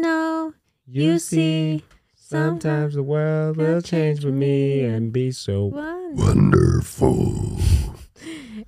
know 0.00 0.54
you 0.86 1.18
see. 1.18 1.84
sometimes 2.16 2.94
the 2.94 3.02
world 3.02 3.56
will 3.56 3.80
change 3.82 4.24
with 4.24 4.34
me 4.34 4.80
and 4.84 5.12
be 5.12 5.30
so 5.30 5.66
wonderful. 6.14 7.58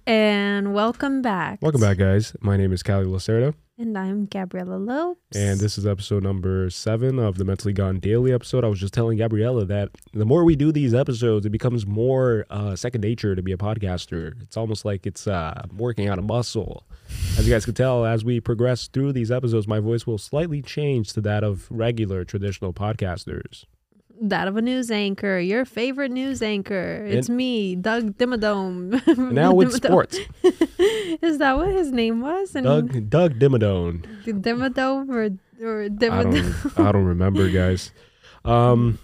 And 0.07 0.75
welcome 0.75 1.23
back. 1.23 1.63
Welcome 1.63 1.81
back, 1.81 1.97
guys. 1.97 2.37
My 2.41 2.59
name 2.59 2.75
is 2.75 2.83
Callie 2.83 3.07
Lacerda, 3.07 3.55
And 3.77 3.99
I'm 3.99 4.27
Gabriella 4.27 4.77
Lopes. 4.77 5.19
and 5.35 5.59
this 5.59 5.77
is 5.79 5.85
episode 5.85 6.23
number 6.23 6.71
seven 6.71 7.19
of 7.19 7.39
the 7.39 7.45
Mentally 7.45 7.73
Gone 7.73 7.99
Daily 7.99 8.33
episode. 8.33 8.63
I 8.63 8.69
was 8.69 8.79
just 8.79 8.95
telling 8.95 9.19
Gabriella 9.19 9.65
that 9.65 9.89
the 10.13 10.25
more 10.25 10.45
we 10.45 10.55
do 10.55 10.71
these 10.71 10.95
episodes, 10.95 11.45
it 11.45 11.51
becomes 11.51 11.85
more 11.85 12.47
uh, 12.51 12.77
second 12.77 13.01
nature 13.01 13.35
to 13.35 13.43
be 13.43 13.51
a 13.51 13.57
podcaster. 13.57 14.41
It's 14.43 14.57
almost 14.57 14.85
like 14.85 15.07
it's 15.09 15.27
uh, 15.27 15.61
working 15.77 16.07
out 16.07 16.21
a 16.21 16.23
muscle. 16.23 16.85
As 17.37 17.49
you 17.49 17.53
guys 17.53 17.65
can 17.65 17.75
tell, 17.75 18.05
as 18.05 18.25
we 18.25 18.39
progress 18.39 18.87
through 18.87 19.13
these 19.13 19.33
episodes, 19.33 19.67
my 19.67 19.81
voice 19.81 20.07
will 20.07 20.19
slightly 20.19 20.63
change 20.63 21.13
to 21.15 21.21
that 21.23 21.43
of 21.43 21.67
regular 21.69 22.25
traditional 22.25 22.73
podcasters. 22.73 23.65
That 24.23 24.49
of 24.49 24.57
a 24.57 24.63
news 24.63 24.91
anchor, 24.91 25.39
your 25.39 25.65
favorite 25.65 26.11
news 26.11 26.43
anchor. 26.43 27.05
It's 27.07 27.29
me, 27.29 27.77
Doug 27.77 28.19
Dimmadome. 28.19 29.01
Now 29.33 29.55
with 29.55 29.73
sports, 29.73 30.19
Is 30.43 31.39
that 31.39 31.57
what 31.57 31.69
his 31.69 31.93
name 31.93 32.21
was? 32.21 32.55
And 32.55 32.65
Doug 32.65 33.09
Doug 33.11 33.39
Dimmadome. 33.39 34.05
Dimmadome 34.25 35.09
or 35.09 35.31
or 35.65 35.85
I 35.85 35.89
don't 35.89 36.55
I 36.79 36.93
don't 36.93 37.05
remember, 37.05 37.49
guys. 37.51 37.91
Um, 38.45 38.99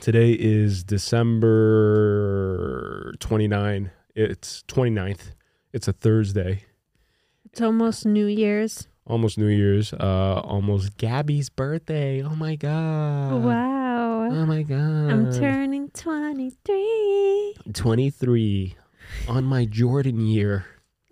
today 0.00 0.32
is 0.32 0.84
December 0.84 1.50
29. 3.20 3.90
It's 4.14 4.62
29th. 4.68 5.32
It's 5.72 5.88
a 5.88 5.92
Thursday. 5.92 6.64
It's 7.44 7.60
almost 7.60 8.06
New 8.06 8.26
Year's. 8.26 8.86
Almost 9.06 9.38
New 9.38 9.48
Year's. 9.48 9.92
Uh, 9.92 10.40
almost 10.44 10.96
Gabby's 10.96 11.50
birthday. 11.50 12.22
Oh 12.22 12.36
my 12.36 12.54
god. 12.56 13.42
wow. 13.42 13.79
Oh 14.32 14.46
my 14.46 14.62
god. 14.62 15.10
I'm 15.10 15.32
turning 15.32 15.90
23. 15.90 17.54
23 17.72 18.74
on 19.28 19.44
my 19.44 19.64
Jordan 19.64 20.26
year. 20.26 20.64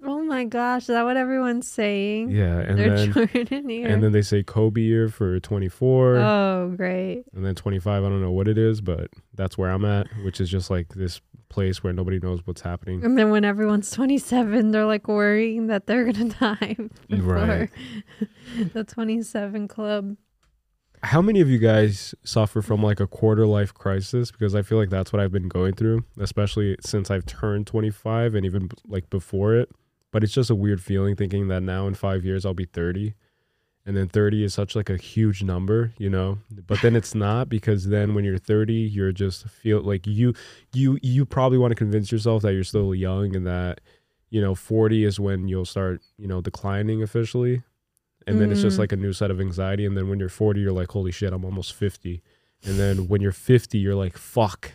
Oh 0.04 0.22
my 0.22 0.44
gosh, 0.44 0.82
is 0.82 0.86
that 0.88 1.02
what 1.04 1.16
everyone's 1.16 1.68
saying? 1.68 2.30
Yeah, 2.30 2.58
and 2.60 2.78
They're 2.78 2.96
then 2.96 3.12
Jordan 3.12 3.68
here. 3.68 3.88
and 3.88 4.02
then 4.02 4.12
they 4.12 4.22
say 4.22 4.42
Kobe 4.44 4.80
year 4.80 5.08
for 5.08 5.40
24. 5.40 6.16
oh, 6.16 6.74
great. 6.76 7.24
And 7.34 7.44
then 7.44 7.54
25, 7.56 8.04
I 8.04 8.08
don't 8.08 8.22
know 8.22 8.30
what 8.30 8.46
it 8.46 8.56
is, 8.58 8.80
but 8.80 9.08
that's 9.34 9.58
where 9.58 9.70
I'm 9.70 9.84
at, 9.84 10.06
which 10.22 10.40
is 10.40 10.48
just 10.48 10.70
like 10.70 10.94
this 10.94 11.20
place 11.48 11.82
where 11.82 11.92
nobody 11.92 12.20
knows 12.20 12.46
what's 12.46 12.60
happening. 12.60 13.04
And 13.04 13.18
then 13.18 13.30
when 13.30 13.44
everyone's 13.44 13.90
27, 13.90 14.70
they're 14.70 14.86
like 14.86 15.08
worrying 15.08 15.66
that 15.66 15.86
they're 15.88 16.04
going 16.04 16.30
to 16.30 16.36
die 16.38 16.76
before 17.08 17.34
Right. 17.34 17.70
the 18.74 18.84
27 18.84 19.66
club. 19.66 20.16
How 21.02 21.22
many 21.22 21.40
of 21.40 21.48
you 21.48 21.58
guys 21.58 22.14
suffer 22.24 22.62
from 22.62 22.82
like 22.82 23.00
a 23.00 23.06
quarter 23.06 23.46
life 23.46 23.72
crisis? 23.72 24.30
Because 24.30 24.54
I 24.54 24.62
feel 24.62 24.78
like 24.78 24.90
that's 24.90 25.12
what 25.12 25.20
I've 25.20 25.32
been 25.32 25.48
going 25.48 25.74
through, 25.74 26.04
especially 26.18 26.76
since 26.80 27.10
I've 27.10 27.26
turned 27.26 27.66
25 27.66 28.34
and 28.34 28.44
even 28.44 28.70
like 28.86 29.08
before 29.10 29.54
it. 29.54 29.70
But 30.10 30.24
it's 30.24 30.32
just 30.32 30.50
a 30.50 30.54
weird 30.54 30.82
feeling 30.82 31.16
thinking 31.16 31.48
that 31.48 31.62
now 31.62 31.86
in 31.86 31.94
five 31.94 32.24
years 32.24 32.44
I'll 32.44 32.54
be 32.54 32.64
30. 32.64 33.14
And 33.86 33.96
then 33.96 34.08
30 34.08 34.44
is 34.44 34.52
such 34.52 34.76
like 34.76 34.90
a 34.90 34.96
huge 34.96 35.42
number, 35.42 35.94
you 35.98 36.10
know. 36.10 36.38
But 36.50 36.82
then 36.82 36.94
it's 36.94 37.14
not 37.14 37.48
because 37.48 37.88
then 37.88 38.14
when 38.14 38.24
you're 38.24 38.36
30, 38.36 38.74
you're 38.74 39.12
just 39.12 39.48
feel 39.48 39.80
like 39.80 40.06
you 40.06 40.34
you 40.74 40.98
you 41.02 41.24
probably 41.24 41.58
want 41.58 41.70
to 41.70 41.76
convince 41.76 42.12
yourself 42.12 42.42
that 42.42 42.52
you're 42.52 42.64
still 42.64 42.94
young 42.94 43.34
and 43.34 43.46
that 43.46 43.80
you 44.30 44.40
know 44.42 44.54
40 44.54 45.04
is 45.04 45.18
when 45.18 45.48
you'll 45.48 45.64
start 45.64 46.02
you 46.18 46.26
know 46.26 46.40
declining 46.42 47.02
officially 47.02 47.62
and 48.28 48.40
then 48.40 48.52
it's 48.52 48.60
just 48.62 48.76
Mm. 48.76 48.80
like 48.80 48.92
a 48.92 48.96
new 48.96 49.12
set 49.12 49.30
of 49.30 49.40
anxiety 49.40 49.84
and 49.86 49.96
then 49.96 50.08
when 50.08 50.18
you're 50.20 50.28
40 50.28 50.60
you're 50.60 50.72
like 50.72 50.90
holy 50.90 51.10
shit 51.12 51.32
i'm 51.32 51.44
almost 51.44 51.72
50 51.74 52.22
and 52.64 52.78
then 52.78 53.08
when 53.08 53.20
you're 53.20 53.32
50 53.32 53.78
you're 53.78 53.94
like 53.94 54.16
fuck 54.18 54.72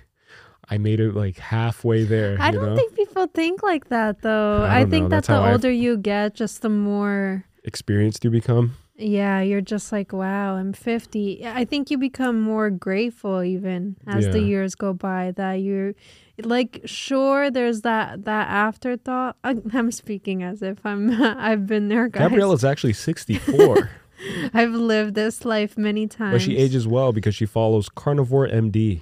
i 0.70 0.78
made 0.78 1.00
it 1.00 1.14
like 1.14 1.38
halfway 1.38 2.04
there 2.04 2.36
I 2.40 2.48
you 2.48 2.54
don't 2.54 2.70
know 2.70 2.76
think 2.76 2.96
people 2.96 3.28
think 3.28 3.62
like 3.64 3.90
that 3.90 4.22
though. 4.22 4.64
I 4.64 4.80
I, 4.80 4.86
think 4.86 5.04
know, 5.04 5.10
that 5.10 5.24
that's 5.24 5.28
the 5.28 5.52
older 5.52 5.72
you 5.72 5.98
get, 5.98 6.34
just 6.36 6.62
the 6.62 6.70
more 6.70 7.44
experienced 7.64 8.24
you 8.26 8.32
become 8.32 8.76
yeah, 8.96 9.42
you're 9.42 9.60
just 9.76 9.92
like, 9.92 10.14
wow, 10.14 10.54
I'm 10.56 10.72
50. 10.72 11.48
I 11.48 11.66
think 11.66 11.90
you 11.90 11.98
become 11.98 12.40
more 12.40 12.70
grateful 12.70 13.42
even 13.42 13.96
as 14.06 14.30
the 14.30 14.40
years 14.40 14.76
go 14.76 14.94
by 14.94 15.32
that 15.36 15.54
you're 15.66 15.96
like 16.42 16.82
sure 16.86 17.52
there's 17.52 17.82
that 17.82 18.26
that 18.26 18.48
afterthought. 18.50 19.38
I'm 19.44 19.92
speaking 19.92 20.44
as 20.44 20.62
if 20.62 20.86
I'm 20.86 21.12
I've 21.22 21.68
been 21.68 21.90
there 21.90 22.08
guys. 22.08 22.32
is 22.32 22.66
actually 22.66 22.94
64 22.94 23.90
I've 24.54 24.72
lived 24.72 25.16
this 25.16 25.44
life 25.46 25.78
many 25.78 26.08
times. 26.08 26.34
but 26.34 26.42
she 26.42 26.58
ages 26.58 26.88
well 26.88 27.12
because 27.12 27.36
she 27.36 27.46
follows 27.46 27.90
carnivore 27.90 28.48
md 28.48 29.02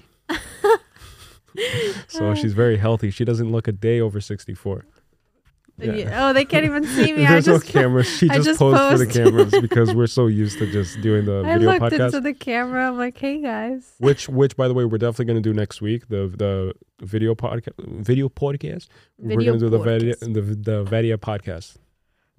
so 2.08 2.34
she's 2.34 2.54
very 2.54 2.78
healthy 2.78 3.12
she 3.12 3.26
doesn't 3.26 3.52
look 3.52 3.68
a 3.68 3.72
day 3.72 4.00
over 4.00 4.20
64 4.22 4.86
Yeah. 5.78 6.30
Oh, 6.30 6.34
they 6.34 6.46
can't 6.46 6.66
even 6.66 6.86
see 6.86 7.12
me. 7.14 7.26
I 7.26 7.32
There's 7.32 7.46
just 7.46 7.66
no 7.66 7.82
cameras. 7.82 8.08
She 8.08 8.28
just, 8.28 8.46
just 8.46 8.60
posed 8.60 8.78
for 8.78 8.98
the 8.98 9.12
cameras 9.12 9.52
because 9.62 9.94
we're 9.94 10.08
so 10.08 10.28
used 10.28 10.60
to 10.60 10.72
just 10.72 11.02
doing 11.02 11.26
the 11.26 11.40
I 11.40 11.54
video 11.54 11.72
looked 11.72 11.82
podcast. 11.82 12.06
into 12.08 12.22
the 12.22 12.34
camera. 12.34 12.88
I'm 12.88 12.98
like, 12.98 13.18
hey 13.18 13.42
guys. 13.42 13.96
which, 13.98 14.30
which, 14.30 14.56
by 14.56 14.68
the 14.68 14.74
way, 14.74 14.86
we're 14.86 14.98
definitely 14.98 15.26
going 15.26 15.42
to 15.42 15.50
do 15.50 15.54
next 15.54 15.82
week. 15.82 16.08
The 16.10 16.28
the 16.28 16.74
video 17.06 17.34
podcast, 17.34 17.74
video 18.04 18.30
podcast. 18.30 18.88
we're 19.18 19.44
going 19.44 19.60
to 19.60 19.66
do 19.66 19.70
the 19.70 19.80
Vadia, 19.80 20.20
the 20.20 20.42
the 20.42 20.84
Vadia 20.84 21.18
podcast 21.18 21.78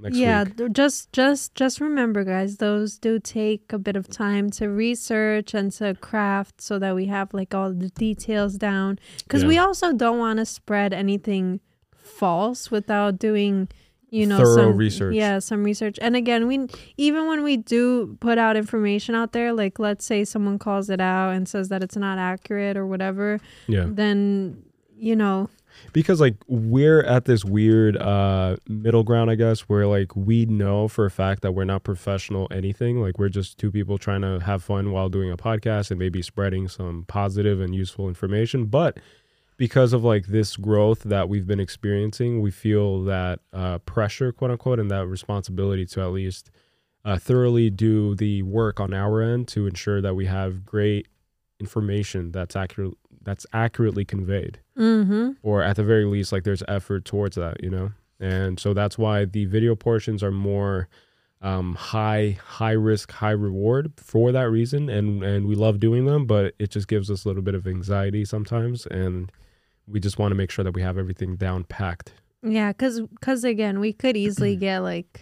next 0.03 0.17
yeah, 0.17 0.45
th- 0.45 0.73
just 0.73 1.13
just 1.13 1.55
just 1.55 1.81
remember, 1.81 2.25
guys. 2.25 2.57
Those 2.57 2.99
do 2.99 3.19
take 3.19 3.73
a 3.73 3.79
bit 3.79 3.97
of 3.97 4.09
time 4.09 4.51
to 4.53 4.69
research 4.69 5.55
and 5.55 5.73
to 5.73 5.95
craft, 5.95 6.61
so 6.61 6.79
that 6.79 6.95
we 6.95 7.07
have 7.07 7.33
like 7.33 7.55
all 7.55 7.73
the 7.73 7.91
details 7.91 8.57
down. 8.57 8.99
Because 9.23 9.45
we 9.45 9.59
also 9.59 9.93
don't 9.93 10.19
want 10.19 10.39
to 10.39 10.47
spread 10.47 10.93
anything 10.93 11.61
false 12.03 12.71
without 12.71 13.19
doing. 13.19 13.69
You 14.11 14.27
know, 14.27 14.37
Thorough 14.37 14.73
some 14.73 14.77
research. 14.77 15.15
Yeah, 15.15 15.39
some 15.39 15.65
research. 15.65 15.99
And 16.03 16.17
again, 16.17 16.47
we 16.47 16.67
even 16.99 17.29
when 17.29 17.43
we 17.43 17.57
do 17.57 18.19
put 18.21 18.37
out 18.37 18.59
information 18.59 19.15
out 19.15 19.33
there, 19.33 19.55
like 19.55 19.79
let's 19.79 20.05
say 20.05 20.27
someone 20.27 20.59
calls 20.59 20.91
it 20.91 21.01
out 21.01 21.31
and 21.31 21.49
says 21.49 21.71
that 21.71 21.83
it's 21.83 21.97
not 21.97 22.19
accurate 22.19 22.77
or 22.77 22.87
whatever, 22.87 23.41
Yeah, 23.69 23.87
then 23.89 24.65
you 24.95 25.17
know 25.17 25.49
because 25.93 26.21
like 26.21 26.37
we're 26.47 27.03
at 27.03 27.25
this 27.25 27.45
weird 27.45 27.97
uh 27.97 28.57
middle 28.69 29.03
ground, 29.03 29.31
I 29.31 29.35
guess, 29.35 29.61
where 29.63 29.87
like 29.87 30.15
we 30.15 30.47
know 30.47 30.89
for 30.89 31.05
a 31.05 31.11
fact 31.11 31.43
that 31.43 31.53
we're 31.53 31.65
not 31.65 31.83
professional 31.83 32.49
anything. 32.51 33.01
Like 33.01 33.19
we're 33.19 33.29
just 33.29 33.59
two 33.59 33.71
people 33.71 33.99
trying 33.99 34.23
to 34.23 34.41
have 34.41 34.63
fun 34.63 34.93
while 34.93 35.09
doing 35.09 35.31
a 35.31 35.37
podcast 35.37 35.91
and 35.91 35.99
maybe 35.99 36.23
spreading 36.23 36.69
some 36.69 37.05
positive 37.09 37.61
and 37.61 37.75
useful 37.75 38.09
information, 38.09 38.67
but 38.67 38.99
because 39.63 39.93
of 39.93 40.03
like 40.03 40.27
this 40.27 40.57
growth 40.57 41.05
that 41.05 41.29
we've 41.29 41.47
been 41.47 41.61
experiencing, 41.61 42.41
we 42.41 42.51
feel 42.51 43.05
that 43.05 43.39
uh, 43.53 43.79
pressure, 43.79 44.33
quote 44.33 44.51
unquote, 44.51 44.81
and 44.81 44.91
that 44.91 45.07
responsibility 45.07 45.87
to 45.87 46.01
at 46.01 46.09
least 46.09 46.51
uh, 47.05 47.17
thoroughly 47.17 47.71
do 47.71 48.17
the 48.17 48.43
work 48.43 48.81
on 48.81 48.93
our 48.93 49.23
end 49.23 49.47
to 49.47 49.69
ensure 49.69 50.01
that 50.01 50.17
we 50.17 50.27
have 50.27 50.67
great 50.67 51.07
information 51.61 52.33
that's 52.33 52.57
accurate 52.57 52.95
that's 53.23 53.47
accurately 53.53 54.05
conveyed 54.05 54.59
mm-hmm. 54.77 55.31
or 55.45 55.63
at 55.63 55.77
the 55.77 55.85
very 55.85 56.07
least 56.07 56.33
like 56.33 56.43
there's 56.43 56.65
effort 56.67 57.05
towards 57.05 57.37
that 57.37 57.63
you 57.63 57.71
know 57.71 57.93
and 58.19 58.59
so 58.59 58.75
that's 58.75 58.99
why 58.99 59.25
the 59.25 59.45
video 59.45 59.77
portions 59.77 60.25
are 60.25 60.33
more 60.33 60.89
um, 61.41 61.77
high 61.77 62.37
high 62.45 62.73
risk 62.73 63.13
high 63.13 63.31
reward 63.31 63.93
for 63.97 64.33
that 64.33 64.51
reason 64.51 64.89
and 64.89 65.23
and 65.23 65.47
we 65.47 65.55
love 65.55 65.79
doing 65.79 66.05
them 66.05 66.27
but 66.27 66.53
it 66.59 66.71
just 66.71 66.89
gives 66.89 67.13
us 67.13 67.25
a 67.25 67.29
little 67.29 67.45
bit 67.45 67.55
of 67.55 67.69
anxiety 67.69 68.25
sometimes 68.25 68.87
and 68.87 69.31
we 69.89 70.01
just 70.01 70.19
want 70.19 70.31
to 70.31 70.37
make 70.37 70.51
sure 70.51 70.65
that 70.65 70.73
we 70.73 70.83
have 70.83 70.99
everything 70.99 71.37
down 71.37 71.65
packed 71.65 72.15
Yeah, 72.43 72.73
because 72.73 73.01
cause 73.21 73.45
again, 73.45 73.81
we 73.81 73.93
could 73.93 74.17
easily 74.25 74.57
get 74.57 74.81
like 74.81 75.21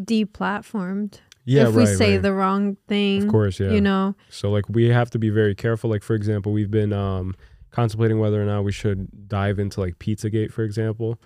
deplatformed 0.00 1.20
yeah 1.44 1.68
if 1.68 1.74
we 1.74 1.84
right, 1.84 1.96
say 1.96 2.12
right. 2.14 2.22
the 2.22 2.32
wrong 2.32 2.76
thing. 2.88 3.24
of 3.24 3.28
course 3.28 3.60
yeah 3.60 3.70
You 3.70 3.80
know, 3.80 4.14
So 4.30 4.50
like 4.50 4.68
we 4.68 4.88
have 4.88 5.10
to 5.10 5.18
be 5.18 5.30
very 5.30 5.54
careful. 5.54 5.90
Like 5.90 6.02
for 6.02 6.14
example, 6.14 6.52
we've 6.52 6.70
been 6.70 6.92
um, 6.92 7.34
contemplating 7.70 8.18
whether 8.18 8.40
or 8.40 8.46
not 8.46 8.64
we 8.64 8.72
should 8.72 9.28
dive 9.28 9.58
into 9.58 9.80
like 9.80 9.98
Pizzagate, 9.98 10.52
for 10.52 10.62
example, 10.62 11.20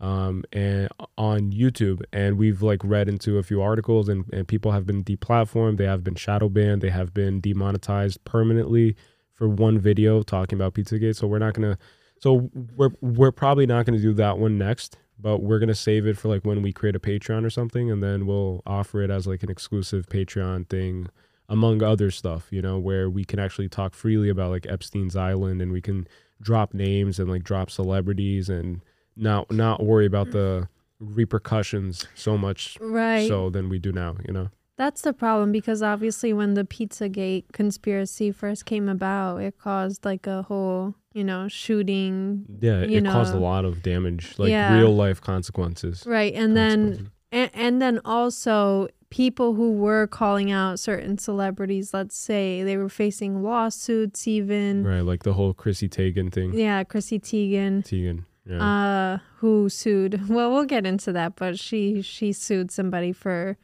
um, 0.00 0.44
and 0.52 0.88
on 1.16 1.52
YouTube. 1.52 2.02
And 2.12 2.36
we've 2.38 2.62
like 2.62 2.80
read 2.82 3.08
into 3.08 3.38
a 3.38 3.42
few 3.42 3.62
articles, 3.62 4.08
and, 4.08 4.24
and 4.32 4.48
people 4.48 4.72
have 4.72 4.86
been 4.86 5.04
deplatformed. 5.04 5.76
They 5.76 5.84
have 5.84 6.02
been 6.02 6.16
shadow 6.16 6.48
banned. 6.48 6.82
They 6.82 6.90
have 6.90 7.14
been 7.14 7.40
demonetized 7.40 8.24
permanently 8.24 8.96
for 9.34 9.48
one 9.48 9.78
video 9.78 10.22
talking 10.22 10.58
about 10.58 10.74
Pizzagate. 10.74 11.16
So 11.16 11.26
we're 11.26 11.38
not 11.38 11.54
gonna. 11.54 11.78
So 12.20 12.50
we're 12.76 12.90
we're 13.00 13.32
probably 13.32 13.66
not 13.66 13.86
gonna 13.86 13.98
do 13.98 14.12
that 14.14 14.38
one 14.38 14.56
next. 14.56 14.96
But 15.22 15.42
we're 15.42 15.58
gonna 15.58 15.74
save 15.74 16.06
it 16.06 16.16
for 16.16 16.28
like 16.28 16.46
when 16.46 16.62
we 16.62 16.72
create 16.72 16.96
a 16.96 17.00
Patreon 17.00 17.44
or 17.44 17.50
something, 17.50 17.90
and 17.90 18.02
then 18.02 18.26
we'll 18.26 18.62
offer 18.66 19.02
it 19.02 19.10
as 19.10 19.26
like 19.26 19.42
an 19.42 19.50
exclusive 19.50 20.06
Patreon 20.06 20.68
thing 20.68 21.08
among 21.48 21.82
other 21.82 22.10
stuff, 22.10 22.46
you 22.50 22.62
know, 22.62 22.78
where 22.78 23.10
we 23.10 23.24
can 23.24 23.38
actually 23.38 23.68
talk 23.68 23.92
freely 23.92 24.28
about 24.28 24.50
like 24.50 24.66
Epstein's 24.66 25.16
Island 25.16 25.60
and 25.60 25.72
we 25.72 25.82
can 25.82 26.06
drop 26.40 26.72
names 26.72 27.18
and 27.18 27.28
like 27.28 27.42
drop 27.42 27.70
celebrities 27.70 28.48
and 28.48 28.80
not 29.16 29.50
not 29.50 29.82
worry 29.82 30.06
about 30.06 30.30
the 30.30 30.68
repercussions 31.00 32.06
so 32.14 32.38
much 32.38 32.78
right? 32.80 33.26
so 33.26 33.50
than 33.50 33.68
we 33.68 33.78
do 33.78 33.92
now, 33.92 34.16
you 34.26 34.32
know. 34.32 34.48
That's 34.80 35.02
the 35.02 35.12
problem 35.12 35.52
because 35.52 35.82
obviously 35.82 36.32
when 36.32 36.54
the 36.54 36.64
Pizzagate 36.64 37.44
conspiracy 37.52 38.32
first 38.32 38.64
came 38.64 38.88
about, 38.88 39.42
it 39.42 39.58
caused 39.58 40.06
like 40.06 40.26
a 40.26 40.40
whole, 40.40 40.94
you 41.12 41.22
know, 41.22 41.48
shooting. 41.48 42.46
Yeah, 42.62 42.80
it 42.80 43.04
caused 43.04 43.34
a 43.34 43.38
lot 43.38 43.66
of 43.66 43.82
damage, 43.82 44.38
like 44.38 44.48
Yeah. 44.48 44.74
real 44.78 44.96
life 44.96 45.20
consequences. 45.20 46.04
Right. 46.06 46.32
And 46.32 46.56
then 46.56 47.10
and, 47.30 47.50
and 47.52 47.82
then 47.82 48.00
also 48.06 48.88
people 49.10 49.52
who 49.52 49.72
were 49.72 50.06
calling 50.06 50.50
out 50.50 50.80
certain 50.80 51.18
celebrities, 51.18 51.92
let's 51.92 52.16
say 52.16 52.62
they 52.62 52.78
were 52.78 52.88
facing 52.88 53.42
lawsuits 53.42 54.26
even. 54.26 54.82
right, 54.82 55.02
like 55.02 55.24
the 55.24 55.34
whole 55.34 55.52
Chrissy 55.52 55.90
Teigen 55.90 56.32
thing. 56.32 56.54
Yeah, 56.54 56.84
Chrissy 56.84 57.20
Teigen. 57.20 57.84
Teigen. 57.84 58.24
Yeah. 58.46 58.62
uh 58.64 59.18
who 59.40 59.68
sued 59.68 60.28
well 60.34 60.50
we'll 60.50 60.64
get 60.64 60.86
into 60.86 61.12
that 61.12 61.36
but 61.36 61.58
she 61.58 62.00
she 62.00 62.32
sued 62.32 62.70
somebody 62.70 63.12
for 63.12 63.58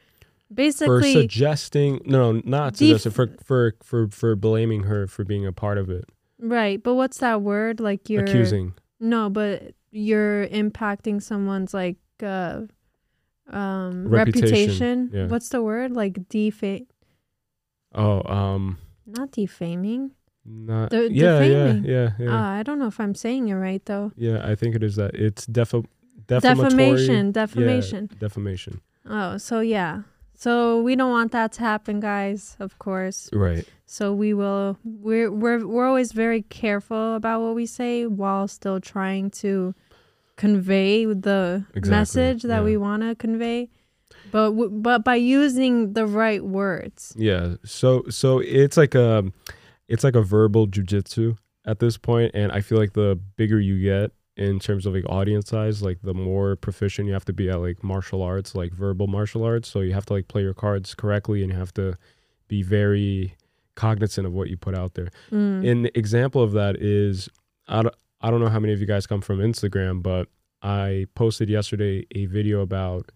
for 0.54 1.02
suggesting 1.02 2.00
no, 2.04 2.32
no 2.32 2.42
not 2.44 2.72
Def- 2.74 3.00
suggesting 3.02 3.12
for 3.12 3.34
for 3.44 3.74
for 3.82 4.08
for 4.08 4.36
blaming 4.36 4.84
her 4.84 5.06
for 5.06 5.24
being 5.24 5.46
a 5.46 5.52
part 5.52 5.78
of 5.78 5.90
it. 5.90 6.04
right 6.38 6.82
but 6.82 6.94
what's 6.94 7.18
that 7.18 7.42
word 7.42 7.80
like 7.80 8.08
you're 8.08 8.24
Accusing. 8.24 8.74
no 9.00 9.28
but 9.30 9.74
you're 9.90 10.46
impacting 10.48 11.22
someone's 11.22 11.72
like 11.74 11.96
uh 12.22 12.62
um 13.50 14.08
Reputation, 14.08 14.08
reputation, 14.08 15.10
yeah. 15.12 15.26
what's 15.26 15.48
the 15.50 15.62
word 15.62 15.92
like 15.92 16.28
defa 16.28 16.86
Oh, 17.94 18.22
um 18.30 18.78
not 19.06 19.30
defaming 19.32 20.10
not 20.44 20.90
The- 20.90 21.10
yeah, 21.12 21.40
yeah, 21.40 21.48
defaming. 21.66 21.84
yeah, 21.84 22.10
yeah. 22.18 22.30
uh, 22.34 22.48
i 22.58 22.62
don't 22.62 22.78
know 22.78 22.86
if 22.88 23.00
i'm 23.00 23.14
saying 23.14 23.48
it 23.48 23.54
right 23.54 23.84
though 23.86 24.12
yeah, 24.16 24.46
I 24.48 24.54
think 24.54 24.74
it 24.76 24.82
is 24.82 24.96
that. 24.96 25.14
It's 25.14 25.46
defa- 25.46 25.84
defamatory. 26.28 26.68
defamation 26.70 27.26
Yeah, 27.26 27.32
defamation 27.32 28.10
defamation. 28.18 28.80
oh 29.08 29.38
so 29.38 29.60
yeah 29.60 30.02
so 30.36 30.80
we 30.82 30.94
don't 30.94 31.10
want 31.10 31.32
that 31.32 31.50
to 31.52 31.60
happen 31.60 31.98
guys 32.00 32.56
of 32.60 32.78
course 32.78 33.28
Right. 33.32 33.64
So 33.88 34.12
we 34.12 34.34
will 34.34 34.76
we're 34.84 35.30
we're 35.30 35.64
we're 35.66 35.86
always 35.86 36.10
very 36.12 36.42
careful 36.42 37.14
about 37.14 37.40
what 37.40 37.54
we 37.54 37.66
say 37.66 38.04
while 38.06 38.48
still 38.48 38.80
trying 38.80 39.30
to 39.42 39.74
convey 40.36 41.04
the 41.06 41.64
Exactly, 41.74 41.90
message 41.90 42.42
that 42.42 42.58
yeah. 42.58 42.64
we 42.64 42.76
want 42.76 43.02
to 43.02 43.14
convey. 43.14 43.68
But 44.32 44.50
w- 44.50 44.70
but 44.70 45.04
by 45.04 45.14
using 45.16 45.92
the 45.92 46.04
right 46.06 46.44
words. 46.44 47.14
Yeah. 47.16 47.54
So 47.64 48.04
so 48.10 48.40
it's 48.40 48.76
like 48.76 48.94
a 48.96 49.24
it's 49.88 50.02
like 50.02 50.16
a 50.16 50.22
verbal 50.22 50.66
jujitsu 50.66 51.38
at 51.64 51.78
this 51.78 51.96
point, 51.96 52.32
and 52.34 52.50
I 52.50 52.60
feel 52.60 52.78
like 52.78 52.92
the 52.94 53.18
bigger 53.36 53.60
you 53.60 53.80
get 53.80 54.10
in 54.36 54.58
terms 54.58 54.84
of 54.84 54.94
like 54.94 55.08
audience 55.08 55.48
size, 55.50 55.82
like 55.82 56.02
the 56.02 56.14
more 56.14 56.56
proficient 56.56 57.06
you 57.06 57.14
have 57.14 57.24
to 57.24 57.32
be 57.32 57.48
at 57.48 57.60
like 57.60 57.82
martial 57.82 58.22
arts, 58.22 58.54
like 58.54 58.72
verbal 58.72 59.06
martial 59.06 59.42
arts. 59.42 59.68
So 59.68 59.80
you 59.80 59.94
have 59.94 60.06
to 60.06 60.12
like 60.12 60.28
play 60.28 60.42
your 60.42 60.54
cards 60.54 60.94
correctly, 60.94 61.42
and 61.42 61.50
you 61.50 61.58
have 61.58 61.72
to 61.74 61.96
be 62.48 62.62
very 62.62 63.34
cognizant 63.74 64.26
of 64.26 64.32
what 64.32 64.48
you 64.48 64.56
put 64.56 64.76
out 64.76 64.94
there. 64.94 65.08
Mm. 65.30 65.70
An 65.70 65.90
example 65.94 66.42
of 66.42 66.52
that 66.52 66.76
is 66.76 67.28
I 67.68 67.82
don't, 67.82 67.94
I 68.20 68.30
don't 68.30 68.40
know 68.40 68.48
how 68.48 68.60
many 68.60 68.72
of 68.72 68.80
you 68.80 68.86
guys 68.86 69.06
come 69.06 69.20
from 69.20 69.38
Instagram, 69.38 70.02
but 70.02 70.28
I 70.62 71.06
posted 71.14 71.48
yesterday 71.48 72.06
a 72.14 72.26
video 72.26 72.60
about 72.60 73.10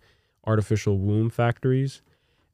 artificial 0.46 0.98
womb 0.98 1.30
factories. 1.30 2.02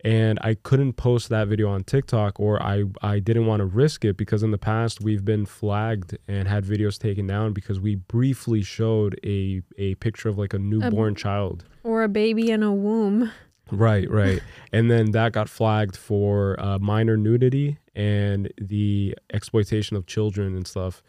And 0.07 0.39
I 0.41 0.55
couldn't 0.55 0.93
post 0.93 1.31
that 1.31 1.49
video 1.49 1.69
on 1.69 1.83
TikTok 1.83 2.39
or 2.39 2.63
I, 2.63 2.85
I 3.03 3.19
didn't 3.19 3.47
want 3.47 3.59
to 3.59 3.67
risk 3.67 4.05
it 4.05 4.17
because 4.17 4.45
in 4.45 4.53
the 4.53 4.59
past 4.59 5.01
we've 5.01 5.25
been 5.25 5.47
flagged 5.47 6.17
and 6.29 6.47
had 6.47 6.65
videos 6.65 6.97
taken 6.97 7.27
down 7.27 7.53
because 7.53 7.81
we 7.81 7.97
briefly 7.97 8.63
showed 8.63 9.19
a, 9.25 9.63
a 9.79 9.97
picture 9.97 10.29
of 10.29 10.39
like 10.39 10.55
a 10.55 10.61
newborn 10.61 11.17
child. 11.17 11.65
or 11.83 12.05
a 12.05 12.09
baby 12.09 12.53
in 12.53 12.63
a 12.63 12.73
womb. 12.73 13.33
Right, 13.73 14.09
right. 14.23 14.41
and 14.73 14.89
then 14.89 15.11
that 15.11 15.33
got 15.33 15.49
flagged 15.49 15.97
for 15.97 16.55
uh, 16.61 16.79
minor 16.79 17.17
nudity 17.17 17.79
and 17.97 18.53
the 18.61 19.17
exploitation 19.33 19.97
of 19.97 20.07
children 20.07 20.55
and 20.55 20.69
stuff, 20.69 21.03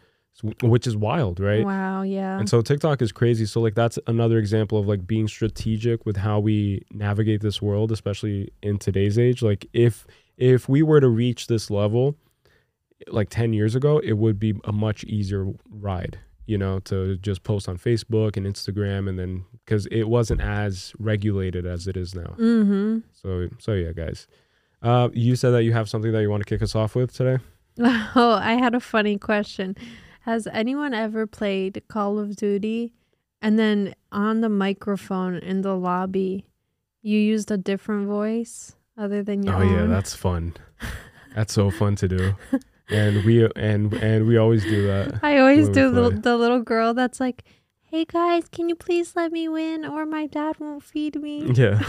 which 0.62 0.86
is 0.86 0.96
wild, 0.96 1.40
right? 1.40 1.64
Wow, 1.64 2.02
yeah. 2.02 2.38
And 2.38 2.48
so 2.48 2.60
TikTok 2.62 3.02
is 3.02 3.10
crazy. 3.12 3.44
So 3.46 3.60
like 3.60 3.74
that's 3.74 3.98
another 4.06 4.38
example 4.38 4.78
of 4.78 4.86
like 4.86 5.06
being 5.06 5.26
strategic 5.28 6.06
with 6.06 6.16
how 6.16 6.38
we 6.38 6.84
navigate 6.92 7.40
this 7.40 7.60
world, 7.60 7.90
especially 7.92 8.50
in 8.62 8.78
today's 8.78 9.18
age. 9.18 9.42
Like 9.42 9.66
if 9.72 10.06
if 10.36 10.68
we 10.68 10.82
were 10.82 11.00
to 11.00 11.08
reach 11.08 11.48
this 11.48 11.70
level 11.70 12.16
like 13.08 13.28
10 13.30 13.52
years 13.52 13.74
ago, 13.74 13.98
it 13.98 14.14
would 14.14 14.38
be 14.38 14.54
a 14.64 14.72
much 14.72 15.04
easier 15.04 15.46
ride, 15.70 16.18
you 16.46 16.58
know, 16.58 16.78
to 16.80 17.16
just 17.18 17.42
post 17.42 17.68
on 17.68 17.76
Facebook 17.78 18.36
and 18.36 18.46
Instagram 18.46 19.08
and 19.08 19.18
then 19.18 19.44
cuz 19.66 19.86
it 19.86 20.04
wasn't 20.08 20.40
as 20.40 20.92
regulated 20.98 21.66
as 21.66 21.86
it 21.88 21.96
is 21.96 22.14
now. 22.14 22.34
mhm. 22.38 23.02
So 23.12 23.48
so 23.58 23.72
yeah, 23.74 23.92
guys. 23.92 24.26
Uh 24.82 25.08
you 25.12 25.34
said 25.34 25.50
that 25.50 25.64
you 25.64 25.72
have 25.72 25.88
something 25.88 26.12
that 26.12 26.22
you 26.22 26.30
want 26.30 26.44
to 26.46 26.48
kick 26.48 26.62
us 26.62 26.74
off 26.76 26.94
with 26.94 27.12
today? 27.12 27.38
Oh, 27.80 28.32
I 28.42 28.54
had 28.54 28.74
a 28.74 28.80
funny 28.80 29.18
question. 29.18 29.76
Has 30.28 30.46
anyone 30.52 30.92
ever 30.92 31.26
played 31.26 31.82
Call 31.88 32.18
of 32.18 32.36
Duty 32.36 32.92
and 33.40 33.58
then 33.58 33.94
on 34.12 34.42
the 34.42 34.50
microphone 34.50 35.36
in 35.36 35.62
the 35.62 35.74
lobby 35.74 36.44
you 37.00 37.18
used 37.18 37.50
a 37.50 37.56
different 37.56 38.06
voice 38.08 38.76
other 38.98 39.22
than 39.22 39.42
your 39.42 39.54
Oh 39.54 39.60
own? 39.62 39.72
yeah, 39.74 39.86
that's 39.86 40.12
fun. 40.14 40.54
That's 41.34 41.54
so 41.54 41.70
fun 41.70 41.96
to 41.96 42.08
do. 42.08 42.34
And 42.90 43.24
we 43.24 43.44
and 43.56 43.92
and 43.94 44.26
we 44.26 44.36
always 44.36 44.64
do 44.64 44.86
that. 44.88 45.20
I 45.22 45.38
always 45.38 45.70
do 45.70 45.90
the, 45.90 46.10
the 46.10 46.36
little 46.36 46.60
girl 46.60 46.92
that's 46.92 47.20
like, 47.20 47.44
"Hey 47.90 48.04
guys, 48.04 48.48
can 48.52 48.68
you 48.68 48.74
please 48.74 49.16
let 49.16 49.32
me 49.32 49.48
win, 49.48 49.84
or 49.84 50.04
my 50.04 50.26
dad 50.26 50.56
won't 50.58 50.82
feed 50.82 51.20
me." 51.20 51.50
Yeah. 51.54 51.80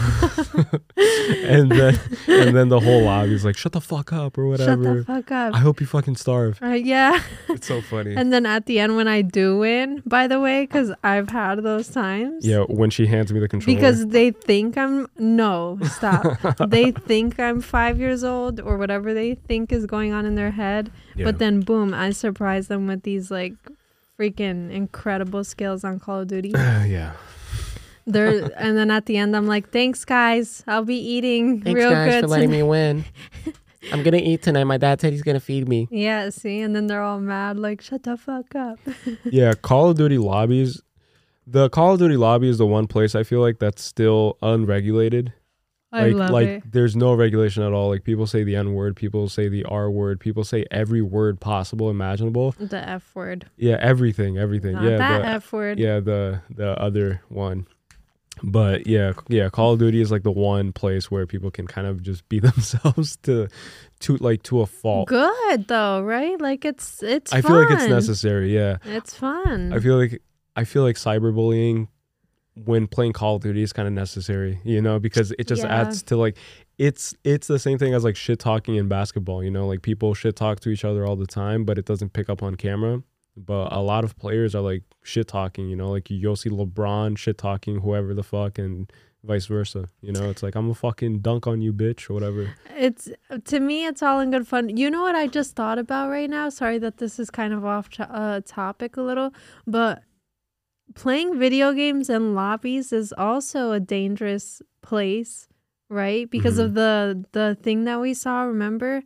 and 0.96 1.70
then 1.70 1.98
and 2.26 2.56
then 2.56 2.68
the 2.68 2.80
whole 2.80 3.02
lobby's 3.02 3.44
like, 3.44 3.56
"Shut 3.56 3.72
the 3.72 3.80
fuck 3.80 4.12
up" 4.12 4.38
or 4.38 4.46
whatever. 4.46 4.82
Shut 4.82 4.96
the 4.96 5.04
fuck 5.04 5.30
up. 5.30 5.54
I 5.54 5.58
hope 5.58 5.80
you 5.80 5.86
fucking 5.86 6.16
starve. 6.16 6.58
Uh, 6.62 6.68
yeah. 6.68 7.22
It's 7.48 7.66
so 7.66 7.80
funny. 7.82 8.14
and 8.14 8.32
then 8.32 8.46
at 8.46 8.66
the 8.66 8.78
end, 8.78 8.96
when 8.96 9.08
I 9.08 9.22
do 9.22 9.58
win, 9.58 10.02
by 10.06 10.26
the 10.26 10.40
way, 10.40 10.62
because 10.62 10.92
I've 11.04 11.28
had 11.28 11.62
those 11.62 11.88
times. 11.88 12.46
yeah, 12.46 12.60
when 12.60 12.90
she 12.90 13.06
hands 13.06 13.32
me 13.32 13.40
the 13.40 13.48
controller. 13.48 13.76
Because 13.76 14.06
they 14.06 14.30
think 14.30 14.78
I'm 14.78 15.06
no 15.18 15.78
stop. 15.84 16.38
they 16.68 16.92
think 16.92 17.38
I'm 17.38 17.60
five 17.60 17.98
years 17.98 18.24
old 18.24 18.60
or 18.60 18.78
whatever 18.78 19.12
they 19.12 19.34
think 19.34 19.72
is 19.72 19.84
going 19.86 20.12
on 20.12 20.24
in 20.24 20.34
their 20.34 20.52
head. 20.52 20.90
Yeah. 21.14 21.26
But 21.26 21.38
then 21.38 21.60
boom, 21.60 21.92
I 21.92 22.10
surprise 22.10 22.68
them 22.68 22.86
with 22.86 23.02
these 23.02 23.30
like 23.30 23.54
freaking 24.20 24.70
incredible 24.70 25.44
skills 25.44 25.84
on 25.84 25.98
Call 25.98 26.20
of 26.20 26.28
Duty. 26.28 26.50
yeah. 26.54 27.12
They're 28.06 28.50
and 28.58 28.76
then 28.76 28.90
at 28.90 29.06
the 29.06 29.16
end 29.16 29.34
I'm 29.34 29.46
like, 29.46 29.70
thanks 29.70 30.04
guys, 30.04 30.62
I'll 30.66 30.84
be 30.84 30.96
eating 30.96 31.60
Thanks, 31.62 31.78
real 31.78 31.90
guys, 31.90 32.12
good. 32.12 32.20
for 32.22 32.28
letting 32.28 32.50
tonight." 32.50 32.62
me 32.62 32.68
win. 32.68 33.04
I'm 33.92 34.02
gonna 34.02 34.18
eat 34.18 34.42
tonight. 34.42 34.64
My 34.64 34.76
dad 34.76 35.00
said 35.00 35.14
he's 35.14 35.22
gonna 35.22 35.40
feed 35.40 35.66
me. 35.66 35.88
Yeah, 35.90 36.28
see, 36.28 36.60
and 36.60 36.76
then 36.76 36.86
they're 36.86 37.02
all 37.02 37.18
mad, 37.18 37.58
like, 37.58 37.80
shut 37.80 38.02
the 38.02 38.18
fuck 38.18 38.54
up. 38.54 38.78
Yeah, 39.24 39.54
Call 39.54 39.88
of 39.88 39.96
Duty 39.96 40.18
lobbies. 40.18 40.82
The 41.46 41.70
Call 41.70 41.94
of 41.94 41.98
Duty 41.98 42.18
lobby 42.18 42.50
is 42.50 42.58
the 42.58 42.66
one 42.66 42.86
place 42.86 43.14
I 43.14 43.22
feel 43.22 43.40
like 43.40 43.58
that's 43.58 43.82
still 43.82 44.36
unregulated. 44.42 45.32
I 45.92 46.06
like 46.06 46.14
love 46.14 46.30
like 46.30 46.48
it. 46.48 46.62
there's 46.70 46.94
no 46.94 47.14
regulation 47.14 47.62
at 47.62 47.72
all. 47.72 47.88
Like 47.88 48.04
people 48.04 48.26
say 48.26 48.44
the 48.44 48.56
N 48.56 48.74
word, 48.74 48.96
people 48.96 49.28
say 49.28 49.48
the 49.48 49.64
R 49.64 49.90
word, 49.90 50.20
people 50.20 50.44
say 50.44 50.64
every 50.70 51.02
word 51.02 51.40
possible 51.40 51.90
imaginable. 51.90 52.54
The 52.58 52.88
F 52.88 53.10
word. 53.14 53.50
Yeah, 53.56 53.76
everything, 53.80 54.38
everything. 54.38 54.74
Not 54.74 54.84
yeah, 54.84 54.98
that 54.98 55.18
the, 55.22 55.28
F 55.28 55.52
word. 55.52 55.78
yeah, 55.78 56.00
the 56.00 56.42
the 56.50 56.80
other 56.80 57.22
one. 57.28 57.66
But 58.42 58.86
yeah, 58.86 59.12
yeah, 59.28 59.48
Call 59.50 59.74
of 59.74 59.80
Duty 59.80 60.00
is 60.00 60.10
like 60.10 60.22
the 60.22 60.30
one 60.30 60.72
place 60.72 61.10
where 61.10 61.26
people 61.26 61.50
can 61.50 61.66
kind 61.66 61.86
of 61.86 62.02
just 62.02 62.28
be 62.28 62.38
themselves 62.40 63.16
to 63.24 63.48
to 64.00 64.16
like 64.18 64.42
to 64.44 64.60
a 64.60 64.66
fault. 64.66 65.08
Good 65.08 65.66
though, 65.68 66.02
right? 66.02 66.40
Like 66.40 66.64
it's 66.64 67.02
it's 67.02 67.32
I 67.32 67.40
feel 67.40 67.56
like 67.56 67.70
it's 67.70 67.88
necessary, 67.88 68.54
yeah. 68.54 68.78
It's 68.84 69.14
fun. 69.14 69.72
I 69.72 69.80
feel 69.80 69.98
like 69.98 70.22
I 70.56 70.64
feel 70.64 70.82
like 70.82 70.96
cyberbullying 70.96 71.88
when 72.64 72.86
playing 72.86 73.12
Call 73.12 73.36
of 73.36 73.42
Duty 73.42 73.62
is 73.62 73.72
kind 73.72 73.86
of 73.86 73.94
necessary, 73.94 74.60
you 74.64 74.80
know, 74.82 74.98
because 74.98 75.32
it 75.38 75.46
just 75.46 75.62
Yeah. 75.62 75.80
adds 75.80 76.02
to 76.04 76.16
like 76.16 76.36
it's 76.78 77.14
it's 77.24 77.46
the 77.46 77.58
same 77.58 77.78
thing 77.78 77.94
as 77.94 78.04
like 78.04 78.16
shit 78.16 78.38
talking 78.38 78.74
in 78.76 78.88
basketball, 78.88 79.42
you 79.44 79.50
know, 79.50 79.66
like 79.66 79.82
people 79.82 80.14
shit 80.14 80.36
talk 80.36 80.60
to 80.60 80.70
each 80.70 80.84
other 80.84 81.06
all 81.06 81.16
the 81.16 81.26
time, 81.26 81.64
but 81.64 81.78
it 81.78 81.84
doesn't 81.84 82.12
pick 82.12 82.28
up 82.30 82.42
on 82.42 82.54
camera. 82.56 83.02
But 83.36 83.72
a 83.72 83.80
lot 83.80 84.04
of 84.04 84.16
players 84.18 84.54
are 84.54 84.60
like 84.62 84.82
shit 85.02 85.28
talking, 85.28 85.68
you 85.68 85.76
know, 85.76 85.90
like 85.90 86.10
you'll 86.10 86.36
see 86.36 86.50
LeBron 86.50 87.16
shit 87.16 87.38
talking 87.38 87.80
whoever 87.80 88.12
the 88.14 88.22
fuck 88.24 88.58
and 88.58 88.90
vice 89.22 89.46
versa. 89.46 89.88
You 90.00 90.12
know, 90.12 90.28
it's 90.30 90.42
like 90.42 90.54
I'm 90.54 90.68
a 90.70 90.74
fucking 90.74 91.20
dunk 91.20 91.46
on 91.46 91.60
you, 91.60 91.72
bitch, 91.72 92.10
or 92.10 92.14
whatever. 92.14 92.50
It's 92.76 93.08
to 93.44 93.60
me, 93.60 93.86
it's 93.86 94.02
all 94.02 94.18
in 94.20 94.30
good 94.30 94.48
fun. 94.48 94.76
You 94.76 94.90
know 94.90 95.02
what 95.02 95.14
I 95.14 95.26
just 95.26 95.54
thought 95.54 95.78
about 95.78 96.08
right 96.10 96.28
now? 96.28 96.48
Sorry 96.48 96.78
that 96.78 96.96
this 96.98 97.18
is 97.18 97.30
kind 97.30 97.52
of 97.54 97.64
off 97.64 97.88
to- 97.90 98.10
uh, 98.10 98.40
topic 98.44 98.96
a 98.96 99.02
little, 99.02 99.32
but 99.66 100.02
playing 100.94 101.38
video 101.38 101.72
games 101.72 102.10
in 102.10 102.34
lobbies 102.34 102.92
is 102.92 103.12
also 103.16 103.72
a 103.72 103.80
dangerous 103.80 104.62
place, 104.82 105.48
right? 105.88 106.30
Because 106.30 106.58
of 106.58 106.74
the 106.74 107.24
the 107.32 107.56
thing 107.62 107.84
that 107.84 108.00
we 108.00 108.14
saw. 108.14 108.42
Remember 108.42 109.02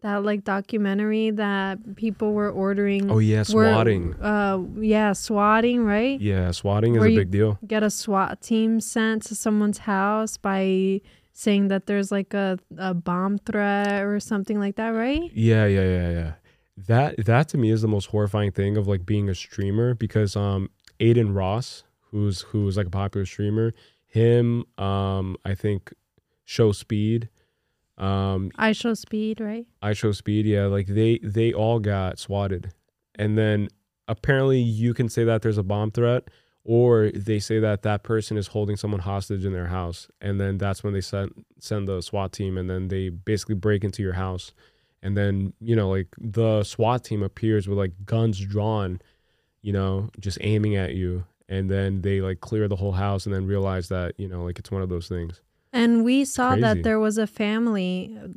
that 0.00 0.22
like 0.24 0.44
documentary 0.44 1.30
that 1.30 1.96
people 1.96 2.32
were 2.32 2.50
ordering. 2.50 3.10
Oh 3.10 3.18
yeah, 3.18 3.40
were- 3.52 3.72
swatting. 3.72 4.14
uh, 4.20 4.58
yeah, 4.80 5.12
swatting, 5.12 5.84
right? 5.84 6.20
Yeah, 6.20 6.50
swatting 6.52 6.94
is 6.94 7.02
a 7.02 7.08
big 7.08 7.30
deal. 7.30 7.58
get 7.66 7.82
a 7.82 7.90
SWAT 7.90 8.40
team 8.40 8.80
sent 8.80 9.24
to 9.24 9.34
someone's 9.34 9.78
house 9.78 10.36
by 10.36 11.00
saying 11.32 11.68
that 11.68 11.86
there's 11.86 12.10
like 12.10 12.34
a, 12.34 12.58
a 12.76 12.94
bomb 12.94 13.38
threat 13.38 14.02
or 14.02 14.18
something 14.20 14.58
like 14.58 14.76
that, 14.76 14.90
right? 14.90 15.30
Yeah, 15.32 15.66
yeah, 15.66 15.82
yeah, 15.82 16.10
yeah. 16.10 16.32
That 16.86 17.24
that 17.26 17.48
to 17.48 17.58
me 17.58 17.70
is 17.72 17.82
the 17.82 17.88
most 17.88 18.06
horrifying 18.06 18.52
thing 18.52 18.76
of 18.76 18.86
like 18.86 19.04
being 19.04 19.28
a 19.28 19.34
streamer 19.34 19.94
because 19.94 20.36
um 20.36 20.70
Adin 21.00 21.34
Ross, 21.34 21.84
who's 22.10 22.42
who's 22.42 22.76
like 22.76 22.86
a 22.86 22.90
popular 22.90 23.26
streamer, 23.26 23.74
him, 24.06 24.64
um, 24.78 25.36
I 25.44 25.54
think 25.54 25.92
Show 26.44 26.72
Speed, 26.72 27.28
um, 27.98 28.50
IShowSpeed, 28.58 29.40
right? 29.40 29.66
IShowSpeed, 29.82 30.44
yeah, 30.44 30.66
like 30.66 30.86
they 30.86 31.18
they 31.22 31.52
all 31.52 31.80
got 31.80 32.18
swatted. 32.18 32.72
And 33.16 33.36
then 33.36 33.68
apparently 34.06 34.60
you 34.60 34.94
can 34.94 35.08
say 35.08 35.24
that 35.24 35.42
there's 35.42 35.58
a 35.58 35.62
bomb 35.62 35.90
threat 35.90 36.28
or 36.64 37.10
they 37.10 37.38
say 37.38 37.58
that 37.58 37.82
that 37.82 38.02
person 38.02 38.36
is 38.36 38.48
holding 38.48 38.76
someone 38.76 39.00
hostage 39.00 39.44
in 39.44 39.52
their 39.52 39.66
house 39.66 40.08
and 40.20 40.40
then 40.40 40.56
that's 40.58 40.82
when 40.82 40.92
they 40.92 41.00
send 41.00 41.44
send 41.58 41.88
the 41.88 42.00
SWAT 42.00 42.32
team 42.32 42.56
and 42.56 42.70
then 42.70 42.88
they 42.88 43.08
basically 43.08 43.54
break 43.54 43.84
into 43.84 44.02
your 44.02 44.14
house 44.14 44.52
and 45.02 45.16
then 45.16 45.52
you 45.60 45.76
know 45.76 45.90
like 45.90 46.08
the 46.18 46.62
SWAT 46.64 47.04
team 47.04 47.22
appears 47.22 47.68
with 47.68 47.76
like 47.76 47.92
guns 48.04 48.38
drawn 48.40 49.00
you 49.68 49.74
know 49.78 49.92
just 50.26 50.38
aiming 50.50 50.74
at 50.84 50.92
you 51.00 51.10
and 51.54 51.64
then 51.74 51.90
they 52.06 52.16
like 52.28 52.38
clear 52.48 52.64
the 52.72 52.76
whole 52.82 52.96
house 53.06 53.22
and 53.26 53.32
then 53.34 53.44
realize 53.54 53.86
that 53.94 54.08
you 54.22 54.28
know 54.32 54.40
like 54.46 54.58
it's 54.60 54.70
one 54.76 54.82
of 54.86 54.90
those 54.94 55.08
things 55.14 55.34
And 55.84 55.92
we 56.08 56.24
saw 56.24 56.48
crazy. 56.48 56.62
that 56.66 56.76
there 56.86 57.00
was 57.06 57.16
a 57.26 57.26
family 57.42 57.92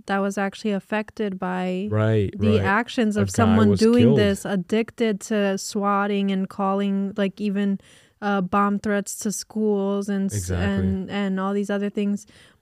that 0.10 0.20
was 0.28 0.36
actually 0.46 0.74
affected 0.82 1.32
by 1.40 1.88
right 2.04 2.30
the 2.46 2.58
right 2.58 2.66
actions 2.82 3.14
of 3.22 3.26
someone 3.40 3.70
doing 3.88 4.08
killed. 4.12 4.20
this, 4.24 4.40
addicted 4.58 5.16
to 5.32 5.40
swatting 5.58 6.26
and 6.36 6.42
calling 6.60 6.96
like 7.22 7.36
even 7.48 7.80
uh, 8.28 8.42
bomb 8.54 8.76
threats 8.86 9.12
to 9.24 9.30
schools 9.44 10.10
and 10.16 10.26
Exactly. 10.32 10.66
and 10.76 11.10
and 11.20 11.32
all 11.42 11.54
these 11.60 11.72
other 11.78 11.90
things. 12.00 12.18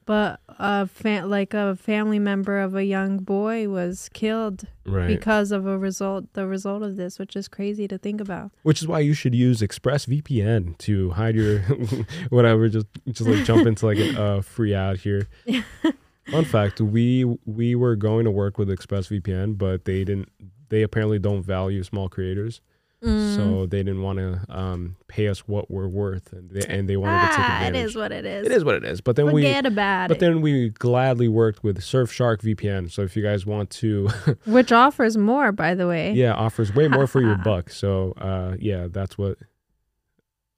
But 0.09 0.39
a 0.57 0.87
fa- 0.87 1.25
like 1.27 1.53
a 1.53 1.75
family 1.75 2.17
member 2.17 2.59
of 2.61 2.73
a 2.73 2.83
young 2.83 3.19
boy 3.19 3.69
was 3.69 4.09
killed 4.11 4.63
right 4.83 5.07
because 5.07 5.51
of 5.51 5.67
a 5.67 5.77
result 5.77 6.33
the 6.33 6.47
result 6.47 6.81
of 6.81 6.95
this, 6.95 7.19
which 7.19 7.35
is 7.35 7.47
crazy 7.47 7.87
to 7.87 7.99
think 7.99 8.19
about. 8.19 8.49
which 8.63 8.81
is 8.81 8.87
why 8.87 9.01
you 9.01 9.13
should 9.13 9.35
use 9.35 9.61
ExpressVPN 9.61 10.79
to 10.79 11.11
hide 11.11 11.35
your 11.35 11.59
whatever. 12.29 12.69
Just 12.69 12.87
just 13.11 13.29
like 13.29 13.45
jump 13.45 13.67
into 13.67 13.85
like 13.85 13.99
a 13.99 14.19
uh, 14.19 14.41
free 14.41 14.73
ad 14.73 14.97
here. 14.97 15.27
Fun 16.31 16.43
fact: 16.43 16.81
we 16.81 17.25
we 17.45 17.75
were 17.75 17.95
going 17.95 18.25
to 18.25 18.31
work 18.31 18.57
with 18.57 18.67
ExpressVPN, 18.67 19.59
but 19.59 19.85
they 19.85 20.03
didn't. 20.03 20.31
They 20.69 20.81
apparently 20.81 21.19
don't 21.19 21.43
value 21.43 21.83
small 21.83 22.09
creators, 22.09 22.61
Mm. 23.03 23.35
so 23.37 23.65
they 23.65 23.77
didn't 23.77 24.01
want 24.01 24.19
to 24.19 24.41
um, 24.49 24.97
pay 25.07 25.29
us 25.29 25.47
what 25.47 25.71
we're 25.71 25.87
worth, 25.87 26.33
and 26.33 26.49
they, 26.49 26.65
and 26.67 26.89
they 26.89 26.97
wanted 26.97 27.21
to 27.21 27.27
take 27.27 27.39
ah, 27.39 27.61
it 27.63 27.67
advantage. 27.67 27.85
is 27.85 27.95
what 27.95 28.11
it 28.11 28.25
is. 28.25 28.45
It 28.45 28.51
is 28.51 28.63
what 28.65 28.75
it 28.75 28.83
is. 28.83 28.99
But 28.99 29.15
then 29.15 29.31
we. 29.31 29.43
Forget 29.43 29.65
about 29.65 30.07
But 30.09 30.17
it. 30.17 30.19
then 30.19 30.41
we 30.41 30.69
gladly 30.71 31.29
worked 31.29 31.63
with 31.63 31.79
Surfshark 31.79 32.41
VPN. 32.41 32.91
So 32.91 33.01
if 33.03 33.15
you 33.15 33.23
guys 33.23 33.45
want 33.45 33.69
to, 33.69 34.09
Which 34.45 34.73
offers 34.73 35.15
more, 35.15 35.53
by 35.53 35.75
the 35.75 35.87
way. 35.87 36.11
yeah, 36.11 36.33
offers 36.33 36.75
way 36.75 36.89
more 36.89 37.07
for 37.07 37.21
your 37.21 37.35
buck. 37.43 37.69
So 37.69 38.13
uh, 38.17 38.57
yeah, 38.59 38.87
that's 38.91 39.17
what 39.17 39.37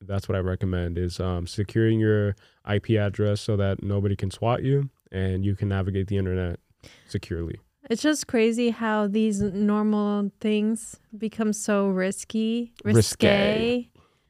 that's 0.01 0.27
what 0.27 0.35
I 0.35 0.39
recommend 0.39 0.97
is 0.97 1.19
um, 1.19 1.45
securing 1.45 1.99
your 1.99 2.35
IP 2.67 2.91
address 2.91 3.39
so 3.41 3.55
that 3.57 3.83
nobody 3.83 4.15
can 4.15 4.31
swat 4.31 4.63
you 4.63 4.89
and 5.11 5.45
you 5.45 5.55
can 5.55 5.69
navigate 5.69 6.07
the 6.07 6.17
internet 6.17 6.59
securely. 7.07 7.59
It's 7.89 8.01
just 8.01 8.27
crazy 8.27 8.69
how 8.69 9.07
these 9.07 9.41
normal 9.41 10.31
things 10.39 10.99
become 11.17 11.51
so 11.53 11.87
risky, 11.87 12.73
risque, 12.83 12.95
Risque. 12.95 13.89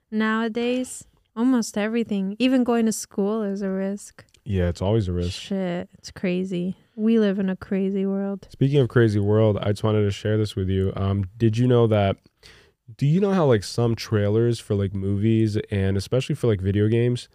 nowadays. 0.09 1.05
Almost 1.35 1.77
everything, 1.77 2.35
even 2.39 2.63
going 2.65 2.85
to 2.87 2.91
school, 2.91 3.41
is 3.43 3.61
a 3.61 3.69
risk. 3.69 4.25
Yeah, 4.43 4.67
it's 4.67 4.81
always 4.81 5.07
a 5.07 5.13
risk. 5.13 5.31
Shit, 5.31 5.89
it's 5.97 6.11
crazy. 6.11 6.75
We 6.95 7.19
live 7.19 7.39
in 7.39 7.49
a 7.49 7.55
crazy 7.55 8.05
world. 8.05 8.47
Speaking 8.51 8.79
of 8.79 8.89
crazy 8.89 9.19
world, 9.19 9.57
I 9.61 9.69
just 9.69 9.83
wanted 9.83 10.03
to 10.03 10.11
share 10.11 10.37
this 10.37 10.55
with 10.57 10.67
you. 10.69 10.91
Um, 10.95 11.25
did 11.37 11.57
you 11.57 11.67
know 11.67 11.87
that? 11.87 12.17
Do 12.97 13.05
you 13.05 13.21
know 13.21 13.31
how 13.31 13.45
like 13.45 13.63
some 13.63 13.95
trailers 13.95 14.59
for 14.59 14.75
like 14.75 14.93
movies 14.93 15.57
and 15.71 15.95
especially 15.95 16.35
for 16.35 16.47
like 16.47 16.59
video 16.59 16.89
games, 16.89 17.29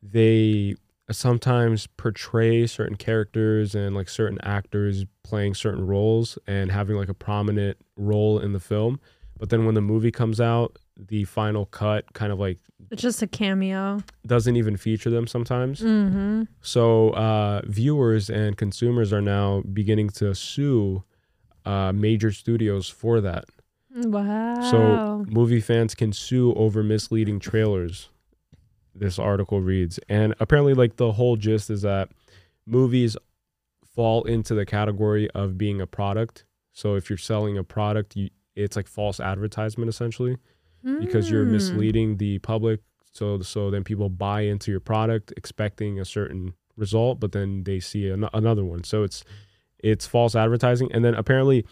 they 0.00 0.76
sometimes 1.10 1.86
portray 1.96 2.66
certain 2.66 2.96
characters 2.96 3.74
and 3.74 3.94
like 3.94 4.08
certain 4.08 4.38
actors 4.42 5.04
playing 5.22 5.54
certain 5.54 5.86
roles 5.86 6.38
and 6.46 6.70
having 6.70 6.96
like 6.96 7.08
a 7.08 7.14
prominent 7.14 7.76
role 7.96 8.38
in 8.38 8.52
the 8.52 8.60
film, 8.60 9.00
but 9.38 9.50
then 9.50 9.64
when 9.66 9.74
the 9.74 9.80
movie 9.80 10.10
comes 10.10 10.40
out, 10.40 10.76
the 10.96 11.24
final 11.24 11.64
cut 11.66 12.12
kind 12.12 12.30
of 12.32 12.38
like 12.38 12.58
It's 12.90 13.00
just 13.00 13.22
a 13.22 13.26
cameo. 13.26 14.02
doesn't 14.26 14.56
even 14.56 14.76
feature 14.76 15.08
them 15.10 15.26
sometimes. 15.26 15.80
Mm-hmm. 15.80 16.42
So 16.60 17.10
uh, 17.10 17.62
viewers 17.64 18.28
and 18.28 18.56
consumers 18.56 19.12
are 19.12 19.22
now 19.22 19.62
beginning 19.72 20.10
to 20.10 20.34
sue 20.34 21.04
uh, 21.64 21.92
major 21.92 22.32
studios 22.32 22.88
for 22.88 23.20
that. 23.22 23.46
Wow. 23.94 24.60
So 24.70 25.24
movie 25.28 25.60
fans 25.60 25.94
can 25.94 26.12
sue 26.12 26.52
over 26.54 26.82
misleading 26.82 27.40
trailers. 27.40 28.10
This 29.00 29.18
article 29.18 29.60
reads, 29.60 29.98
and 30.08 30.34
apparently, 30.38 30.74
like 30.74 30.94
the 30.96 31.10
whole 31.12 31.36
gist 31.36 31.70
is 31.70 31.82
that 31.82 32.10
movies 32.66 33.16
fall 33.96 34.22
into 34.24 34.54
the 34.54 34.64
category 34.64 35.28
of 35.30 35.58
being 35.58 35.80
a 35.80 35.86
product. 35.86 36.44
So 36.72 36.94
if 36.94 37.10
you're 37.10 37.16
selling 37.18 37.58
a 37.58 37.64
product, 37.64 38.14
you, 38.14 38.30
it's 38.54 38.76
like 38.76 38.86
false 38.86 39.18
advertisement 39.18 39.88
essentially 39.88 40.36
because 41.00 41.30
you're 41.30 41.44
Mm. 41.44 41.50
misleading 41.52 42.16
the 42.16 42.38
public 42.38 42.80
so 43.12 43.40
so 43.42 43.70
then 43.70 43.84
people 43.84 44.08
buy 44.08 44.42
into 44.42 44.70
your 44.70 44.80
product 44.80 45.30
expecting 45.36 46.00
a 46.00 46.04
certain 46.06 46.54
result 46.76 47.20
but 47.20 47.32
then 47.32 47.64
they 47.64 47.80
see 47.80 48.08
an- 48.08 48.28
another 48.32 48.64
one 48.64 48.82
so 48.82 49.02
it's 49.02 49.22
it's 49.82 50.06
false 50.06 50.34
advertising 50.34 50.90
and 50.92 51.04
then 51.04 51.14
apparently 51.14 51.66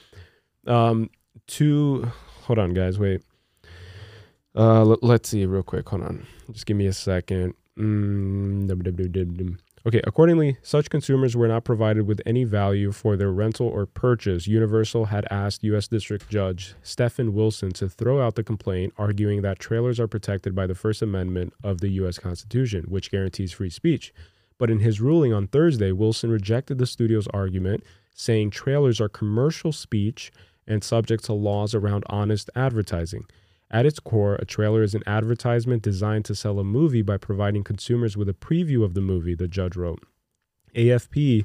um 0.67 1.09
two 1.47 2.11
hold 2.45 2.59
on 2.59 2.75
guys 2.75 2.99
wait 2.99 3.23
uh 4.59 4.85
let, 4.85 5.03
let's 5.03 5.29
see 5.29 5.47
real 5.47 5.63
quick 5.63 5.89
hold 5.89 6.03
on 6.03 6.27
just 6.53 6.67
give 6.67 6.77
me 6.77 6.87
a 6.87 6.93
second 6.93 7.55
mm. 7.79 8.67
Okay, 9.87 10.03
accordingly, 10.05 10.59
such 10.63 10.91
consumers 10.91 11.35
were 11.35 11.49
not 11.49 11.65
provided 11.65 12.07
with 12.07 12.21
any 12.27 12.45
value 12.45 12.93
for 12.93 13.17
their 13.17 13.31
rental 13.31 13.67
or 13.69 13.87
purchase. 13.87 14.47
Universal 14.47 15.07
had 15.07 15.27
asked 15.31 15.65
U.S. 15.65 15.89
District 15.89 16.29
Judge 16.29 16.75
Stephen 16.83 17.33
Wilson 17.33 17.71
to 17.73 17.89
throw 17.89 18.21
out 18.21 18.35
the 18.35 18.43
complaint, 18.43 18.93
arguing 18.99 19.41
that 19.43 19.59
trailers 19.59 19.99
are 19.99 20.07
protected 20.07 20.55
by 20.55 20.67
the 20.67 20.75
First 20.75 21.01
Amendment 21.01 21.55
of 21.65 21.81
the 21.81 21.89
U.S. 21.91 22.19
Constitution, 22.19 22.85
which 22.89 23.11
guarantees 23.11 23.53
free 23.53 23.71
speech. 23.71 24.13
But 24.59 24.69
in 24.69 24.81
his 24.81 25.01
ruling 25.01 25.33
on 25.33 25.47
Thursday, 25.47 25.93
Wilson 25.93 26.31
rejected 26.31 26.77
the 26.77 26.87
studio's 26.87 27.29
argument, 27.29 27.83
saying 28.13 28.51
trailers 28.51 29.01
are 29.01 29.09
commercial 29.09 29.73
speech 29.73 30.33
and 30.67 30.85
subject 30.85 31.25
to 31.25 31.33
laws 31.33 31.75
around 31.75 32.05
honest 32.09 32.51
advertising. 32.55 33.25
At 33.71 33.85
its 33.85 34.01
core, 34.01 34.37
a 34.37 34.45
trailer 34.47 34.83
is 34.83 34.95
an 34.95 35.03
advertisement 35.07 35.83
designed 35.83 36.25
to 36.27 36.35
sell 36.35 36.59
a 36.59 36.65
movie 36.65 37.03
by 37.03 37.19
providing 37.19 37.65
consumers 37.65 38.17
with 38.17 38.29
a 38.29 38.33
preview 38.33 38.83
of 38.83 38.95
the 38.95 39.01
movie, 39.03 39.35
the 39.35 39.49
judge 39.49 39.77
wrote. 39.77 40.03
AFP 40.75 41.45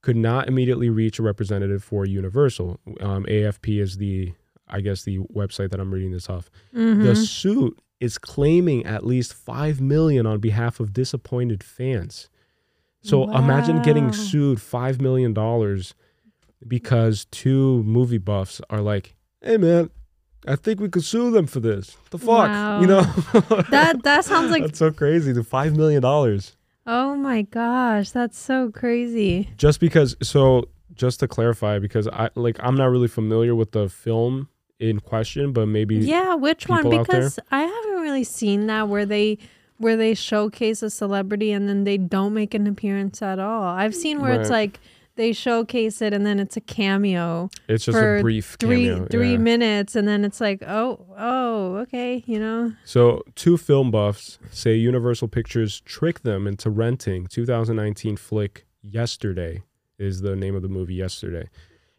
could 0.00 0.16
not 0.16 0.48
immediately 0.48 0.88
reach 0.88 1.18
a 1.18 1.22
representative 1.22 1.82
for 1.84 2.06
Universal. 2.06 2.80
Um, 3.00 3.24
AFP 3.26 3.80
is 3.80 3.96
the, 3.98 4.32
I 4.66 4.80
guess, 4.80 5.02
the 5.02 5.18
website 5.18 5.70
that 5.70 5.80
I'm 5.80 5.92
reading 5.92 6.12
this 6.12 6.30
off. 6.30 6.50
Mhm. 6.74 7.02
The 7.02 7.16
suit 7.16 7.78
is 8.00 8.16
claiming 8.16 8.86
at 8.86 9.04
least 9.04 9.34
five 9.34 9.80
million 9.80 10.24
on 10.24 10.38
behalf 10.38 10.80
of 10.80 10.92
disappointed 10.92 11.62
fans. 11.64 12.30
So 13.02 13.24
imagine 13.36 13.82
getting 13.82 14.12
sued 14.12 14.60
five 14.60 15.00
million 15.00 15.32
dollars 15.34 15.94
because 16.66 17.26
two 17.30 17.82
movie 17.84 18.18
buffs 18.18 18.60
are 18.70 18.80
like, 18.80 19.14
"Hey, 19.40 19.56
man, 19.56 19.90
I 20.46 20.56
think 20.56 20.80
we 20.80 20.88
could 20.88 21.04
sue 21.04 21.30
them 21.30 21.46
for 21.46 21.60
this. 21.60 21.96
The 22.10 22.18
fuck, 22.18 22.48
Wow. 22.48 22.80
you 22.80 22.86
know?" 22.86 23.02
That 23.70 24.02
that 24.04 24.24
sounds 24.24 24.50
like 24.50 24.62
that's 24.66 24.78
so 24.78 24.90
crazy. 24.90 25.32
The 25.32 25.44
five 25.44 25.76
million 25.76 26.02
dollars 26.02 26.54
oh 26.90 27.14
my 27.14 27.42
gosh, 27.42 28.10
that's 28.12 28.38
so 28.38 28.70
crazy. 28.70 29.50
just 29.56 29.78
because. 29.80 30.16
So 30.22 30.68
just 30.94 31.20
to 31.20 31.28
clarify, 31.28 31.78
because 31.78 32.08
I 32.08 32.30
like 32.34 32.56
I'm 32.62 32.74
not 32.76 32.86
really 32.86 33.08
familiar 33.08 33.54
with 33.54 33.72
the 33.72 33.88
film 33.88 34.48
in 34.80 35.00
question, 35.00 35.52
but 35.52 35.66
maybe 35.66 35.96
Yeah, 35.96 36.34
which 36.34 36.68
one? 36.68 36.82
people 36.82 37.00
out 37.00 37.06
there? 37.08 37.20
Because 37.20 37.38
I 37.50 37.62
haven't 37.62 38.00
really 38.00 38.24
seen 38.24 38.66
that 38.68 38.88
where 38.88 39.04
they 39.06 39.38
where 39.76 39.96
they 39.96 40.14
showcase 40.14 40.82
a 40.82 40.90
celebrity 40.90 41.52
and 41.52 41.68
then 41.68 41.84
they 41.84 41.98
don't 41.98 42.32
make 42.34 42.54
an 42.54 42.66
appearance 42.66 43.22
at 43.22 43.38
all. 43.38 43.62
I've 43.64 43.94
seen 43.94 44.20
where 44.20 44.40
it's 44.40 44.50
like 44.50 44.80
they 45.18 45.32
showcase 45.32 46.00
it 46.00 46.14
and 46.14 46.24
then 46.24 46.38
it's 46.38 46.56
a 46.56 46.60
cameo 46.60 47.50
it's 47.68 47.84
just 47.84 47.98
for 47.98 48.18
a 48.18 48.22
brief 48.22 48.56
three 48.58 48.86
cameo. 48.86 49.06
three 49.06 49.32
yeah. 49.32 49.36
minutes 49.38 49.96
and 49.96 50.06
then 50.06 50.24
it's 50.24 50.40
like 50.40 50.62
oh 50.66 51.04
oh 51.18 51.76
okay 51.76 52.22
you 52.26 52.38
know 52.38 52.72
So, 52.84 53.22
two 53.34 53.58
film 53.58 53.90
buffs 53.90 54.38
say 54.50 54.74
Universal 54.76 55.28
Pictures 55.28 55.80
tricked 55.80 56.22
them 56.22 56.46
into 56.46 56.70
renting 56.70 57.26
2019 57.26 58.16
flick 58.16 58.64
Yesterday 58.80 59.62
is 59.98 60.20
the 60.20 60.36
name 60.36 60.54
of 60.54 60.62
the 60.62 60.68
movie 60.68 60.94
Yesterday 60.94 61.48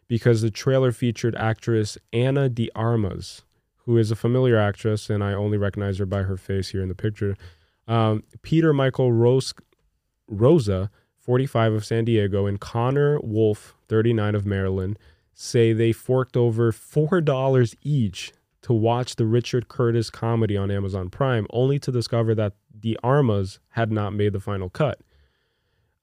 because 0.08 0.40
the 0.40 0.50
trailer 0.50 0.90
featured 0.90 1.36
actress 1.36 1.98
Ana 2.12 2.48
de 2.48 2.70
Armas, 2.74 3.42
who 3.84 3.98
is 3.98 4.10
a 4.10 4.16
familiar 4.16 4.56
actress 4.56 5.10
and 5.10 5.22
I 5.22 5.34
only 5.34 5.58
recognize 5.58 5.98
her 5.98 6.06
by 6.06 6.22
her 6.22 6.38
face 6.38 6.70
here 6.70 6.82
in 6.82 6.88
the 6.88 6.94
picture. 6.94 7.36
Um, 7.86 8.24
Peter 8.42 8.72
Michael 8.72 9.12
Rose, 9.12 9.52
Rosa 10.26 10.90
45 11.20 11.72
of 11.74 11.84
San 11.84 12.04
Diego, 12.04 12.46
and 12.46 12.60
Conor 12.60 13.18
Woulfe, 13.20 13.72
39 13.88 14.34
of 14.34 14.46
Maryland, 14.46 14.98
say 15.34 15.72
they 15.72 15.92
forked 15.92 16.36
over 16.36 16.72
$4 16.72 17.74
each 17.82 18.32
to 18.62 18.72
watch 18.72 19.16
the 19.16 19.26
Richard 19.26 19.68
Curtis 19.68 20.10
comedy 20.10 20.56
on 20.56 20.70
Amazon 20.70 21.08
Prime, 21.08 21.46
only 21.50 21.78
to 21.78 21.92
discover 21.92 22.34
that 22.34 22.54
de 22.78 22.96
Armas 23.02 23.58
had 23.70 23.90
not 23.92 24.12
made 24.12 24.32
the 24.32 24.40
final 24.40 24.68
cut. 24.68 25.00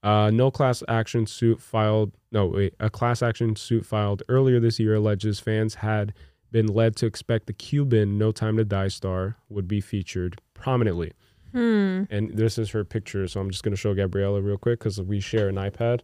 Uh, 0.02 0.30
no 0.30 0.50
class 0.50 0.82
action 0.88 1.26
suit 1.26 1.60
filed. 1.60 2.12
No, 2.30 2.46
wait. 2.46 2.74
A 2.78 2.88
class 2.88 3.22
action 3.22 3.56
suit 3.56 3.84
filed 3.84 4.22
earlier 4.28 4.60
this 4.60 4.78
year 4.78 4.94
alleges 4.94 5.40
fans 5.40 5.76
had 5.76 6.14
been 6.50 6.66
led 6.66 6.96
to 6.96 7.06
expect 7.06 7.46
the 7.46 7.52
Cuban 7.52 8.16
No 8.16 8.32
Time 8.32 8.56
to 8.56 8.64
Die 8.64 8.88
star 8.88 9.36
would 9.48 9.68
be 9.68 9.80
featured 9.80 10.40
prominently. 10.54 11.12
Hmm. 11.58 12.04
And 12.08 12.30
this 12.36 12.56
is 12.56 12.70
her 12.70 12.84
picture, 12.84 13.26
so 13.26 13.40
I'm 13.40 13.50
just 13.50 13.64
going 13.64 13.72
to 13.72 13.76
show 13.76 13.92
Gabriella 13.92 14.40
real 14.40 14.58
quick 14.58 14.78
because 14.78 15.00
we 15.02 15.18
share 15.18 15.48
an 15.48 15.56
iPad. 15.56 16.02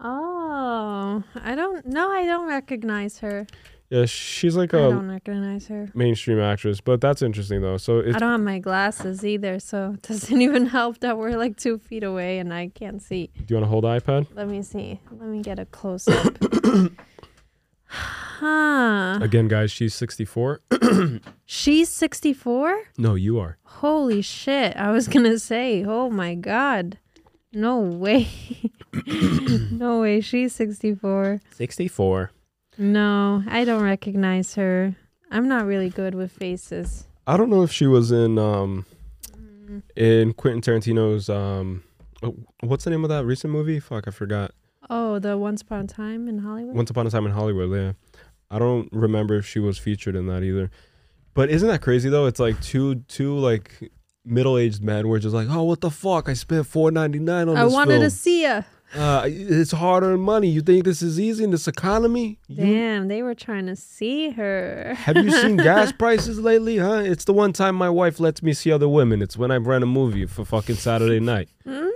Oh, 0.00 1.24
I 1.34 1.56
don't. 1.56 1.84
No, 1.84 2.12
I 2.12 2.24
don't 2.24 2.46
recognize 2.46 3.18
her. 3.18 3.48
Yeah, 3.90 4.04
she's 4.04 4.54
like 4.54 4.74
I 4.74 4.78
a 4.78 4.90
don't 4.90 5.10
recognize 5.10 5.66
her. 5.68 5.90
mainstream 5.94 6.38
actress, 6.38 6.80
but 6.80 7.00
that's 7.00 7.22
interesting 7.22 7.62
though. 7.62 7.78
So 7.78 7.98
it's 7.98 8.14
I 8.14 8.18
don't 8.20 8.30
have 8.30 8.40
my 8.40 8.58
glasses 8.60 9.24
either, 9.24 9.58
so 9.58 9.92
it 9.94 10.02
doesn't 10.02 10.40
even 10.40 10.66
help 10.66 10.98
that 11.00 11.18
we're 11.18 11.36
like 11.36 11.56
two 11.56 11.78
feet 11.78 12.04
away 12.04 12.38
and 12.38 12.52
I 12.54 12.68
can't 12.68 13.02
see. 13.02 13.30
do 13.34 13.44
you 13.48 13.56
want 13.56 13.64
to 13.64 13.68
hold 13.70 13.84
the 13.84 13.88
iPad? 13.88 14.28
Let 14.34 14.46
me 14.46 14.62
see. 14.62 15.00
Let 15.10 15.28
me 15.28 15.42
get 15.42 15.58
a 15.58 15.64
close 15.64 16.06
up. 16.06 16.36
huh. 17.88 19.18
Again, 19.20 19.48
guys, 19.48 19.70
she's 19.70 19.94
64. 19.94 20.60
She's 21.50 21.88
64? 21.88 22.82
No, 22.98 23.14
you 23.14 23.38
are. 23.40 23.56
Holy 23.62 24.20
shit. 24.20 24.76
I 24.76 24.90
was 24.90 25.08
going 25.08 25.24
to 25.24 25.38
say, 25.38 25.82
oh 25.84 26.10
my 26.10 26.34
God. 26.34 26.98
No 27.52 27.78
way. 27.78 28.28
no 29.70 30.00
way. 30.00 30.20
She's 30.20 30.54
64. 30.54 31.40
64. 31.50 32.30
No, 32.76 33.42
I 33.48 33.64
don't 33.64 33.82
recognize 33.82 34.54
her. 34.56 34.94
I'm 35.30 35.48
not 35.48 35.64
really 35.66 35.90
good 35.90 36.14
with 36.14 36.30
faces. 36.32 37.06
I 37.26 37.36
don't 37.36 37.50
know 37.50 37.62
if 37.62 37.72
she 37.72 37.86
was 37.86 38.12
in 38.12 38.38
um 38.38 38.86
in 39.96 40.32
Quentin 40.32 40.60
Tarantino's 40.62 41.28
um 41.28 41.82
oh, 42.22 42.34
what's 42.60 42.84
the 42.84 42.90
name 42.90 43.04
of 43.04 43.10
that 43.10 43.24
recent 43.24 43.52
movie? 43.52 43.80
Fuck, 43.80 44.06
I 44.06 44.10
forgot. 44.10 44.52
Oh, 44.90 45.18
the 45.18 45.36
Once 45.36 45.62
Upon 45.62 45.80
a 45.80 45.86
Time 45.86 46.28
in 46.28 46.38
Hollywood? 46.38 46.74
Once 46.74 46.90
Upon 46.90 47.06
a 47.06 47.10
Time 47.10 47.26
in 47.26 47.32
Hollywood, 47.32 47.70
yeah. 47.70 47.92
I 48.50 48.58
don't 48.58 48.88
remember 48.92 49.36
if 49.36 49.46
she 49.46 49.58
was 49.58 49.78
featured 49.78 50.16
in 50.16 50.26
that 50.26 50.42
either. 50.42 50.70
But 51.34 51.50
isn't 51.50 51.68
that 51.68 51.82
crazy 51.82 52.08
though? 52.08 52.26
It's 52.26 52.40
like 52.40 52.60
two 52.62 52.96
two 53.06 53.36
like 53.38 53.90
middle-aged 54.24 54.82
men 54.82 55.06
were 55.08 55.18
just 55.18 55.34
like, 55.34 55.48
"Oh, 55.50 55.62
what 55.64 55.80
the 55.80 55.90
fuck? 55.90 56.28
I 56.28 56.32
spent 56.32 56.66
4.99 56.66 57.48
on 57.48 57.56
I 57.56 57.64
this 57.64 57.72
wanted 57.72 57.92
film. 57.92 58.02
to 58.02 58.10
see 58.10 58.42
ya. 58.42 58.62
Uh, 58.94 59.24
it's 59.26 59.72
hard-earned 59.72 60.22
money. 60.22 60.48
You 60.48 60.60
think 60.62 60.84
this 60.84 61.02
is 61.02 61.20
easy 61.20 61.44
in 61.44 61.50
this 61.50 61.68
economy? 61.68 62.38
You- 62.48 62.64
Damn, 62.64 63.08
they 63.08 63.22
were 63.22 63.34
trying 63.34 63.66
to 63.66 63.76
see 63.76 64.30
her. 64.30 64.94
Have 64.98 65.16
you 65.16 65.30
seen 65.30 65.56
gas 65.58 65.92
prices 65.98 66.38
lately, 66.40 66.78
huh? 66.78 67.02
It's 67.04 67.24
the 67.24 67.32
one 67.34 67.52
time 67.52 67.74
my 67.76 67.90
wife 67.90 68.18
lets 68.18 68.42
me 68.42 68.52
see 68.54 68.72
other 68.72 68.88
women. 68.88 69.20
It's 69.22 69.36
when 69.36 69.50
I 69.50 69.56
rent 69.56 69.84
a 69.84 69.86
movie 69.86 70.26
for 70.26 70.44
fucking 70.44 70.76
Saturday 70.76 71.20
night. 71.20 71.48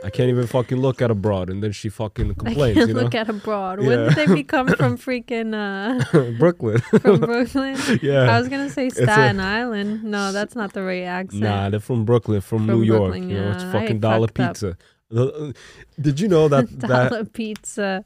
I 0.04 0.10
can't 0.10 0.28
even 0.28 0.46
fucking 0.48 0.78
look 0.78 1.00
at 1.00 1.10
a 1.10 1.14
broad, 1.14 1.48
and 1.48 1.62
then 1.62 1.72
she 1.72 1.88
fucking 1.88 2.32
I 2.32 2.34
complains, 2.34 2.76
can't 2.76 2.88
you 2.88 2.94
know? 2.94 3.02
look 3.02 3.14
at 3.14 3.30
abroad. 3.30 3.78
When 3.86 3.88
Yeah. 4.00 4.08
did 4.14 4.28
they 4.28 4.34
become 4.34 4.66
from 4.68 4.98
freaking 4.98 5.54
uh 5.54 6.04
Brooklyn. 6.38 6.80
from 6.80 7.20
Brooklyn? 7.20 7.78
yeah. 8.02 8.24
I 8.34 8.38
was 8.38 8.48
gonna 8.48 8.68
say 8.68 8.88
a- 8.88 8.90
Staten 8.90 9.40
Island. 9.40 10.04
No, 10.04 10.30
that's 10.32 10.54
not 10.54 10.72
the 10.74 10.82
right 10.82 11.04
accent. 11.04 11.42
Nah, 11.42 11.70
they're 11.70 11.80
from 11.80 12.04
Brooklyn, 12.04 12.40
from, 12.42 12.66
From 12.66 12.66
New 12.66 12.82
York. 12.82 13.12
Brooklyn, 13.12 13.30
you 13.30 13.38
know, 13.40 13.52
it's 13.52 13.62
yeah. 13.62 13.70
I 13.70 13.72
fucking 13.72 14.00
dollar 14.00 14.26
pizza. 14.26 14.70
up. 14.70 14.76
Did 16.00 16.20
you 16.20 16.28
know 16.28 16.48
that 16.48 16.68
that 16.80 17.32
pizza 17.32 18.04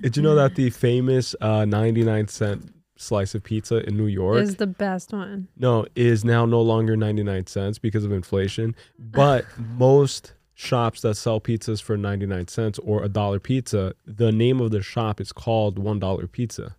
did 0.00 0.16
you 0.16 0.22
know 0.22 0.34
that 0.34 0.54
the 0.56 0.70
famous 0.70 1.34
uh 1.40 1.64
99 1.64 2.28
cent 2.28 2.74
slice 2.96 3.34
of 3.34 3.42
pizza 3.42 3.86
in 3.86 3.96
New 3.96 4.06
York 4.06 4.42
is 4.42 4.56
the 4.56 4.66
best 4.66 5.12
one. 5.12 5.48
no 5.56 5.86
is 5.94 6.24
now 6.24 6.44
no 6.44 6.60
longer 6.60 6.96
99 6.96 7.46
cents 7.46 7.78
because 7.78 8.04
of 8.04 8.12
inflation, 8.12 8.74
but 8.98 9.44
most 9.56 10.34
shops 10.54 11.00
that 11.00 11.16
sell 11.16 11.40
pizzas 11.40 11.82
for 11.82 11.96
99 11.96 12.48
cents 12.48 12.78
or 12.80 13.02
a 13.02 13.08
dollar 13.08 13.40
pizza, 13.40 13.94
the 14.06 14.30
name 14.30 14.60
of 14.60 14.70
the 14.70 14.82
shop 14.82 15.20
is 15.20 15.32
called 15.32 15.78
$1 15.78 16.32
pizza. 16.32 16.76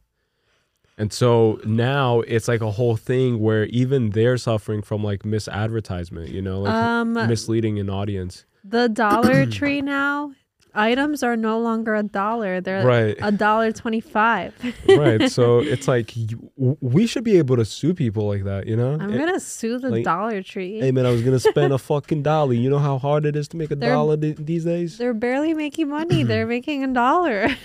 And 0.97 1.11
so 1.11 1.59
now 1.65 2.21
it's 2.21 2.47
like 2.47 2.61
a 2.61 2.71
whole 2.71 2.95
thing 2.95 3.39
where 3.41 3.65
even 3.65 4.11
they're 4.11 4.37
suffering 4.37 4.81
from 4.81 5.03
like 5.03 5.23
misadvertisement, 5.23 6.29
you 6.29 6.41
know, 6.41 6.61
like 6.61 6.73
um, 6.73 7.13
misleading 7.13 7.79
an 7.79 7.89
audience. 7.89 8.45
The 8.67 8.89
Dollar 8.89 9.45
Tree 9.57 9.81
now 9.81 10.31
items 10.77 11.23
are 11.23 11.37
no 11.37 11.57
longer 11.57 11.95
a 11.95 12.03
dollar. 12.03 12.59
They're 12.59 12.85
Right. 12.85 13.15
a 13.21 13.31
dollar 13.31 13.71
twenty-five. 13.71 14.53
right. 14.89 15.31
So 15.31 15.59
it's 15.73 15.87
like 15.87 16.13
we 16.57 17.07
should 17.07 17.23
be 17.23 17.37
able 17.37 17.55
to 17.55 17.63
sue 17.63 17.93
people 17.93 18.27
like 18.27 18.43
that, 18.43 18.67
you 18.67 18.75
know? 18.75 18.97
I'm 18.99 19.13
Eh, 19.13 19.17
gonna 19.17 19.39
sue 19.39 19.79
the 19.79 19.89
like, 19.89 20.03
Dollar 20.03 20.43
Tree. 20.43 20.79
Hey 20.81 20.91
man, 20.91 21.05
I 21.05 21.11
was 21.11 21.21
gonna 21.21 21.39
spend 21.39 21.71
a 21.71 21.77
fucking 21.91 22.23
dollar. 22.23 22.51
You 22.53 22.69
know 22.69 22.79
how 22.79 22.97
hard 22.97 23.25
it 23.25 23.37
is 23.37 23.47
to 23.49 23.57
make 23.57 23.71
a 23.71 23.75
They're- 23.77 23.91
dollar 23.93 24.17
th- 24.17 24.35
these 24.37 24.65
days. 24.65 24.97
They're 24.97 25.13
barely 25.13 25.53
making 25.53 25.87
money. 25.87 26.23
They're 26.31 26.47
making 26.47 26.83
a 26.83 26.93
dollar. 26.93 27.47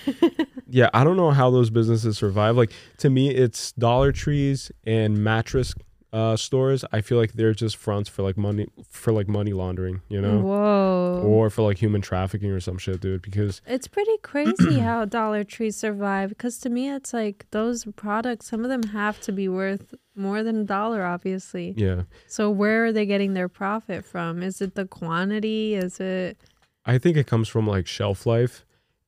Yeah, 0.73 0.89
I 0.95 1.03
don't 1.03 1.17
know 1.17 1.33
how 1.33 1.51
those 1.51 1.69
businesses 1.69 2.17
survive. 2.17 2.57
Like 2.57 2.71
to 2.99 3.11
me, 3.11 3.31
it's 3.35 3.73
Dollar 3.73 4.13
Trees 4.13 4.71
and 4.87 5.19
mattress 5.19 5.75
uh, 6.13 6.37
stores. 6.37 6.85
I 6.93 7.01
feel 7.01 7.19
like 7.19 7.35
they're 7.35 7.55
just 7.55 7.77
fronts 7.77 8.09
for 8.09 8.23
like 8.23 8.37
money 8.37 8.67
for 8.89 9.13
like 9.13 9.29
money 9.29 9.53
laundering, 9.53 10.03
you 10.09 10.21
know, 10.21 10.41
Whoa. 10.41 11.23
or 11.25 11.51
for 11.51 11.63
like 11.63 11.79
human 11.79 12.01
trafficking 12.01 12.51
or 12.51 12.61
some 12.61 12.79
shit, 12.79 13.01
dude. 13.01 13.23
Because 13.23 13.61
It's 13.67 13.87
pretty 13.87 14.17
crazy 14.23 14.79
how 14.81 15.05
Dollar 15.05 15.45
Tree 15.45 15.71
survive 15.71 16.31
because 16.31 16.59
to 16.59 16.69
me 16.71 16.91
it's 16.91 17.13
like 17.13 17.47
those 17.51 17.85
products 17.97 18.47
some 18.49 18.65
of 18.65 18.71
them 18.71 18.83
have 18.93 19.21
to 19.23 19.33
be 19.33 19.49
worth 19.49 19.95
more 20.17 20.43
than 20.43 20.61
a 20.61 20.65
dollar 20.65 21.05
obviously. 21.05 21.75
yeah, 21.77 22.03
So 22.27 22.51
where 22.51 22.87
are 22.87 22.93
they 22.93 23.07
getting 23.07 23.35
their 23.35 23.49
profit 23.49 24.05
from? 24.05 24.43
Is 24.43 24.61
it 24.61 24.75
the 24.75 24.87
quantity? 24.87 25.75
Is 25.75 26.01
it 26.01 26.39
I 26.85 26.99
think 26.99 27.17
it 27.17 27.27
comes 27.27 27.47
from 27.49 27.67
like 27.67 27.87
shelf 27.87 28.27
life, 28.27 28.65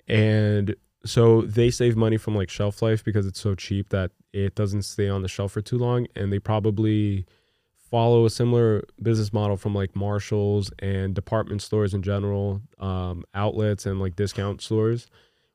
and 0.07 0.77
so 1.05 1.41
they 1.43 1.71
save 1.71 1.97
money 1.97 2.17
from 2.17 2.37
like 2.37 2.51
shelf 2.51 2.83
life 2.83 3.03
because 3.05 3.27
it's 3.27 3.41
so 3.41 3.55
cheap 3.55 3.89
that 3.89 4.11
it 4.33 4.55
doesn't 4.55 4.83
stay 4.83 5.09
on 5.09 5.23
the 5.23 5.29
shelf 5.29 5.53
for 5.53 5.63
too 5.63 5.79
long, 5.79 6.07
and 6.17 6.33
they 6.33 6.39
probably 6.39 7.27
follow 7.91 8.25
a 8.25 8.31
similar 8.31 8.83
business 9.03 9.33
model 9.33 9.57
from 9.57 9.75
like 9.75 9.95
Marshalls 9.95 10.71
and 10.79 11.15
department 11.15 11.61
stores 11.61 11.93
in 11.93 12.03
general, 12.03 12.63
um, 12.79 13.25
outlets 13.35 13.85
and 13.85 14.01
like 14.01 14.17
discount 14.17 14.63
stores, 14.63 15.09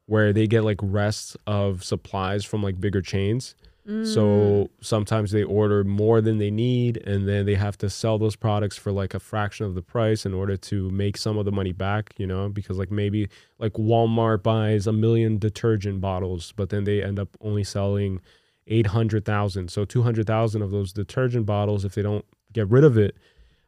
where 0.05 0.31
they 0.31 0.45
get 0.45 0.63
like 0.63 0.77
rests 0.81 1.35
of 1.47 1.83
supplies 1.83 2.45
from 2.45 2.61
like 2.61 2.79
bigger 2.79 3.01
chains. 3.01 3.55
Mm. 3.87 4.05
So 4.05 4.69
sometimes 4.81 5.31
they 5.31 5.43
order 5.43 5.83
more 5.83 6.21
than 6.21 6.37
they 6.37 6.51
need, 6.51 6.97
and 7.07 7.27
then 7.27 7.45
they 7.45 7.55
have 7.55 7.77
to 7.79 7.89
sell 7.89 8.19
those 8.19 8.35
products 8.35 8.77
for 8.77 8.91
like 8.91 9.13
a 9.13 9.19
fraction 9.19 9.65
of 9.65 9.75
the 9.75 9.81
price 9.81 10.25
in 10.25 10.33
order 10.33 10.57
to 10.57 10.91
make 10.91 11.17
some 11.17 11.37
of 11.37 11.45
the 11.45 11.51
money 11.51 11.71
back, 11.71 12.13
you 12.17 12.27
know, 12.27 12.49
because 12.49 12.77
like 12.77 12.91
maybe 12.91 13.29
like 13.59 13.73
Walmart 13.73 14.43
buys 14.43 14.85
a 14.85 14.93
million 14.93 15.39
detergent 15.39 16.01
bottles, 16.01 16.53
but 16.55 16.69
then 16.69 16.83
they 16.83 17.01
end 17.01 17.17
up 17.17 17.29
only 17.41 17.63
selling 17.63 18.21
800,000. 18.67 19.69
So 19.69 19.85
200,000 19.85 20.61
of 20.61 20.71
those 20.71 20.93
detergent 20.93 21.45
bottles, 21.45 21.85
if 21.85 21.95
they 21.95 22.01
don't 22.01 22.25
get 22.53 22.69
rid 22.69 22.83
of 22.83 22.97
it 22.97 23.15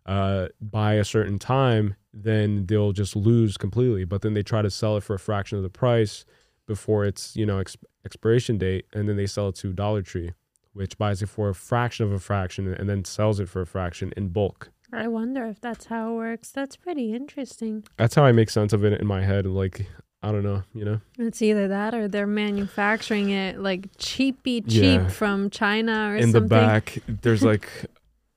uh, 0.06 0.48
by 0.62 0.94
a 0.94 1.04
certain 1.04 1.40
time, 1.40 1.96
then 2.14 2.66
they'll 2.66 2.92
just 2.92 3.16
lose 3.16 3.58
completely. 3.58 4.06
But 4.06 4.22
then 4.22 4.34
they 4.34 4.44
try 4.44 4.62
to 4.62 4.70
sell 4.70 4.98
it 4.98 5.04
for 5.04 5.14
a 5.14 5.20
fraction 5.20 5.58
of 5.58 5.64
the 5.64 5.70
price 5.70 6.26
before 6.66 7.06
its 7.06 7.36
you 7.36 7.46
know 7.46 7.60
ex- 7.60 7.78
expiration 8.06 8.58
date, 8.58 8.86
and 8.94 9.08
then 9.08 9.18
they 9.18 9.26
sell 9.26 9.50
it 9.50 9.56
to 9.56 9.74
Dollar 9.74 10.02
Tree, 10.02 10.32
which 10.74 10.98
buys 10.98 11.22
it 11.22 11.30
for 11.30 11.50
a 11.50 11.56
fraction 11.56 12.06
of 12.06 12.12
a 12.12 12.20
fraction 12.20 12.74
and 12.74 12.90
then 12.90 13.04
sells 13.04 13.40
it 13.40 13.50
for 13.50 13.62
a 13.62 13.66
fraction 13.66 14.14
in 14.16 14.30
bulk. 14.30 14.72
I 14.92 15.08
wonder 15.08 15.46
if 15.46 15.62
that's 15.62 15.86
how 15.86 16.12
it 16.12 16.16
works. 16.16 16.52
That's 16.52 16.76
pretty 16.76 17.14
interesting. 17.14 17.84
That's 17.98 18.16
how 18.16 18.26
I 18.26 18.32
make 18.32 18.50
sense 18.50 18.74
of 18.74 18.84
it 18.84 19.00
in 19.00 19.06
my 19.06 19.24
head. 19.24 19.46
Like 19.46 19.88
I 20.22 20.32
don't 20.34 20.44
know, 20.44 20.64
you 20.74 20.84
know. 20.84 21.00
It's 21.18 21.42
either 21.42 21.70
that 21.70 21.94
or 21.96 22.08
they're 22.10 22.28
manufacturing 22.28 23.30
it 23.30 23.58
like 23.60 23.88
cheapy 23.98 24.62
cheap 24.62 24.84
Yeah. 25.02 25.08
from 25.08 25.50
China 25.50 26.10
or 26.12 26.16
in 26.18 26.32
something. 26.32 26.42
the 26.44 26.48
back, 26.48 26.98
there's 27.08 27.42
like 27.44 27.70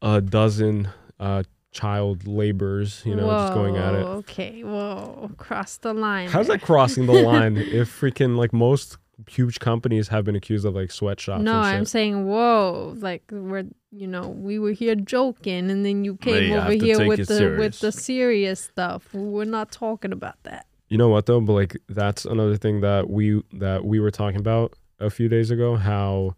a 0.01 0.21
dozen 0.21 0.89
uh, 1.19 1.43
child 1.73 2.27
laborers, 2.29 3.03
you 3.05 3.17
know, 3.17 3.29
just 3.29 3.55
going 3.55 3.77
at 3.77 3.95
it. 3.95 4.05
Okay, 4.05 4.63
whoa, 4.63 5.31
cross 5.39 5.79
the 5.79 5.93
line. 5.93 6.29
How's 6.29 6.47
that 6.49 6.63
crossing 6.63 7.07
the 7.07 7.13
line? 7.31 7.57
if 7.57 7.89
freaking 8.01 8.37
like 8.37 8.53
most 8.53 8.99
huge 9.29 9.59
companies 9.61 10.09
have 10.09 10.25
been 10.25 10.35
accused 10.37 10.65
of 10.65 10.75
like 10.75 10.91
sweatshops. 10.93 11.43
No, 11.43 11.59
I'm 11.59 11.85
saying 11.85 12.27
whoa, 12.27 12.95
like 12.99 13.25
we're 13.31 13.65
you 13.91 14.07
know 14.07 14.29
we 14.29 14.59
were 14.61 14.73
here 14.73 14.95
joking, 14.95 15.69
and 15.71 15.85
then 15.85 16.05
you 16.05 16.17
came 16.17 16.53
over 16.53 16.73
here 16.73 17.07
with 17.09 17.21
it 17.21 17.29
the 17.29 17.57
with 17.59 17.81
the 17.81 17.91
serious 17.91 18.61
stuff. 18.61 19.13
We're 19.13 19.45
not 19.47 19.73
talking 19.73 20.13
about 20.13 20.37
that. 20.45 20.67
You 20.93 20.99
know 20.99 21.09
what 21.09 21.25
though? 21.25 21.41
But 21.41 21.55
like 21.55 21.79
that's 21.89 22.27
another 22.27 22.59
thing 22.59 22.83
that 22.83 23.09
we 23.09 23.43
that 23.55 23.83
we 23.83 23.99
were 23.99 24.11
talking 24.11 24.39
about 24.39 24.75
a 25.01 25.09
few 25.09 25.27
days 25.27 25.51
ago. 25.51 25.77
How 25.77 26.37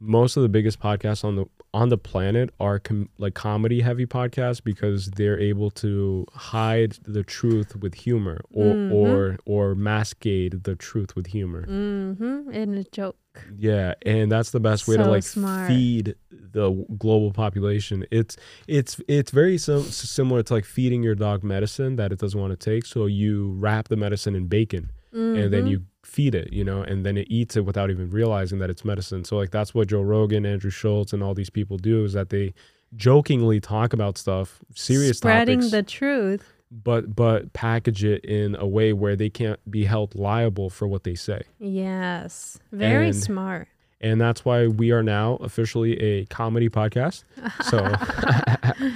most 0.00 0.36
of 0.36 0.42
the 0.42 0.48
biggest 0.48 0.78
podcasts 0.80 1.24
on 1.24 1.36
the 1.36 1.44
on 1.74 1.90
the 1.90 1.98
planet 1.98 2.48
are 2.58 2.78
com- 2.78 3.10
like 3.18 3.34
comedy 3.34 3.82
heavy 3.82 4.06
podcasts 4.06 4.62
because 4.62 5.10
they're 5.12 5.38
able 5.38 5.70
to 5.70 6.24
hide 6.32 6.92
the 7.04 7.22
truth 7.22 7.76
with 7.76 7.94
humor 7.94 8.40
or 8.50 8.74
Mhm. 8.74 8.92
or 8.92 9.38
or 9.44 9.74
masquerade 9.74 10.62
the 10.64 10.74
truth 10.76 11.14
with 11.14 11.26
humor. 11.26 11.66
Mm-hmm. 11.66 12.50
In 12.52 12.74
a 12.74 12.84
joke. 12.84 13.16
Yeah, 13.56 13.94
and 14.06 14.32
that's 14.32 14.50
the 14.50 14.60
best 14.60 14.88
way 14.88 14.96
to 14.96 15.04
like 15.04 15.22
smart. 15.24 15.68
feed 15.68 16.14
the 16.30 16.70
global 16.96 17.32
population. 17.32 18.06
It's 18.10 18.36
it's 18.66 19.00
it's 19.08 19.30
very 19.30 19.58
sim- 19.58 19.82
similar 19.82 20.42
to 20.44 20.54
like 20.54 20.64
feeding 20.64 21.02
your 21.02 21.14
dog 21.14 21.44
medicine 21.44 21.96
that 21.96 22.12
it 22.12 22.18
doesn't 22.18 22.40
want 22.40 22.58
to 22.58 22.70
take. 22.70 22.86
So 22.86 23.06
you 23.06 23.52
wrap 23.58 23.88
the 23.88 23.96
medicine 23.96 24.34
in 24.34 24.46
bacon 24.46 24.90
and 25.12 25.52
then 25.52 25.64
Mhm. 25.66 25.70
you 25.70 25.82
feed 26.08 26.34
it, 26.34 26.52
you 26.52 26.64
know, 26.64 26.82
and 26.82 27.04
then 27.06 27.16
it 27.16 27.26
eats 27.30 27.56
it 27.56 27.64
without 27.64 27.90
even 27.90 28.08
realizing 28.10 28.58
that 28.60 28.70
it's 28.70 28.84
medicine. 28.84 29.24
So 29.24 29.36
like 29.36 29.50
that's 29.50 29.74
what 29.74 29.88
Joe 29.88 30.02
Rogan, 30.02 30.44
Andrew 30.46 30.70
Schulz, 30.70 31.12
and 31.12 31.22
all 31.22 31.34
these 31.34 31.50
people 31.50 31.76
do 31.76 32.04
is 32.04 32.14
that 32.14 32.30
they 32.30 32.54
jokingly 32.96 33.60
talk 33.60 33.92
about 33.92 34.16
stuff, 34.18 34.60
serious 34.74 35.18
spreading 35.18 35.58
topics, 35.60 35.70
the 35.72 35.82
truth. 35.82 36.44
but 36.70 37.14
but 37.14 37.52
package 37.52 38.02
it 38.04 38.24
in 38.24 38.56
a 38.56 38.66
way 38.66 38.92
where 38.92 39.14
they 39.16 39.28
can't 39.30 39.60
be 39.70 39.84
held 39.84 40.14
liable 40.14 40.70
for 40.70 40.88
what 40.88 41.04
they 41.04 41.14
say. 41.14 41.42
Yes. 41.58 42.58
Very 42.72 43.06
And- 43.08 43.16
smart. 43.16 43.68
And 44.00 44.20
that's 44.20 44.44
why 44.44 44.68
we 44.68 44.92
are 44.92 45.02
now 45.02 45.34
officially 45.40 45.98
a 46.00 46.24
comedy 46.26 46.68
podcast. 46.68 47.24
So 47.64 47.78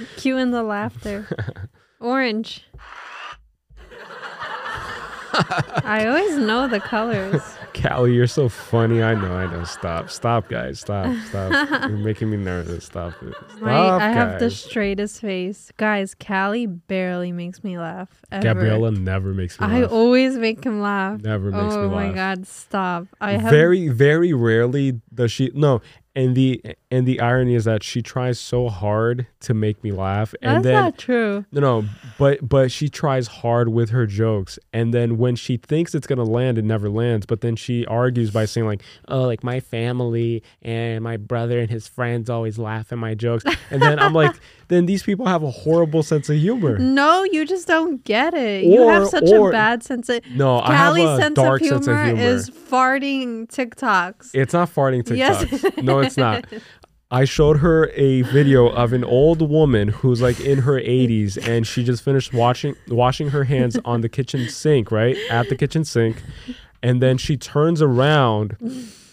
Cue 0.15 0.37
in 0.37 0.51
the 0.51 0.63
laughter. 0.63 1.27
Orange. 1.99 2.63
I 5.33 6.05
always 6.07 6.37
know 6.37 6.67
the 6.67 6.79
colors. 6.79 7.41
Callie, 7.73 8.13
you're 8.13 8.27
so 8.27 8.49
funny. 8.49 9.01
I 9.01 9.15
know, 9.15 9.33
I 9.33 9.51
know. 9.51 9.63
Stop. 9.63 10.09
Stop, 10.09 10.47
guys. 10.47 10.79
Stop. 10.79 11.15
Stop. 11.29 11.71
you're 11.89 11.97
making 11.97 12.29
me 12.29 12.37
nervous. 12.37 12.85
Stop 12.85 13.13
it. 13.23 13.33
Stop, 13.35 13.61
My, 13.61 13.89
I 13.97 14.11
have 14.11 14.39
the 14.39 14.51
straightest 14.51 15.21
face. 15.21 15.71
Guys, 15.77 16.13
Callie 16.15 16.67
barely 16.67 17.31
makes 17.31 17.63
me 17.63 17.79
laugh. 17.79 18.09
Ever. 18.31 18.43
Gabriella 18.43 18.91
never 18.91 19.33
makes 19.33 19.59
me 19.59 19.65
I 19.65 19.81
laugh. 19.81 19.91
always 19.91 20.37
make 20.37 20.63
him 20.63 20.81
laugh. 20.81 21.21
Never 21.21 21.49
makes 21.49 21.73
oh 21.73 21.87
me 21.89 21.95
laugh. 21.95 22.03
Oh 22.03 22.07
my 22.09 22.11
god, 22.13 22.45
stop. 22.45 23.07
I 23.19 23.33
have 23.33 23.51
very, 23.51 23.87
very 23.89 24.33
rarely 24.33 25.01
does 25.13 25.31
she. 25.31 25.51
No, 25.55 25.81
and 26.15 26.35
the 26.35 26.61
and 26.91 27.07
the 27.07 27.19
irony 27.19 27.55
is 27.55 27.65
that 27.65 27.81
she 27.81 28.01
tries 28.03 28.39
so 28.39 28.69
hard 28.69 29.25
to 29.39 29.53
make 29.53 29.83
me 29.83 29.91
laugh, 29.91 30.35
and 30.43 30.57
That's 30.57 30.63
then 30.63 30.73
not 30.75 30.97
true. 30.97 31.45
no, 31.51 31.59
no, 31.61 31.85
but 32.19 32.47
but 32.47 32.71
she 32.71 32.87
tries 32.87 33.27
hard 33.27 33.69
with 33.69 33.89
her 33.89 34.05
jokes, 34.05 34.59
and 34.71 34.93
then 34.93 35.17
when 35.17 35.35
she 35.35 35.57
thinks 35.57 35.95
it's 35.95 36.05
gonna 36.05 36.23
land, 36.23 36.57
it 36.59 36.65
never 36.65 36.89
lands. 36.89 37.25
But 37.25 37.41
then 37.41 37.55
she 37.55 37.85
argues 37.87 38.29
by 38.31 38.45
saying 38.45 38.67
like, 38.67 38.83
Oh, 39.07 39.23
like 39.23 39.43
my 39.43 39.59
family 39.59 40.43
and 40.61 41.03
my 41.03 41.17
brother 41.17 41.59
and 41.59 41.69
his 41.69 41.87
friends 41.87 42.29
always 42.29 42.59
laugh 42.59 42.91
at 42.91 42.97
my 42.99 43.15
jokes. 43.15 43.43
and 43.71 43.81
then 43.81 43.97
I'm 43.99 44.13
like, 44.13 44.35
then 44.67 44.85
these 44.85 45.01
people 45.03 45.25
have 45.25 45.41
a 45.41 45.49
horrible 45.51 46.03
sense 46.03 46.29
of 46.29 46.37
humor. 46.37 46.77
No, 46.77 47.23
you 47.23 47.43
just 47.45 47.67
don't 47.67 48.03
get 48.03 48.33
it. 48.35 48.65
you 48.65 48.87
have 48.87 49.07
such 49.07 49.29
or- 49.31 49.49
a 49.49 49.51
bad 49.51 49.81
sense 49.83 50.09
of 50.09 50.21
No, 50.29 50.59
I 50.59 50.73
have 50.75 50.87
Callie's 50.95 51.09
a 51.09 51.17
sense, 51.17 51.35
dark 51.35 51.61
of 51.61 51.67
humor 51.67 51.83
sense 51.83 51.87
of 51.87 52.05
humor. 52.17 52.21
is 52.21 52.49
farting 52.51 53.47
TikToks. 53.47 54.29
It's 54.35 54.53
not 54.53 54.69
farting 54.73 55.03
TikToks. 55.03 55.17
Yes, 55.17 55.63
no, 55.83 56.02
it's 56.03 56.17
not. 56.17 56.45
I 57.13 57.25
showed 57.25 57.57
her 57.57 57.91
a 57.93 58.23
video 58.23 58.69
of 58.69 58.91
an 58.91 59.03
old 59.03 59.47
woman 59.47 59.89
who's 59.89 60.19
like 60.19 60.39
in 60.39 60.57
her 60.59 60.81
80s 60.81 61.37
and 61.47 61.67
she 61.67 61.83
just 61.83 62.03
finished 62.03 62.33
washing 62.33 62.75
washing 62.87 63.29
her 63.29 63.43
hands 63.43 63.77
on 63.85 64.01
the 64.01 64.09
kitchen 64.09 64.49
sink, 64.49 64.91
right? 64.91 65.15
At 65.29 65.47
the 65.47 65.55
kitchen 65.55 65.85
sink. 65.85 66.23
And 66.81 67.03
then 67.03 67.19
she 67.19 67.37
turns 67.37 67.83
around 67.83 68.57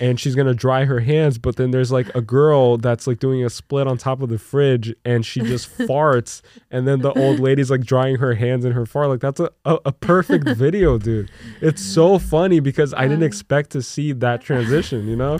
and 0.01 0.19
she's 0.19 0.35
going 0.35 0.47
to 0.47 0.55
dry 0.55 0.87
her 0.87 1.01
hands, 1.01 1.37
but 1.37 1.57
then 1.57 1.73
there's 1.73 1.93
like 1.93 2.13
a 2.15 2.23
girl 2.23 2.79
that's 2.79 3.07
like 3.07 3.19
doing 3.19 3.45
a 3.45 3.51
split 3.51 3.87
on 3.87 3.99
top 3.99 4.23
of 4.23 4.31
the 4.31 4.39
fridge 4.39 4.95
and 5.05 5.25
she 5.27 5.41
just 5.43 5.71
farts 5.81 6.41
and 6.71 6.89
then 6.89 7.01
the 7.01 7.13
old 7.13 7.39
lady's 7.39 7.71
like 7.71 7.83
drying 7.83 8.17
her 8.17 8.33
hands 8.33 8.65
in 8.65 8.73
her 8.73 8.87
fart. 8.87 9.11
Like 9.11 9.21
that's 9.21 9.41
a, 9.41 9.51
a, 9.67 9.79
a 9.85 9.93
perfect 9.93 10.49
video, 10.49 10.97
dude. 10.97 11.31
It's 11.61 11.83
so 11.83 12.19
funny 12.19 12.61
because 12.61 12.95
I 12.95 13.03
didn't 13.03 13.25
uh. 13.25 13.27
expect 13.27 13.71
to 13.73 13.83
see 13.83 14.13
that 14.13 14.41
transition, 14.41 15.07
you 15.07 15.17
know? 15.17 15.39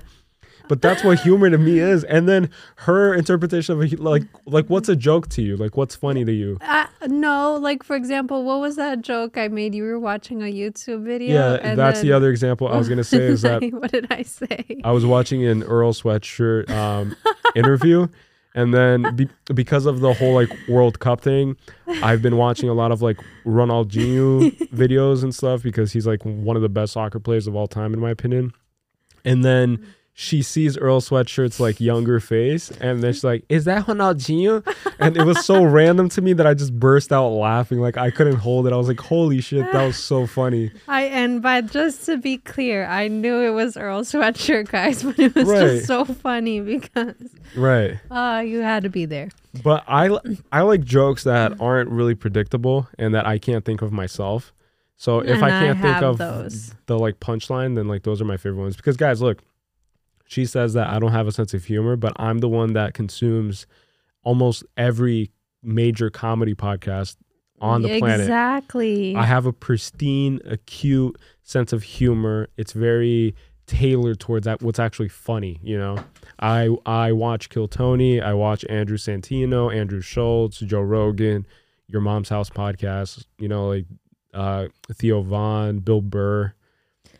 But 0.71 0.83
that's 0.83 1.03
what 1.03 1.19
humor 1.19 1.51
to 1.51 1.59
me 1.59 1.81
is. 1.81 2.05
And 2.05 2.29
then 2.29 2.49
her 2.77 3.13
interpretation 3.13 3.75
of 3.75 3.93
a, 3.93 3.97
like 3.97 4.23
like 4.47 4.71
what's 4.71 4.89
a 4.89 4.95
joke 4.95 5.29
to 5.31 5.43
you? 5.43 5.57
Like 5.57 5.77
what's 5.77 5.97
funny 5.97 6.25
to 6.25 6.31
you? 6.31 6.59
Uh, 6.61 6.87
no, 7.09 7.57
like 7.57 7.83
for 7.83 7.97
example, 7.97 8.45
what 8.45 8.61
was 8.61 8.77
that 8.77 9.01
joke 9.01 9.37
I 9.37 9.49
made? 9.49 9.75
You 9.75 9.83
were 9.83 9.99
watching 9.99 10.43
a 10.43 10.45
YouTube 10.45 11.03
video. 11.03 11.35
Yeah, 11.35 11.59
and 11.61 11.77
that's 11.77 12.03
the 12.03 12.13
other 12.13 12.31
example 12.31 12.69
I 12.69 12.77
was 12.77 12.89
gonna 12.89 13.03
say 13.03 13.19
is 13.19 13.43
that 13.43 13.65
what 13.73 13.91
did 13.91 14.13
I 14.13 14.23
say? 14.23 14.65
I 14.85 14.93
was 14.93 15.05
watching 15.05 15.45
an 15.45 15.65
Earl 15.65 15.93
Sweatshirt 15.93 16.71
um, 16.71 17.17
interview, 17.57 18.07
and 18.55 18.73
then 18.73 19.17
be, 19.17 19.29
because 19.53 19.87
of 19.87 19.99
the 19.99 20.15
whole 20.15 20.35
like 20.35 20.51
World 20.69 21.01
Cup 21.01 21.21
thing, 21.21 21.57
I've 22.01 22.23
been 22.23 22.37
watching 22.37 22.69
a 22.69 22.75
lot 22.75 22.93
of 22.93 23.03
like 23.03 23.19
Ronaldinho 23.45 24.57
videos 24.73 25.25
and 25.25 25.35
stuff 25.35 25.65
because 25.65 25.91
he's 25.93 26.07
like 26.07 26.23
one 26.23 26.55
of 26.55 26.63
the 26.63 26.69
best 26.69 26.93
soccer 26.93 27.19
players 27.19 27.49
of 27.49 27.57
all 27.57 27.67
time 27.67 27.93
in 27.93 27.99
my 27.99 28.11
opinion. 28.11 28.53
And 29.25 29.45
then 29.45 29.85
she 30.23 30.43
sees 30.43 30.77
Earl 30.77 31.01
Sweatshirt's 31.01 31.59
like 31.59 31.81
younger 31.81 32.21
face, 32.21 32.71
and 32.73 33.03
then 33.03 33.15
she's 33.15 33.25
like, 33.25 33.43
"Is 33.49 33.65
that 33.65 33.87
Ronaldinho?" 33.87 34.63
And 34.99 35.17
it 35.17 35.25
was 35.25 35.43
so 35.47 35.65
random 35.81 36.11
to 36.11 36.21
me 36.21 36.35
that 36.35 36.47
I 36.47 36.53
just 36.53 36.79
burst 36.79 37.11
out 37.11 37.29
laughing. 37.31 37.79
Like 37.81 37.97
I 37.97 38.11
couldn't 38.11 38.37
hold 38.37 38.67
it. 38.67 38.75
I 38.75 38.77
was 38.77 38.87
like, 38.89 39.01
"Holy 39.01 39.41
shit, 39.41 39.73
that 39.73 39.83
was 39.87 39.97
so 39.97 40.27
funny!" 40.27 40.73
I 40.87 41.05
and 41.05 41.41
but 41.41 41.73
just 41.73 42.05
to 42.05 42.19
be 42.19 42.37
clear, 42.37 42.85
I 42.87 43.09
knew 43.09 43.41
it 43.41 43.53
was 43.53 43.79
Earl 43.79 44.03
Sweatshirt, 44.03 44.69
guys, 44.69 45.03
but 45.05 45.19
it 45.19 45.35
was 45.35 45.49
Right. 45.49 45.61
just 45.61 45.87
so 45.87 46.05
funny 46.05 46.61
because 46.61 47.15
Right. 47.57 47.99
uh 48.11 48.43
you 48.45 48.59
had 48.61 48.83
to 48.83 48.91
be 48.91 49.07
there. 49.07 49.31
But 49.65 49.85
I 49.89 50.11
I 50.53 50.61
like 50.63 50.85
jokes 50.85 51.25
that 51.25 51.59
aren't 51.63 51.89
really 51.89 52.15
predictable 52.15 52.89
and 52.99 53.15
that 53.15 53.27
I 53.27 53.39
can't 53.39 53.65
think 53.65 53.81
of 53.81 53.91
myself. 53.91 54.53
So 54.99 55.21
if 55.21 55.31
And 55.37 55.45
I 55.45 55.47
I 55.47 55.51
can't 55.65 55.81
think 55.81 56.03
of 56.03 56.19
those. 56.19 56.75
the 56.85 56.99
like 56.99 57.21
punchline, 57.21 57.75
then 57.75 57.89
like 57.89 58.03
those 58.03 58.21
are 58.21 58.27
my 58.27 58.37
favorite 58.37 58.61
ones. 58.61 58.77
Because 58.77 58.99
guys, 58.99 59.23
look, 59.23 59.39
she 60.31 60.47
says 60.47 60.75
that 60.75 60.87
I 60.89 61.01
don't 61.01 61.11
have 61.11 61.27
a 61.27 61.33
sense 61.33 61.55
of 61.55 61.65
humor, 61.65 61.97
but 61.97 62.13
I'm 62.15 62.39
the 62.39 62.49
one 62.49 62.75
that 62.75 62.95
consumes 62.95 63.67
almost 64.23 64.63
every 64.77 65.33
major 65.61 66.09
comedy 66.09 66.55
podcast 66.55 67.17
on 67.61 67.83
the 67.83 67.99
planet. 67.99 68.21
Exactly. 68.21 69.17
I 69.17 69.25
have 69.25 69.45
a 69.45 69.53
pristine, 69.53 70.39
acute 70.45 71.19
sense 71.43 71.73
of 71.73 71.83
humor. 71.83 72.49
It's 72.57 72.73
very 72.73 73.35
tailored 73.67 74.21
towards 74.21 74.45
that 74.45 74.63
what's 74.63 74.79
actually 74.79 75.09
funny, 75.09 75.59
you 75.65 75.77
know. 75.77 75.99
I 76.39 76.69
I 76.87 77.11
watch 77.11 77.49
Kill 77.49 77.67
Tony, 77.67 78.21
I 78.21 78.33
watch 78.33 78.65
Andrew 78.71 78.99
Santino, 78.99 79.75
Andrew 79.75 80.01
Schulz, 80.01 80.61
Joe 80.61 80.81
Rogan, 80.81 81.45
Your 81.89 82.03
Mom's 82.03 82.29
House 82.29 82.51
podcast, 82.51 83.27
you 83.39 83.49
know, 83.49 83.67
like 83.67 83.87
uh 84.33 84.69
Theo 84.95 85.23
Von, 85.23 85.81
Bill 85.81 86.01
Burr. 86.01 86.55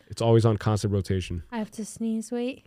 It's 0.07 0.21
always 0.21 0.45
on 0.45 0.55
constant 0.55 0.93
rotation. 0.93 1.43
I 1.51 1.57
have 1.57 1.71
to 1.71 1.83
sneeze. 1.83 2.31
Wait. 2.31 2.65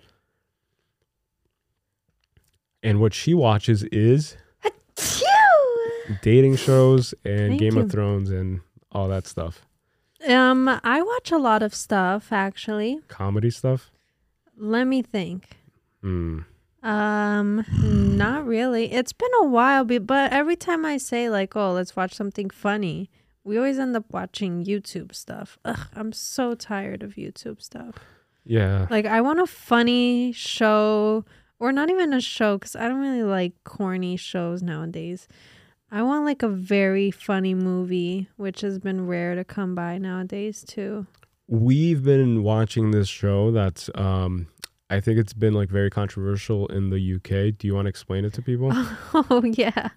And 2.84 3.00
what 3.00 3.14
she 3.14 3.34
watches 3.34 3.82
is 3.84 4.36
dating 6.22 6.56
shows 6.56 7.14
and 7.24 7.48
Thank 7.50 7.60
Game 7.60 7.76
you. 7.76 7.82
of 7.82 7.90
Thrones 7.90 8.30
and 8.30 8.60
all 8.92 9.08
that 9.08 9.26
stuff. 9.26 9.62
Um, 10.28 10.68
I 10.68 11.02
watch 11.02 11.32
a 11.32 11.38
lot 11.38 11.62
of 11.62 11.74
stuff 11.74 12.32
actually. 12.32 13.00
Comedy 13.08 13.50
stuff. 13.50 13.90
Let 14.56 14.84
me 14.86 15.02
think. 15.02 15.56
Hmm. 16.02 16.40
Um, 16.82 17.64
not 17.72 18.46
really. 18.46 18.92
It's 18.92 19.12
been 19.14 19.30
a 19.40 19.46
while, 19.46 19.84
but 19.84 20.32
every 20.32 20.56
time 20.56 20.84
I 20.84 20.98
say 20.98 21.30
like, 21.30 21.56
"Oh, 21.56 21.72
let's 21.72 21.96
watch 21.96 22.12
something 22.12 22.50
funny," 22.50 23.10
we 23.42 23.56
always 23.56 23.78
end 23.78 23.96
up 23.96 24.04
watching 24.12 24.64
YouTube 24.64 25.14
stuff. 25.14 25.58
Ugh, 25.64 25.88
I'm 25.96 26.12
so 26.12 26.54
tired 26.54 27.02
of 27.02 27.14
YouTube 27.14 27.62
stuff. 27.62 27.94
Yeah. 28.44 28.86
Like, 28.90 29.06
I 29.06 29.22
want 29.22 29.40
a 29.40 29.46
funny 29.46 30.32
show, 30.32 31.24
or 31.64 31.72
not 31.72 31.88
even 31.88 32.12
a 32.12 32.20
show, 32.20 32.59
because 32.59 32.77
I 32.77 32.88
don't 32.88 33.00
really 33.00 33.22
like 33.22 33.55
corny 33.64 34.16
shows 34.18 34.62
nowadays. 34.62 35.27
I 35.90 36.03
want 36.03 36.27
like 36.27 36.42
a 36.42 36.48
very 36.48 37.11
funny 37.11 37.55
movie, 37.55 38.29
which 38.37 38.61
has 38.61 38.79
been 38.79 39.07
rare 39.07 39.35
to 39.35 39.44
come 39.44 39.74
by 39.74 39.96
nowadays 39.96 40.62
too. 40.66 41.07
we've 41.48 42.03
been 42.03 42.42
watching 42.42 42.90
this 42.90 43.09
show 43.09 43.50
that's 43.50 43.88
um 43.94 44.46
I 44.90 45.00
think 45.00 45.18
it's 45.18 45.33
been 45.33 45.55
like 45.55 45.70
very 45.70 45.88
controversial 45.90 46.66
in 46.68 46.90
the 46.90 47.00
UK. 47.16 47.57
Do 47.59 47.66
you 47.66 47.74
want 47.74 47.87
to 47.87 47.88
explain 47.88 48.24
it 48.27 48.35
to 48.35 48.42
people? 48.42 48.70
Oh 49.14 49.42
yeah. 49.44 49.88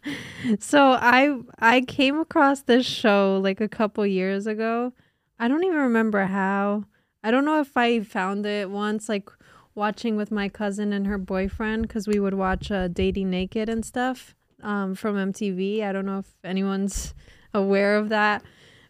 So 0.60 0.80
I 1.18 1.38
I 1.60 1.82
came 1.82 2.18
across 2.20 2.62
this 2.62 2.86
show 2.86 3.40
like 3.44 3.60
a 3.60 3.68
couple 3.68 4.06
years 4.06 4.48
ago. 4.48 4.94
I 5.38 5.48
don't 5.50 5.66
even 5.66 5.78
remember 5.80 6.26
how. 6.26 6.86
I 7.24 7.32
don't 7.32 7.44
know 7.46 7.60
if 7.60 7.76
I 7.76 8.00
found 8.02 8.46
it 8.46 8.70
once 8.70 9.10
like 9.10 9.30
watching 9.78 10.18
with 10.18 10.32
my 10.32 10.50
cousin 10.50 10.92
and 10.92 11.08
her 11.08 11.18
boyfriend 11.18 11.88
cuz 11.88 12.08
we 12.08 12.20
would 12.20 12.34
watch 12.34 12.72
uh, 12.72 12.88
Dating 12.90 13.30
Naked 13.30 13.70
and 13.70 13.86
stuff 13.86 14.36
um 14.62 14.96
from 14.96 15.16
MTV. 15.16 15.84
I 15.84 15.92
don't 15.94 16.06
know 16.06 16.20
if 16.20 16.34
anyone's 16.44 17.14
aware 17.54 17.96
of 17.96 18.10
that. 18.10 18.44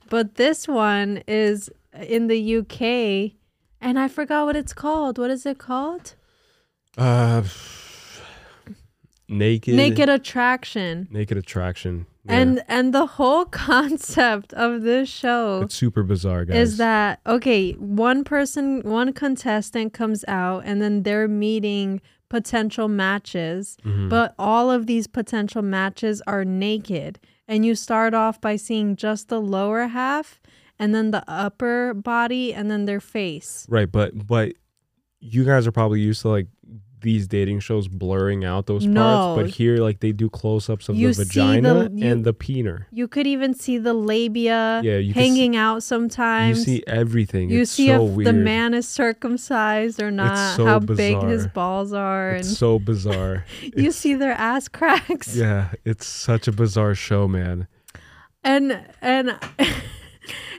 But 0.09 0.35
this 0.35 0.67
one 0.67 1.21
is 1.27 1.69
in 1.93 2.27
the 2.27 2.57
UK 2.57 3.33
and 3.81 3.99
I 3.99 4.07
forgot 4.07 4.45
what 4.45 4.55
it's 4.55 4.73
called. 4.73 5.17
What 5.17 5.29
is 5.29 5.45
it 5.45 5.57
called? 5.57 6.15
Uh, 6.97 7.43
naked. 9.29 9.75
Naked 9.75 10.09
attraction. 10.09 11.07
Naked 11.11 11.37
attraction. 11.37 12.07
Yeah. 12.27 12.39
And 12.39 12.63
and 12.67 12.93
the 12.93 13.05
whole 13.05 13.45
concept 13.67 14.53
of 14.53 14.81
this 14.81 15.09
show 15.09 15.61
it's 15.63 15.75
super 15.75 16.03
bizarre, 16.03 16.45
guys. 16.45 16.55
is 16.73 16.77
that 16.77 17.19
okay, 17.25 17.71
one 17.73 18.23
person, 18.23 18.81
one 18.81 19.13
contestant 19.13 19.93
comes 19.93 20.23
out 20.27 20.63
and 20.65 20.81
then 20.81 21.03
they're 21.03 21.27
meeting 21.27 22.01
potential 22.29 22.87
matches, 22.89 23.77
Mhm. 23.85 24.09
but 24.09 24.35
all 24.37 24.69
of 24.69 24.85
these 24.85 25.07
potential 25.07 25.61
matches 25.61 26.21
are 26.27 26.43
naked. 26.43 27.19
And 27.47 27.65
you 27.65 27.75
start 27.75 28.13
off 28.13 28.41
by 28.41 28.57
seeing 28.57 28.97
just 28.97 29.29
the 29.29 29.39
lower 29.39 29.87
half 29.87 30.41
and 30.77 30.93
then 30.93 31.11
the 31.11 31.23
upper 31.29 31.93
body 31.93 32.53
and 32.53 32.69
then 32.69 32.83
their 32.85 32.99
face. 32.99 33.65
right, 33.69 33.89
but 33.91 34.27
but 34.27 34.53
you 35.21 35.45
guys 35.45 35.65
are 35.65 35.71
probably 35.71 36.01
used 36.01 36.21
to 36.23 36.29
like 36.29 36.47
these 37.01 37.27
dating 37.27 37.59
shows 37.59 37.87
blurring 37.87 38.43
out 38.43 38.65
those 38.65 38.85
No. 38.85 39.01
parts, 39.35 39.41
but 39.41 39.49
here 39.55 39.77
like 39.77 39.99
they 39.99 40.11
do 40.11 40.29
close 40.29 40.67
ups 40.69 40.89
of 40.89 40.95
You 40.95 41.13
the 41.13 41.25
vagina 41.25 41.89
the- 41.89 41.91
you- 41.95 42.07
and 42.07 42.23
the 42.25 42.33
peener. 42.33 42.85
You 42.91 43.07
could 43.07 43.27
even 43.27 43.53
see 43.53 43.77
the 43.77 43.93
labia 43.93 44.81
Yeah, 44.83 44.97
you 44.97 45.13
can 45.13 45.21
see- 45.21 45.27
hanging 45.29 45.55
out 45.55 45.83
sometimes. 45.83 46.57
You 46.59 46.63
see 46.63 46.83
everything. 46.87 47.49
You 47.51 47.61
it's 47.61 47.71
see 47.71 47.87
so 47.87 48.05
if 48.07 48.11
weird. 48.13 48.27
the 48.27 48.33
man 48.33 48.73
is 48.73 48.87
circumcised 48.87 50.01
or 50.01 50.09
not, 50.09 50.55
so 50.57 50.65
how 50.65 50.79
big 50.79 51.21
his 51.21 51.45
balls 51.47 51.93
are, 51.93 52.31
It's 52.31 52.47
and 52.47 52.57
so 52.57 52.79
bizarre. 52.79 53.45
you 53.61 53.69
it's- 53.75 53.95
see 53.95 54.15
their 54.15 54.33
ass 54.33 54.67
cracks. 54.67 55.35
yeah, 55.35 55.69
it's 55.85 56.05
such 56.07 56.47
a 56.47 56.51
bizarre 56.51 56.95
show, 56.95 57.27
man. 57.27 57.67
And 58.43 58.79
and 59.01 59.35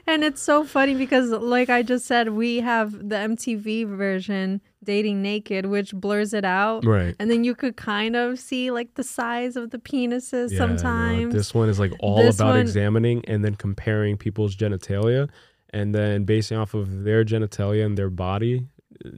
and 0.07 0.23
it's 0.23 0.41
so 0.41 0.63
funny 0.63 0.95
because 0.95 1.29
like 1.29 1.69
I 1.69 1.81
just 1.83 2.05
said, 2.05 2.29
we 2.29 2.57
have 2.61 2.91
the 2.93 3.15
MTV 3.15 3.87
version 3.97 4.61
dating 4.83 5.21
naked, 5.21 5.65
which 5.65 5.93
blurs 5.93 6.33
it 6.33 6.45
out. 6.45 6.85
Right. 6.85 7.15
And 7.19 7.29
then 7.29 7.43
you 7.43 7.53
could 7.53 7.75
kind 7.75 8.15
of 8.15 8.39
see 8.39 8.71
like 8.71 8.93
the 8.95 9.03
size 9.03 9.55
of 9.55 9.71
the 9.71 9.77
penises 9.77 10.51
Yeah, 10.51 10.59
no, 10.59 10.67
sometimes. 10.67 11.33
this 11.33 11.53
one 11.53 11.69
is 11.69 11.79
like 11.79 11.91
all 11.99 12.17
This 12.23 12.37
about 12.39 12.51
one- 12.51 12.59
examining 12.59 13.23
and 13.25 13.43
then 13.43 13.55
comparing 13.55 14.17
people's 14.17 14.55
genitalia 14.55 15.29
and 15.71 15.93
then 15.93 16.23
basing 16.23 16.57
off 16.57 16.73
of 16.73 17.03
their 17.03 17.23
genitalia 17.25 17.85
and 17.85 17.97
their 17.97 18.09
body 18.09 18.65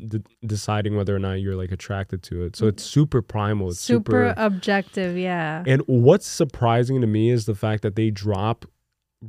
d- 0.08 0.22
deciding 0.46 0.96
whether 0.98 1.16
or 1.16 1.20
not 1.20 1.34
you're 1.36 1.56
like 1.56 1.72
attracted 1.72 2.22
to 2.24 2.44
it. 2.44 2.56
So 2.56 2.68
it's 2.68 2.84
super 2.84 3.22
primal. 3.22 3.70
It's 3.70 3.80
super, 3.80 4.30
super, 4.30 4.34
objective, 4.38 5.18
yeah. 5.18 5.64
And 5.66 5.82
what's 5.86 6.28
surprising 6.28 7.02
to 7.02 7.08
me 7.08 7.30
is 7.30 7.46
the 7.46 7.56
fact 7.56 7.84
that 7.84 7.96
they 7.96 8.10
drop 8.10 8.66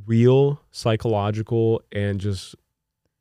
real 0.05 0.61
psychological 0.71 1.81
and 1.91 2.19
just 2.19 2.55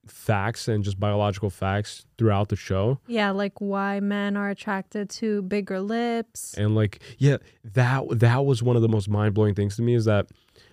facts 0.07 0.67
and 0.69 0.83
just 0.83 0.99
biological 0.99 1.51
facts 1.51 2.05
throughout 2.19 2.49
the 2.49 2.57
show. 2.57 2.99
yeah, 3.07 3.31
like 3.31 3.61
why 3.61 4.01
men 4.01 4.37
are 4.37 4.51
attracted 4.51 5.09
to 5.09 5.43
bigger 5.43 5.81
lips. 5.81 6.55
And 6.55 6.75
like, 6.75 7.01
yeah, 7.19 7.37
that 7.65 8.05
that 8.11 8.45
was 8.45 8.63
one 8.63 8.77
of 8.77 8.83
the 8.83 8.89
most 8.89 9.09
mind 9.09 9.35
blowing 9.35 9.55
things 9.55 9.77
to 9.77 9.83
me 9.83 9.95
is 9.95 10.05
that 10.07 10.27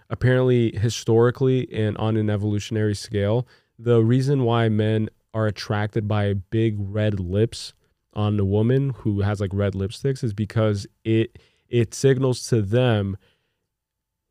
apparently 0.09 0.75
historically 0.75 1.71
and 1.71 1.95
on 1.97 2.17
an 2.17 2.29
evolutionary 2.29 2.95
scale, 2.95 3.47
the 3.77 4.03
reason 4.03 4.43
why 4.43 4.67
men 4.69 5.09
are 5.33 5.45
attracted 5.45 6.07
by 6.07 6.33
big 6.33 6.75
red 6.79 7.19
lips 7.19 7.73
on 8.13 8.37
the 8.37 8.45
woman 8.45 8.89
who 8.97 9.21
has 9.21 9.39
like 9.39 9.51
red 9.53 9.73
lipsticks 9.73 10.23
is 10.23 10.33
because 10.33 10.87
it 11.03 11.37
it 11.69 11.93
signals 11.93 12.47
to 12.47 12.61
them 12.63 13.15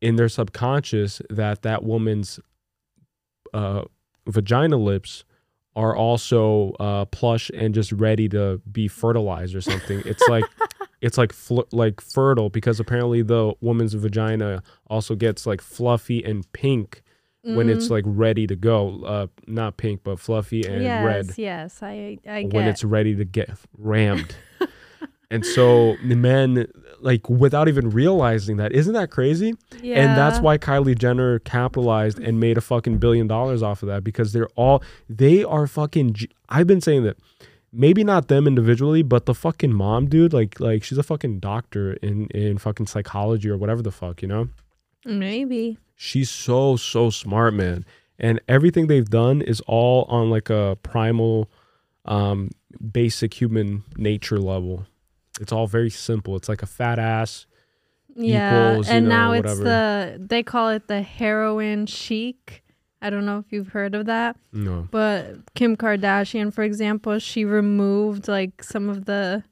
in 0.01 0.15
their 0.15 0.29
subconscious 0.29 1.21
that 1.29 1.61
that 1.63 1.83
woman's 1.83 2.39
uh, 3.53 3.83
vagina 4.27 4.77
lips 4.77 5.23
are 5.75 5.95
also 5.95 6.71
uh, 6.79 7.05
plush 7.05 7.49
and 7.53 7.73
just 7.73 7.91
ready 7.91 8.27
to 8.29 8.61
be 8.71 8.87
fertilized 8.87 9.55
or 9.55 9.61
something. 9.61 10.01
It's 10.05 10.27
like 10.27 10.45
it's 11.01 11.17
like 11.17 11.31
fl- 11.33 11.61
like 11.71 12.01
fertile 12.01 12.49
because 12.49 12.79
apparently 12.79 13.21
the 13.21 13.53
woman's 13.61 13.93
vagina 13.93 14.61
also 14.87 15.15
gets 15.15 15.45
like 15.45 15.61
fluffy 15.61 16.23
and 16.23 16.51
pink 16.53 17.01
when 17.43 17.69
it's 17.69 17.87
Mhm. 17.87 17.91
like 17.91 18.03
ready 18.05 18.45
to 18.47 18.55
go. 18.55 19.01
Uh, 19.05 19.27
not 19.47 19.77
pink, 19.77 20.01
but 20.03 20.19
fluffy 20.19 20.65
and 20.65 20.83
yes, 20.83 21.05
red 21.05 21.37
yes, 21.37 21.81
I 21.81 22.17
I 22.27 22.43
get. 22.43 22.53
when 22.53 22.67
it's 22.67 22.83
ready 22.83 23.15
to 23.15 23.23
get 23.25 23.49
rammed. 23.77 24.35
and 25.31 25.45
so 25.45 25.95
the 26.05 26.15
men 26.15 26.67
like 27.01 27.29
without 27.29 27.67
even 27.67 27.89
realizing 27.89 28.57
that 28.57 28.71
isn't 28.71 28.93
that 28.93 29.11
crazy 29.11 29.53
yeah. 29.81 30.01
and 30.01 30.17
that's 30.17 30.39
why 30.39 30.57
Kylie 30.57 30.97
Jenner 30.97 31.39
capitalized 31.39 32.19
and 32.19 32.39
made 32.39 32.57
a 32.57 32.61
fucking 32.61 32.97
billion 32.97 33.27
dollars 33.27 33.63
off 33.63 33.83
of 33.83 33.87
that 33.87 34.03
because 34.03 34.33
they're 34.33 34.49
all 34.55 34.83
they 35.07 35.43
are 35.43 35.67
fucking 35.67 36.15
I've 36.49 36.67
been 36.67 36.81
saying 36.81 37.03
that 37.03 37.17
maybe 37.71 38.03
not 38.03 38.27
them 38.27 38.47
individually 38.47 39.03
but 39.03 39.25
the 39.25 39.33
fucking 39.33 39.73
mom 39.73 40.07
dude 40.07 40.33
like 40.33 40.59
like 40.59 40.83
she's 40.83 40.97
a 40.97 41.03
fucking 41.03 41.39
doctor 41.39 41.93
in 41.93 42.27
in 42.27 42.57
fucking 42.57 42.87
psychology 42.87 43.49
or 43.49 43.57
whatever 43.57 43.81
the 43.81 43.91
fuck 43.91 44.21
you 44.21 44.27
know 44.27 44.49
maybe. 45.05 45.77
she's 45.95 46.29
so 46.29 46.75
so 46.75 47.09
smart 47.09 47.53
man 47.53 47.85
and 48.17 48.41
everything 48.49 48.87
they've 48.87 49.09
done 49.09 49.41
is 49.41 49.61
all 49.61 50.03
on 50.09 50.29
like 50.29 50.49
a 50.49 50.77
primal 50.83 51.49
um 52.05 52.49
basic 52.91 53.39
human 53.39 53.83
nature 53.97 54.39
level 54.39 54.85
it's 55.39 55.51
all 55.51 55.67
very 55.67 55.89
simple 55.89 56.35
it's 56.35 56.49
like 56.49 56.61
a 56.61 56.65
fat 56.67 56.99
ass 56.99 57.45
Yeah, 58.15 58.71
equals, 58.71 58.87
you 58.87 58.93
and 58.95 59.05
know, 59.05 59.09
now 59.09 59.31
it's 59.33 59.43
whatever. 59.59 59.63
the 59.63 60.25
they 60.27 60.43
call 60.43 60.69
it 60.69 60.87
the 60.87 61.01
heroin 61.01 61.85
chic. 61.85 62.63
I 63.01 63.09
don't 63.09 63.25
know 63.25 63.37
if 63.39 63.51
you've 63.53 63.69
heard 63.69 63.95
of 63.95 64.05
that, 64.07 64.35
no 64.51 64.87
but 64.91 65.53
Kim 65.55 65.77
Kardashian, 65.77 66.53
for 66.53 66.63
example, 66.63 67.17
she 67.19 67.45
removed 67.45 68.27
like 68.27 68.61
some 68.63 68.89
of 68.89 69.05
the 69.05 69.43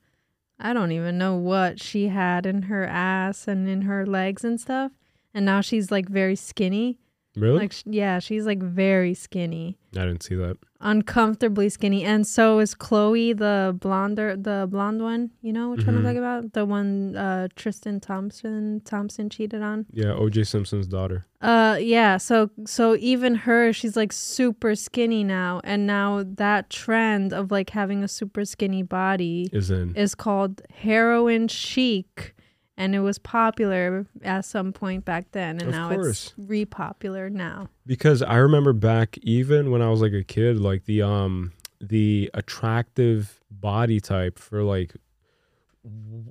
I 0.60 0.74
don't 0.74 0.92
even 0.92 1.18
know 1.18 1.36
what 1.36 1.80
she 1.82 2.08
had 2.10 2.46
in 2.46 2.64
her 2.64 2.84
ass 2.86 3.48
and 3.48 3.70
in 3.70 3.84
her 3.84 4.06
legs 4.06 4.44
and 4.44 4.60
stuff, 4.60 4.92
and 5.34 5.46
now 5.46 5.62
she's 5.62 5.92
like 5.92 6.10
very 6.10 6.36
skinny. 6.36 7.00
really 7.38 7.60
Like 7.60 7.74
yeah, 7.86 8.20
she's 8.20 8.46
like 8.46 8.62
very 8.62 9.14
skinny. 9.14 9.78
i 9.96 10.00
didn't 10.02 10.24
see 10.24 10.36
that 10.36 10.58
uncomfortably 10.82 11.70
skinny. 11.70 12.04
And 12.04 12.26
so 12.26 12.60
is 12.60 12.76
Khloe 12.76 13.38
the 13.38 13.76
blonder 13.80 14.36
the 14.36 14.68
blonde 14.70 15.02
one 15.02 15.32
you 15.42 15.52
know 15.54 15.70
which 15.70 15.86
one 15.86 15.98
i'm 15.98 16.04
talking 16.04 16.18
about? 16.18 16.54
The 16.54 16.66
one 16.66 17.16
uh 17.16 17.48
tristan 17.56 18.00
thompson 18.00 18.82
thompson 18.86 19.30
cheated 19.30 19.62
on? 19.62 19.86
Yeah 19.92 20.08
oj 20.14 20.46
simpson's 20.46 20.88
daughter. 20.88 21.26
Uh 21.42 21.78
yeah 21.80 22.18
so 22.18 22.50
so 22.66 22.96
even 22.98 23.36
her 23.36 23.74
she's 23.74 23.96
like 23.96 24.12
super 24.14 24.76
skinny 24.76 25.24
now. 25.24 25.62
And 25.64 25.88
now 25.88 26.24
that 26.26 26.70
trend 26.70 27.34
of 27.34 27.52
like 27.52 27.70
having 27.72 28.04
a 28.04 28.08
super 28.08 28.46
skinny 28.46 28.84
body 28.84 29.50
is 29.52 29.72
in. 29.72 29.96
is 29.96 30.16
called 30.16 30.62
heroin 30.74 31.48
chic 31.48 32.36
and 32.78 32.94
it 32.96 33.00
was 33.00 33.18
popular 33.18 34.06
at 34.24 34.46
some 34.46 34.72
point 34.72 35.04
back 35.04 35.32
then 35.32 35.52
and 35.60 35.64
Of 35.64 35.72
now 35.72 35.90
course. 35.90 36.34
it's 36.38 36.50
repopular 36.50 37.32
now 37.32 37.70
because 37.86 38.22
I 38.22 38.36
remember 38.36 38.72
back 38.74 39.18
even 39.24 39.72
when 39.72 39.82
I 39.82 39.90
was 39.90 40.02
like 40.02 40.14
a 40.14 40.24
kid, 40.24 40.60
like 40.60 40.86
the 40.86 41.02
um 41.02 41.54
the 41.82 42.30
attractive 42.34 43.40
body 43.52 44.00
type 44.00 44.40
for 44.40 44.64
like 44.64 44.96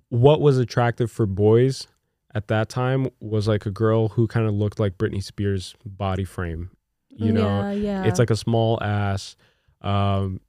what 0.09 0.41
was 0.41 0.59
attractive 0.59 1.11
for 1.11 1.27
boys 1.27 1.87
at 2.35 2.49
that 2.49 2.69
time 2.69 3.09
was 3.21 3.49
like 3.49 3.65
a 3.65 3.71
girl 3.71 4.09
who 4.09 4.27
kind 4.27 4.47
of 4.47 4.55
looked 4.55 4.79
like 4.79 4.99
Britney 4.99 5.23
Spears 5.23 5.75
body 5.85 6.25
frame. 6.25 6.71
You 7.09 7.33
know, 7.33 7.71
yeah 7.71 7.73
yeah 7.73 8.05
it's 8.05 8.19
like 8.19 8.29
a 8.29 8.37
small 8.37 8.79
ass, 8.83 9.37
um, 9.81 10.41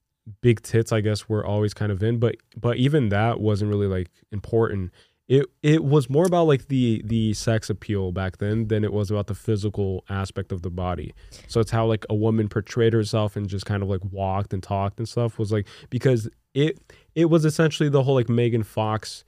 big 0.42 0.62
tits. 0.62 0.92
I 0.92 1.00
guess 1.00 1.30
were 1.30 1.46
always 1.46 1.74
kind 1.74 1.94
of 1.94 2.04
in, 2.04 2.20
but 2.20 2.36
but 2.60 2.76
even 2.76 3.08
that 3.10 3.40
wasn't 3.40 3.70
really 3.70 3.88
like 3.88 4.10
important. 4.34 4.92
It 5.28 5.46
it 5.62 5.84
was 5.84 6.10
more 6.10 6.26
about 6.26 6.48
like 6.48 6.68
the 6.70 7.02
the 7.04 7.34
sex 7.34 7.70
appeal 7.70 8.12
back 8.14 8.38
then 8.38 8.68
than 8.70 8.84
it 8.86 8.94
was 8.94 9.12
about 9.12 9.28
the 9.28 9.36
physical 9.36 10.06
aspect 10.10 10.52
of 10.54 10.62
the 10.62 10.70
body. 10.70 11.14
So 11.48 11.60
it's 11.60 11.72
how 11.72 11.86
like 11.86 12.06
a 12.10 12.16
woman 12.16 12.48
portrayed 12.48 12.94
herself 12.94 13.36
and 13.36 13.48
just 13.50 13.66
kind 13.66 13.84
of 13.84 13.90
like 13.90 14.02
walked 14.10 14.54
and 14.54 14.64
talked 14.64 15.00
and 15.00 15.08
stuff 15.10 15.38
was 15.38 15.52
like 15.52 15.68
because 15.90 16.30
it 16.54 16.80
it 17.14 17.26
was 17.30 17.44
essentially 17.44 17.90
the 17.90 18.04
whole 18.04 18.16
like 18.16 18.30
Megan 18.30 18.64
Fox 18.64 19.26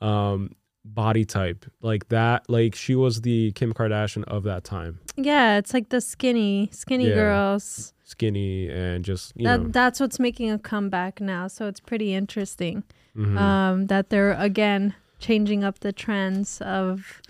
um 0.00 0.50
body 0.84 1.24
type 1.24 1.64
like 1.80 2.08
that 2.10 2.48
like 2.48 2.74
she 2.74 2.94
was 2.94 3.22
the 3.22 3.50
Kim 3.52 3.72
Kardashian 3.72 4.22
of 4.24 4.42
that 4.44 4.64
time 4.64 5.00
Yeah, 5.16 5.56
it's 5.58 5.72
like 5.74 5.88
the 5.88 6.00
skinny, 6.00 6.68
skinny 6.72 7.08
Yeah. 7.08 7.14
girls. 7.14 7.92
skinny 8.04 8.68
and 8.68 9.04
just 9.04 9.32
you 9.34 9.44
That 9.46 9.60
know 9.62 9.68
that's 9.68 9.98
what's 9.98 10.20
making 10.20 10.50
a 10.50 10.58
comeback 10.58 11.20
now. 11.20 11.48
So 11.48 11.66
it's 11.66 11.80
pretty 11.80 12.12
interesting. 12.14 12.84
mhm. 13.16 13.36
Um, 13.38 13.86
that 13.86 14.10
they're 14.10 14.34
again 14.34 14.94
changing 15.24 15.64
up 15.64 15.76
the 15.80 15.92
trends 15.92 16.60
of 16.60 17.20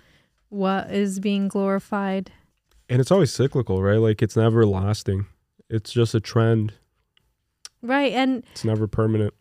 what 0.49 0.91
is 0.91 1.19
being 1.19 1.47
glorified. 1.47 2.31
and 2.89 2.99
it's 3.01 3.11
always 3.11 3.31
cyclical 3.31 3.81
right 3.81 3.99
like 4.07 4.21
it's 4.21 4.35
never 4.35 4.65
lasting 4.65 5.25
it's 5.69 5.91
just 5.91 6.13
a 6.15 6.19
trend 6.19 6.73
Right. 7.81 8.13
And 8.13 8.43
it's 8.51 8.65
never 8.65 8.87
permanent 8.87 9.33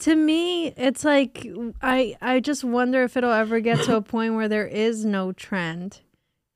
to 0.00 0.14
me, 0.16 0.68
it's 0.76 1.04
like 1.04 1.46
I 1.80 2.16
I 2.20 2.40
just 2.40 2.64
wonder 2.64 3.02
if 3.04 3.16
it'll 3.16 3.32
ever 3.32 3.60
get 3.60 3.82
to 3.86 3.96
a 3.96 4.02
point 4.14 4.34
where 4.34 4.48
there 4.48 4.66
is 4.66 5.04
no 5.04 5.32
trend. 5.32 6.00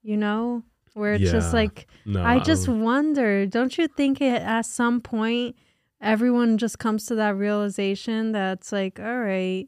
You 0.03 0.17
know? 0.17 0.63
Where 0.95 1.15
it's 1.15 1.31
just 1.31 1.53
like 1.53 1.87
no 2.05 2.25
I 2.25 2.39
just 2.39 2.69
wonder, 2.69 3.45
don't 3.47 3.77
you 3.77 3.87
think 3.89 4.21
it, 4.21 4.41
at 4.41 4.67
some 4.67 5.01
point 5.01 5.57
everyone 6.01 6.59
just 6.59 6.79
comes 6.79 7.07
to 7.07 7.15
that 7.17 7.37
realization 7.37 8.33
that's 8.33 8.71
like, 8.73 8.99
all 9.01 9.19
right, 9.21 9.67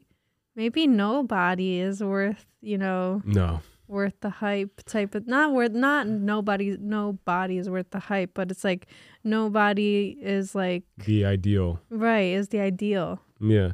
maybe 0.59 0.85
nobody 0.87 1.79
is 1.79 2.03
worth, 2.03 2.45
you 2.61 2.77
know, 2.77 3.21
No. 3.25 3.61
worth 3.87 4.13
the 4.19 4.29
hype 4.29 4.81
type 4.85 5.15
of 5.15 5.25
not 5.25 5.53
worth 5.53 5.71
not 5.71 6.05
nobody 6.07 6.75
nobody 6.79 7.57
is 7.57 7.69
worth 7.69 7.89
the 7.91 7.99
hype, 8.11 8.31
but 8.33 8.51
it's 8.51 8.63
like 8.65 8.87
nobody 9.23 10.17
is 10.21 10.53
like 10.53 10.83
The 11.05 11.23
ideal. 11.25 11.79
right, 11.89 12.33
is 12.39 12.49
the 12.49 12.59
ideal. 12.59 13.19
Yeah. 13.39 13.71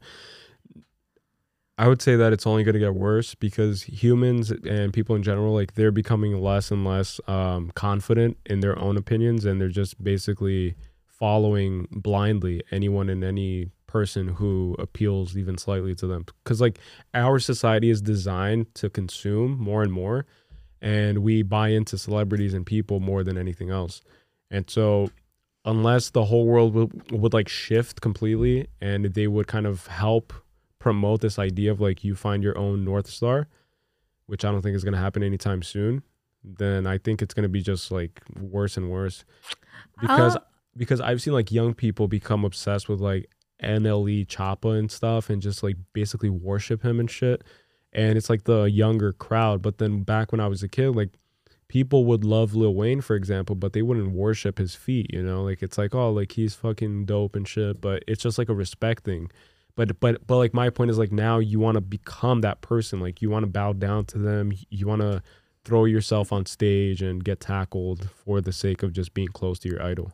I 1.78 1.88
would 1.90 2.02
say 2.02 2.16
that 2.16 2.32
it's 2.32 2.48
only 2.48 2.64
going 2.64 2.74
to 2.74 2.80
get 2.80 2.96
worse 2.96 3.36
because 3.36 3.84
humans 3.84 4.50
and 4.52 4.94
people 4.94 5.16
in 5.16 5.24
general, 5.24 5.54
like 5.54 5.74
they're 5.74 5.92
becoming 5.92 6.40
less 6.42 6.72
and 6.72 6.86
less 6.86 7.20
um, 7.28 7.72
confident 7.76 8.38
in 8.46 8.62
their 8.62 8.78
own 8.80 8.96
opinions, 8.96 9.44
and 9.44 9.60
they're 9.60 9.68
just 9.84 10.02
basically 10.02 10.76
following 11.06 11.88
blindly 11.92 12.62
anyone 12.72 13.10
in 13.10 13.24
any 13.26 13.72
person 13.96 14.28
who 14.40 14.76
appeals 14.86 15.38
even 15.38 15.58
slightly 15.58 15.94
to 15.96 16.08
them. 16.08 16.26
Because 16.44 16.60
like 16.60 16.78
our 17.14 17.40
society 17.40 17.90
is 17.90 18.02
designed 18.02 18.66
to 18.76 18.90
consume 18.90 19.52
more 19.70 19.82
and 19.84 19.92
more, 19.92 20.26
and 20.82 21.20
we 21.20 21.44
buy 21.44 21.70
into 21.70 21.98
celebrities 21.98 22.54
and 22.54 22.66
people 22.66 23.00
more 23.00 23.24
than 23.24 23.38
anything 23.38 23.70
else. 23.70 24.02
And 24.52 24.70
so 24.70 25.10
unless 25.64 26.10
the 26.12 26.26
whole 26.26 26.46
world 26.46 26.74
would, 26.76 26.92
would 27.12 27.34
like 27.34 27.50
shift 27.50 28.02
completely 28.02 28.68
and 28.82 29.06
they 29.18 29.28
would 29.28 29.48
kind 29.48 29.66
of 29.66 29.88
help 29.88 30.34
promote 30.80 31.22
this 31.22 31.40
idea 31.40 31.72
of 31.72 31.80
like 31.82 32.04
you 32.04 32.14
find 32.16 32.44
your 32.44 32.56
own 32.66 32.86
north 32.86 33.08
star 33.08 33.48
which 34.28 34.46
i 34.46 34.52
don't 34.52 34.62
think 34.62 34.76
is 34.76 34.84
going 34.84 34.94
to 34.94 35.00
happen 35.08 35.24
anytime 35.24 35.64
soon 35.64 36.04
then 36.44 36.86
i 36.86 36.96
think 37.00 37.24
it's 37.24 37.34
going 37.34 37.48
to 37.50 37.56
be 37.60 37.64
just 37.72 37.90
like 37.92 38.22
worse 38.40 38.78
and 38.78 38.92
worse 38.92 39.26
uh, 39.52 40.02
because 40.02 40.36
I'll- 40.36 40.46
because 40.78 41.02
i've 41.02 41.20
seen 41.24 41.34
like 41.34 41.52
young 41.52 41.74
people 41.74 42.08
become 42.08 42.46
obsessed 42.46 42.88
with 42.88 43.00
like 43.02 43.26
nle 43.66 44.26
choppa 44.28 44.78
and 44.78 44.92
stuff 44.92 45.30
and 45.30 45.42
just 45.42 45.64
like 45.64 45.76
basically 45.94 46.30
worship 46.30 46.84
him 46.84 47.00
and 47.00 47.10
shit 47.10 47.44
and 47.94 48.18
it's 48.18 48.30
like 48.30 48.44
the 48.44 48.64
younger 48.64 49.12
crowd 49.14 49.62
but 49.62 49.78
then 49.78 50.04
back 50.04 50.32
when 50.32 50.40
i 50.40 50.48
was 50.48 50.64
a 50.64 50.68
kid 50.68 50.96
like 50.96 51.10
people 51.68 52.06
would 52.06 52.24
love 52.24 52.56
Lil 52.56 52.76
Wayne, 52.76 53.02
for 53.02 53.16
example, 53.16 53.56
but 53.56 53.74
they 53.74 53.82
wouldn't 53.82 54.12
worship 54.12 54.58
his 54.58 54.76
feet, 54.76 55.12
you 55.12 55.24
know? 55.24 55.44
Like 55.44 55.64
it's 55.64 55.78
like, 55.78 55.96
oh, 55.96 56.12
like 56.12 56.34
he's 56.34 56.56
fucking 56.56 57.06
dope 57.06 57.36
and 57.36 57.48
shit, 57.48 57.82
but 57.82 58.04
it's 58.08 58.22
just 58.22 58.38
like 58.38 58.50
a 58.50 58.54
respect 58.54 59.04
thing. 59.04 59.32
But 59.76 60.00
but 60.00 60.26
but 60.26 60.38
like 60.38 60.54
my 60.54 60.70
point 60.70 60.92
is 60.92 60.98
like 60.98 61.12
now 61.12 61.40
you 61.40 61.60
want 61.60 61.76
to 61.76 61.82
become 61.82 62.42
that 62.42 62.62
person. 62.62 63.00
Like 63.00 63.22
you 63.22 63.30
want 63.30 63.44
to 63.44 63.52
bow 63.52 63.74
down 63.74 64.06
to 64.06 64.18
them. 64.18 64.54
You 64.70 64.88
want 64.88 65.02
to 65.02 65.22
throw 65.66 65.86
yourself 65.86 66.32
on 66.32 66.46
stage 66.46 67.02
and 67.02 67.24
get 67.24 67.40
tackled 67.40 68.10
for 68.10 68.40
the 68.40 68.54
sake 68.54 68.84
of 68.84 68.94
just 68.94 69.14
being 69.14 69.28
close 69.30 69.60
to 69.60 69.70
your 69.70 69.82
idol. 69.82 70.14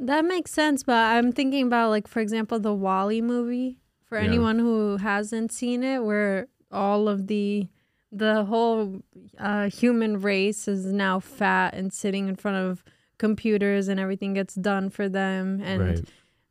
That 0.00 0.24
makes 0.24 0.50
sense, 0.50 0.82
but 0.82 0.94
I'm 0.94 1.30
thinking 1.30 1.66
about 1.66 1.90
like 1.90 2.08
for 2.08 2.20
example 2.20 2.58
the 2.58 2.72
WALL-E 2.74 3.20
movie 3.20 3.78
for 4.06 4.18
Yeah. 4.18 4.24
anyone 4.24 4.58
who 4.58 4.96
hasn't 4.96 5.52
seen 5.52 5.84
it 5.84 6.02
where 6.02 6.48
all 6.72 7.06
of 7.08 7.26
the 7.26 7.68
the 8.12 8.44
whole 8.44 9.02
uh, 9.38 9.68
human 9.70 10.20
race 10.20 10.66
is 10.66 10.86
now 10.86 11.20
fat 11.20 11.74
and 11.74 11.92
sitting 11.92 12.26
in 12.28 12.34
front 12.34 12.56
of 12.56 12.82
computers 13.18 13.86
and 13.86 14.00
everything 14.00 14.32
gets 14.34 14.54
done 14.56 14.90
for 14.90 15.08
them 15.08 15.60
and 15.62 15.80
right. 15.82 16.00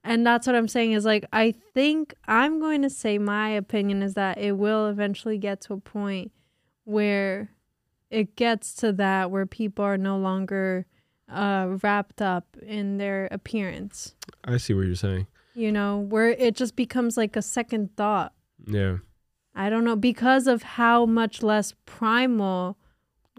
and 0.04 0.26
that's 0.26 0.46
what 0.48 0.56
I'm 0.56 0.68
saying 0.70 0.94
is 0.94 1.04
like 1.04 1.26
I 1.34 1.54
think 1.74 2.14
I'm 2.28 2.60
going 2.62 2.82
to 2.84 2.90
say 2.90 3.18
my 3.18 3.50
opinion 3.50 4.04
is 4.04 4.14
that 4.14 4.38
it 4.38 4.54
will 4.54 4.88
eventually 4.88 5.38
get 5.38 5.60
to 5.62 5.74
a 5.74 5.78
point 5.80 6.32
where 6.86 7.50
it 8.10 8.36
gets 8.38 8.74
to 8.76 8.94
that 8.94 9.30
where 9.32 9.46
people 9.46 9.84
are 9.84 9.98
no 9.98 10.18
longer 10.18 10.86
uh, 11.32 11.78
wrapped 11.84 12.22
up 12.22 12.46
in 12.66 12.98
their 12.98 13.28
appearance. 13.32 14.16
I 14.44 14.58
see 14.58 14.74
what 14.74 14.86
you're 14.86 14.96
saying. 14.96 15.28
You 15.56 15.72
know, 15.72 16.00
where 16.00 16.30
it 16.30 16.56
just 16.56 16.76
becomes 16.76 17.18
like 17.18 17.36
a 17.36 17.42
second 17.42 17.96
thought. 17.98 18.34
Yeah. 18.66 18.98
I 19.56 19.70
don't 19.70 19.84
know 19.84 19.96
because 19.96 20.48
of 20.48 20.64
how 20.64 21.06
much 21.06 21.44
less 21.44 21.74
primal 21.86 22.78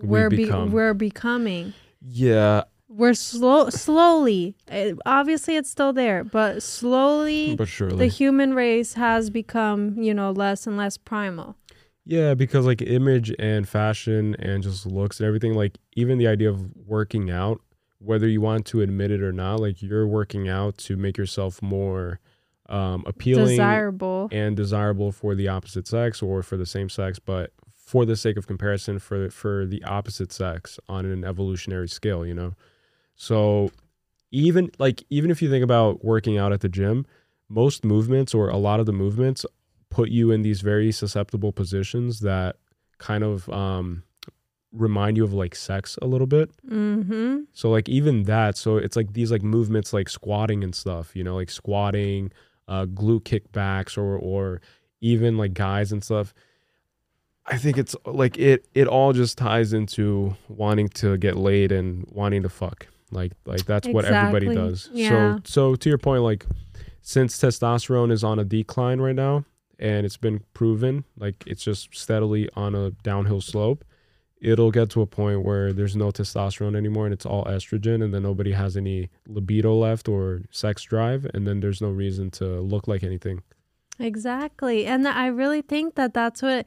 We 0.03 0.09
we're 0.09 0.31
be- 0.31 0.51
we're 0.51 0.93
becoming. 0.95 1.73
Yeah, 2.03 2.65
We're 2.89 3.15
slow 3.15 3.71
slowly. 3.71 4.57
eh, 4.69 4.93
obviously, 5.07 5.57
it's 5.57 5.71
still 5.71 5.93
there, 5.93 6.25
but 6.25 6.63
slowly 6.63 7.55
but 7.57 7.69
surely. 7.69 7.97
the 7.97 8.07
human 8.07 8.55
race 8.55 8.95
has 8.95 9.31
become, 9.31 9.97
you 10.03 10.13
know, 10.13 10.31
less 10.33 10.67
and 10.67 10.77
less 10.77 10.97
primal. 10.99 11.57
Yeah, 12.05 12.35
because 12.35 12.67
like 12.67 12.83
image 12.83 13.33
and 13.39 13.69
fashion 13.69 14.35
and 14.39 14.63
just 14.63 14.87
looks 14.87 15.21
and 15.21 15.27
everything, 15.27 15.55
like 15.55 15.79
even 15.95 16.19
the 16.19 16.27
idea 16.27 16.51
of 16.51 16.75
working 16.87 17.31
out, 17.31 17.61
whether 18.01 18.27
you 18.27 18.41
want 18.41 18.67
to 18.67 18.81
admit 18.81 19.11
it 19.11 19.23
or 19.23 19.33
not, 19.33 19.61
like 19.61 19.83
you're 19.83 20.07
working 20.07 20.49
out 20.49 20.77
to 20.79 20.97
make 20.97 21.17
yourself 21.17 21.63
more 21.63 22.19
um, 22.69 23.05
appealing 23.07 23.49
Desirable. 23.49 24.29
and 24.33 24.57
desirable 24.57 25.13
for 25.13 25.35
the 25.35 25.49
opposite 25.49 25.87
sex 25.87 26.23
or 26.23 26.43
for 26.43 26.57
the 26.57 26.67
same 26.67 26.89
sex, 26.89 27.19
but 27.19 27.53
for 27.77 28.05
the 28.05 28.17
sake 28.17 28.37
of 28.37 28.47
comparison, 28.47 28.99
for 28.99 29.31
for 29.31 29.67
the 29.67 29.83
opposite 29.85 30.33
sex 30.33 30.79
on 30.89 31.05
an 31.05 31.25
evolutionary 31.25 31.89
scale, 31.89 32.25
you 32.25 32.35
know. 32.35 32.55
So 33.17 33.71
even 34.31 34.71
like 34.79 35.03
even 35.11 35.31
if 35.31 35.43
you 35.43 35.51
think 35.51 35.65
about 35.65 36.05
working 36.05 36.39
out 36.39 36.53
at 36.53 36.61
the 36.61 36.69
gym, 36.69 37.05
most 37.49 37.85
movements 37.85 38.33
or 38.33 38.49
a 38.49 38.57
lot 38.57 38.81
of 38.81 38.87
the 38.87 38.93
movements 38.93 39.45
put 39.91 40.09
you 40.09 40.31
in 40.31 40.43
these 40.43 40.61
very 40.61 40.93
susceptible 40.93 41.53
positions 41.53 42.21
that 42.21 42.57
kind 42.99 43.25
of 43.25 43.49
um 43.51 44.05
remind 44.73 45.17
you 45.17 45.25
of 45.25 45.33
like 45.33 45.55
sex 45.55 45.99
a 46.01 46.07
little 46.07 46.27
bit. 46.27 46.51
Mm-hmm. 46.67 47.41
So 47.53 47.71
like 47.71 47.89
even 47.89 48.25
that, 48.25 48.57
so 48.57 48.77
it's 48.77 48.97
like 48.97 49.13
these 49.13 49.31
like 49.31 49.43
movements 49.43 49.93
like 49.93 50.09
squatting 50.09 50.63
and 50.63 50.75
stuff, 50.75 51.15
you 51.15 51.25
know, 51.25 51.37
like 51.37 51.51
squatting, 51.51 52.33
uh 52.69 52.87
glute 52.87 53.23
kickbacks 53.23 53.99
or 53.99 54.17
or 54.17 54.61
even 55.01 55.37
like 55.37 55.55
guys 55.55 55.93
and 55.93 56.05
stuff. 56.05 56.33
I 57.47 57.57
think 57.57 57.79
it's 57.79 57.97
like 58.07 58.39
it 58.39 58.67
it 58.75 58.87
all 58.87 59.13
just 59.13 59.37
ties 59.37 59.73
into 59.73 60.37
wanting 60.49 60.89
to 60.91 61.17
get 61.17 61.37
laid 61.37 61.73
and 61.73 62.07
wanting 62.13 62.43
to 62.45 62.49
fuck. 62.49 62.87
Like 63.11 63.33
like 63.45 63.67
that's 63.67 63.89
what 63.89 64.05
everybody 64.05 64.55
does. 64.55 64.89
Yeah. 64.93 65.09
So 65.09 65.41
so 65.45 65.75
to 65.75 65.89
your 65.89 65.99
point 65.99 66.23
like 66.23 66.47
since 67.03 67.37
testosterone 67.39 68.13
is 68.13 68.23
on 68.23 68.39
a 68.39 68.45
decline 68.45 69.01
right 69.01 69.17
now 69.17 69.45
and 69.79 70.05
it's 70.05 70.19
been 70.19 70.45
proven 70.53 71.05
like 71.17 71.43
it's 71.47 71.65
just 71.65 71.95
steadily 71.97 72.49
on 72.55 72.75
a 72.75 72.91
downhill 73.03 73.41
slope 73.41 73.85
it'll 74.41 74.71
get 74.71 74.91
to 74.91 75.03
a 75.03 75.07
point 75.07 75.45
where 75.45 75.73
there's 75.73 75.97
no 75.97 76.11
testosterone 76.11 76.77
anymore 76.77 77.05
and 77.05 77.13
it's 77.13 77.27
all 77.27 77.45
estrogen 77.45 78.03
and 78.03 78.15
then 78.15 78.23
nobody 78.23 78.53
has 78.53 78.77
any 78.77 79.11
libido 79.29 79.75
left 79.75 80.09
or 80.09 80.43
sex 80.51 80.83
drive 80.83 81.27
and 81.35 81.47
then 81.47 81.61
there's 81.61 81.81
no 81.81 81.91
reason 81.91 82.31
to 82.31 82.61
look 82.61 82.89
like 82.89 83.03
anything 83.03 83.43
Exactly. 84.01 84.87
And 84.87 85.07
I 85.07 85.27
really 85.27 85.63
think 85.63 85.95
that 85.95 86.15
that's 86.15 86.43
what 86.43 86.67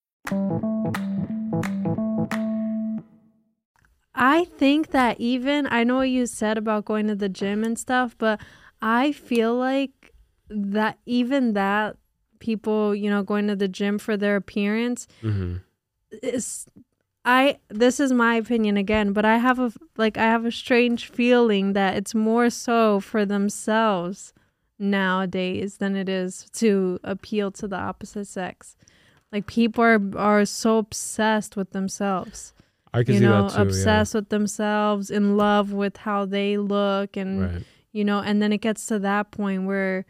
I 4.13 4.45
think 4.57 4.91
that 4.91 5.19
even 5.19 5.67
I 5.69 5.83
know 5.83 5.97
what 5.97 6.09
you 6.09 6.25
said 6.25 6.57
about 6.57 6.85
going 6.85 7.07
to 7.07 7.15
the 7.15 7.29
gym 7.29 7.63
and 7.63 7.77
stuff, 7.77 8.15
but 8.17 8.39
I 8.81 9.11
feel 9.11 9.55
like 9.55 10.13
that 10.49 10.99
even 11.05 11.53
that 11.53 11.97
people, 12.39 12.93
you 12.93 13.09
know, 13.09 13.23
going 13.23 13.47
to 13.47 13.55
the 13.55 13.67
gym 13.67 13.97
for 13.97 14.17
their 14.17 14.35
appearance 14.35 15.07
mm-hmm. 15.23 15.57
is 16.21 16.67
I 17.23 17.59
this 17.69 17.99
is 17.99 18.11
my 18.11 18.35
opinion 18.35 18.77
again, 18.77 19.13
but 19.13 19.25
I 19.25 19.37
have 19.37 19.59
a 19.59 19.71
like 19.97 20.17
I 20.17 20.23
have 20.23 20.45
a 20.45 20.51
strange 20.51 21.09
feeling 21.09 21.73
that 21.73 21.95
it's 21.95 22.15
more 22.15 22.49
so 22.49 22.99
for 22.99 23.25
themselves 23.25 24.33
nowadays 24.79 25.77
than 25.77 25.95
it 25.95 26.09
is 26.09 26.47
to 26.53 26.99
appeal 27.03 27.51
to 27.51 27.67
the 27.67 27.77
opposite 27.77 28.27
sex. 28.27 28.75
Like 29.31 29.47
people 29.47 29.83
are 29.83 29.99
are 30.17 30.45
so 30.45 30.77
obsessed 30.77 31.55
with 31.55 31.71
themselves 31.71 32.53
i 32.93 33.03
can 33.03 33.13
you 33.13 33.19
see 33.21 33.25
know, 33.25 33.43
that 33.43 33.55
too 33.55 33.61
obsessed 33.61 34.13
with 34.13 34.27
themselves, 34.29 35.09
in 35.09 35.37
love 35.37 35.71
with 35.71 35.95
how 35.97 36.25
they 36.25 36.57
look, 36.57 37.15
and 37.15 37.41
right 37.41 37.63
you 37.93 38.05
know, 38.05 38.19
and 38.21 38.41
then 38.41 38.53
it 38.53 38.61
gets 38.61 38.85
to 38.85 38.99
that 38.99 39.31
point 39.31 39.65
where, 39.65 40.05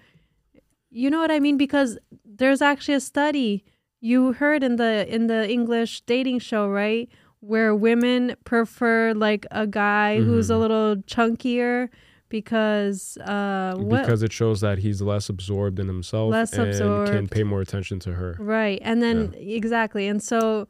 you 0.91 1.09
know 1.09 1.17
what 1.19 1.31
I 1.31 1.39
mean? 1.39 1.57
Because 1.57 1.97
there's 2.23 2.61
actually 2.61 2.93
a 2.93 2.99
study 2.99 3.63
you 4.01 4.33
heard 4.33 4.63
in 4.63 4.75
the 4.75 5.07
in 5.13 5.25
the 5.27 5.49
English 5.49 6.01
dating 6.01 6.39
show, 6.39 6.67
right, 6.67 7.09
where 7.39 7.73
women 7.75 8.35
prefer 8.43 9.13
like 9.15 9.47
a 9.49 9.65
guy 9.65 10.19
who's 10.21 10.49
a 10.51 10.53
Mhm. 10.53 10.59
little 10.59 10.95
chunkier 11.07 11.89
because 12.31 13.17
uh 13.17 13.75
what 13.77 14.01
because 14.01 14.23
it 14.23 14.33
shows 14.33 14.61
that 14.61 14.79
he's 14.79 15.01
less 15.01 15.29
absorbed 15.29 15.77
in 15.77 15.87
himself 15.87 16.31
Less 16.31 16.53
and 16.53 17.07
can 17.07 17.27
pay 17.27 17.43
more 17.43 17.61
attention 17.61 17.99
to 17.99 18.13
her. 18.13 18.35
Right. 18.39 18.79
And 18.81 19.03
then 19.03 19.35
exactly. 19.37 20.07
And 20.07 20.23
so 20.23 20.67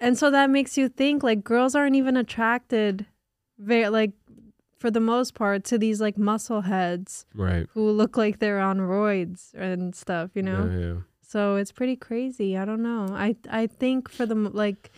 and 0.00 0.18
so 0.18 0.30
that 0.30 0.50
makes 0.50 0.76
you 0.76 0.88
think 0.90 1.22
like 1.22 1.42
girls 1.44 1.74
aren't 1.74 1.96
even 1.96 2.16
attracted 2.16 3.06
very 3.58 3.88
like 3.88 4.12
for 4.78 4.90
the 4.90 5.00
most 5.00 5.32
part 5.34 5.64
to 5.64 5.78
these 5.78 6.00
like 6.00 6.18
muscle 6.18 6.60
heads 6.62 7.24
Right. 7.34 7.66
who 7.72 7.90
look 7.90 8.18
like 8.18 8.38
they're 8.40 8.60
on 8.60 8.80
roids 8.80 9.54
and 9.54 9.94
stuff, 9.94 10.32
you 10.34 10.42
know? 10.42 10.68
Yeah, 10.70 10.78
yeah. 10.78 10.94
So 11.22 11.56
it's 11.56 11.72
pretty 11.72 11.96
crazy. 11.96 12.56
I 12.58 12.64
don't 12.66 12.82
know. 12.82 13.06
I 13.10 13.36
I 13.50 13.66
think 13.66 14.10
for 14.10 14.26
the 14.26 14.34
like 14.34 14.90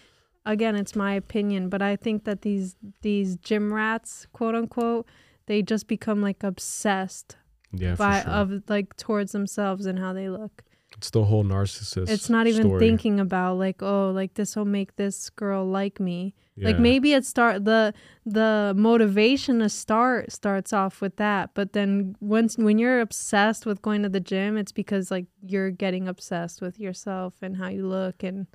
again, 0.44 0.76
it's 0.76 0.94
my 0.94 1.12
opinion, 1.14 1.68
but 1.68 1.82
I 1.82 1.96
think 1.96 2.24
that 2.24 2.42
these 2.42 2.76
these 3.02 3.36
gym 3.36 3.72
rats, 3.72 4.26
quote 4.32 4.54
unquote, 4.54 5.06
they 5.46 5.62
just 5.62 5.86
become 5.88 6.20
like 6.22 6.42
obsessed 6.42 7.36
Yeah, 7.72 7.94
by 7.96 8.20
sure. 8.22 8.30
of 8.32 8.62
like 8.68 8.96
towards 8.96 9.32
themselves 9.32 9.86
and 9.86 9.98
how 9.98 10.12
they 10.12 10.28
look. 10.28 10.62
it's 10.96 11.10
the 11.10 11.24
whole 11.24 11.44
narcissist. 11.44 12.08
it's 12.08 12.30
not 12.30 12.46
even 12.46 12.62
story. 12.62 12.78
thinking 12.80 13.20
about 13.20 13.58
like 13.58 13.82
oh 13.82 14.10
like 14.10 14.34
this 14.34 14.54
will 14.56 14.64
make 14.64 14.96
this 14.96 15.30
girl 15.30 15.64
like 15.66 15.98
me 16.00 16.34
like 16.58 16.78
maybe 16.78 17.12
it 17.12 17.24
start 17.26 17.64
the 17.66 17.92
the 18.24 18.72
motivation 18.76 19.58
to 19.58 19.68
start 19.68 20.32
starts 20.32 20.72
off 20.72 21.02
with 21.02 21.16
that 21.16 21.50
but 21.52 21.72
then 21.74 22.16
once 22.20 22.56
when 22.56 22.78
you're 22.78 23.00
obsessed 23.00 23.66
with 23.66 23.82
going 23.82 24.02
to 24.02 24.08
the 24.08 24.20
gym 24.20 24.56
it's 24.56 24.72
because 24.72 25.10
like 25.10 25.26
you're 25.42 25.70
getting 25.70 26.08
obsessed 26.08 26.62
with 26.62 26.78
yourself 26.80 27.34
and 27.42 27.56
how 27.58 27.68
you 27.68 27.86
look 27.86 28.22
and 28.22 28.46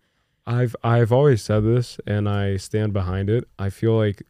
I've 0.48 0.76
I've 0.84 1.12
always 1.12 1.44
said 1.44 1.64
this 1.64 2.00
and 2.08 2.28
I 2.28 2.58
stand 2.58 2.94
behind 2.94 3.30
it. 3.30 3.44
I 3.60 3.70
feel 3.70 3.96
like 3.96 4.24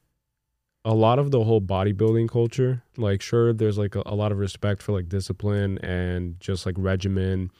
a 0.84 0.94
lot 0.94 1.20
of 1.20 1.32
the 1.32 1.44
whole 1.44 1.62
bodybuilding 1.62 2.30
culture, 2.30 2.84
like 2.98 3.22
sure 3.22 3.54
there's 3.54 3.78
like 3.78 3.96
a, 3.96 4.04
a 4.06 4.16
lot 4.16 4.32
of 4.32 4.40
respect 4.40 4.82
for 4.82 4.94
like 4.94 5.10
discipline 5.10 5.78
and 5.80 6.40
just 6.40 6.66
like 6.66 6.76
regimen 6.78 7.52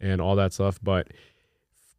and 0.00 0.20
all 0.20 0.36
that 0.36 0.52
stuff, 0.52 0.78
but 0.82 1.08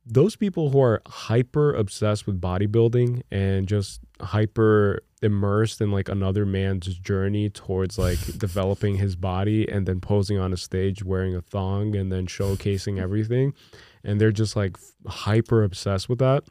those 0.10 0.36
people 0.36 0.70
who 0.70 0.80
are 0.80 1.02
hyper 1.06 1.74
obsessed 1.74 2.26
with 2.26 2.40
bodybuilding 2.40 3.24
and 3.30 3.68
just 3.68 4.00
hyper 4.22 5.02
immersed 5.22 5.82
in 5.82 5.92
like 5.92 6.08
another 6.08 6.46
man's 6.46 6.88
journey 7.00 7.50
towards 7.50 7.98
like 7.98 8.20
developing 8.38 8.96
his 8.96 9.16
body 9.16 9.68
and 9.70 9.86
then 9.86 10.00
posing 10.00 10.38
on 10.38 10.54
a 10.54 10.58
stage 10.58 11.04
wearing 11.04 11.36
a 11.36 11.42
thong 11.42 11.96
and 11.96 12.12
then 12.12 12.26
showcasing 12.28 13.02
everything 13.02 13.54
and 14.04 14.22
they're 14.22 14.32
just 14.32 14.56
like 14.56 14.78
hyper 15.08 15.64
obsessed 15.64 16.08
with 16.08 16.20
that 16.20 16.44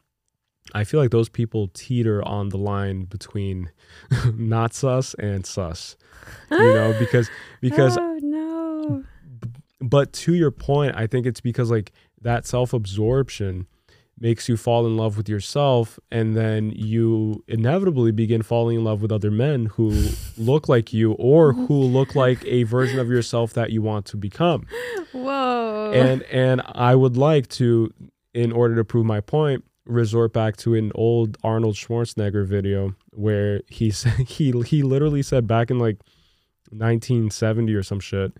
i 0.73 0.83
feel 0.83 0.99
like 0.99 1.11
those 1.11 1.29
people 1.29 1.69
teeter 1.73 2.23
on 2.27 2.49
the 2.49 2.57
line 2.57 3.05
between 3.05 3.71
not 4.33 4.73
sus 4.73 5.13
and 5.15 5.45
sus 5.45 5.95
you 6.51 6.57
know 6.57 6.95
because 6.99 7.29
because 7.61 7.97
oh 7.97 8.19
no. 8.21 9.03
But 9.79 10.11
to 10.13 10.33
your 10.33 10.51
point 10.51 10.95
i 10.95 11.05
think 11.07 11.25
it's 11.25 11.41
because 11.41 11.69
like 11.69 11.91
that 12.21 12.45
self-absorption 12.45 13.67
makes 14.19 14.49
you 14.49 14.57
fall 14.57 14.85
in 14.87 14.97
love 14.97 15.15
with 15.15 15.29
yourself 15.29 15.99
and 16.11 16.35
then 16.35 16.71
you 16.71 17.43
inevitably 17.47 18.11
begin 18.11 18.41
falling 18.41 18.77
in 18.77 18.83
love 18.83 19.01
with 19.01 19.11
other 19.11 19.29
men 19.29 19.67
who 19.67 20.09
look 20.37 20.67
like 20.67 20.91
you 20.91 21.11
or 21.13 21.53
who 21.53 21.75
look 21.75 22.15
like 22.15 22.43
a 22.45 22.63
version 22.63 22.99
of 22.99 23.09
yourself 23.09 23.53
that 23.53 23.69
you 23.69 23.81
want 23.81 24.05
to 24.05 24.17
become. 24.17 24.65
Whoa. 25.11 25.91
And 25.93 26.23
and 26.23 26.61
i 26.73 26.95
would 26.95 27.15
like 27.17 27.47
to 27.49 27.93
in 28.33 28.51
order 28.51 28.75
to 28.75 28.83
prove 28.83 29.05
my 29.05 29.21
point 29.21 29.63
resort 29.87 30.33
back 30.33 30.57
to 30.57 30.75
an 30.75 30.91
old 30.95 31.37
arnold 31.43 31.75
schwarzenegger 31.75 32.45
video 32.45 32.95
where 33.11 33.61
he 33.67 33.91
said 33.99 34.13
he 34.13 34.51
he 34.65 34.83
literally 34.83 35.23
said 35.23 35.47
back 35.47 35.69
in 35.71 35.79
like 35.79 35.97
1970 36.69 37.73
or 37.73 37.83
some 37.83 37.99
shit 37.99 38.33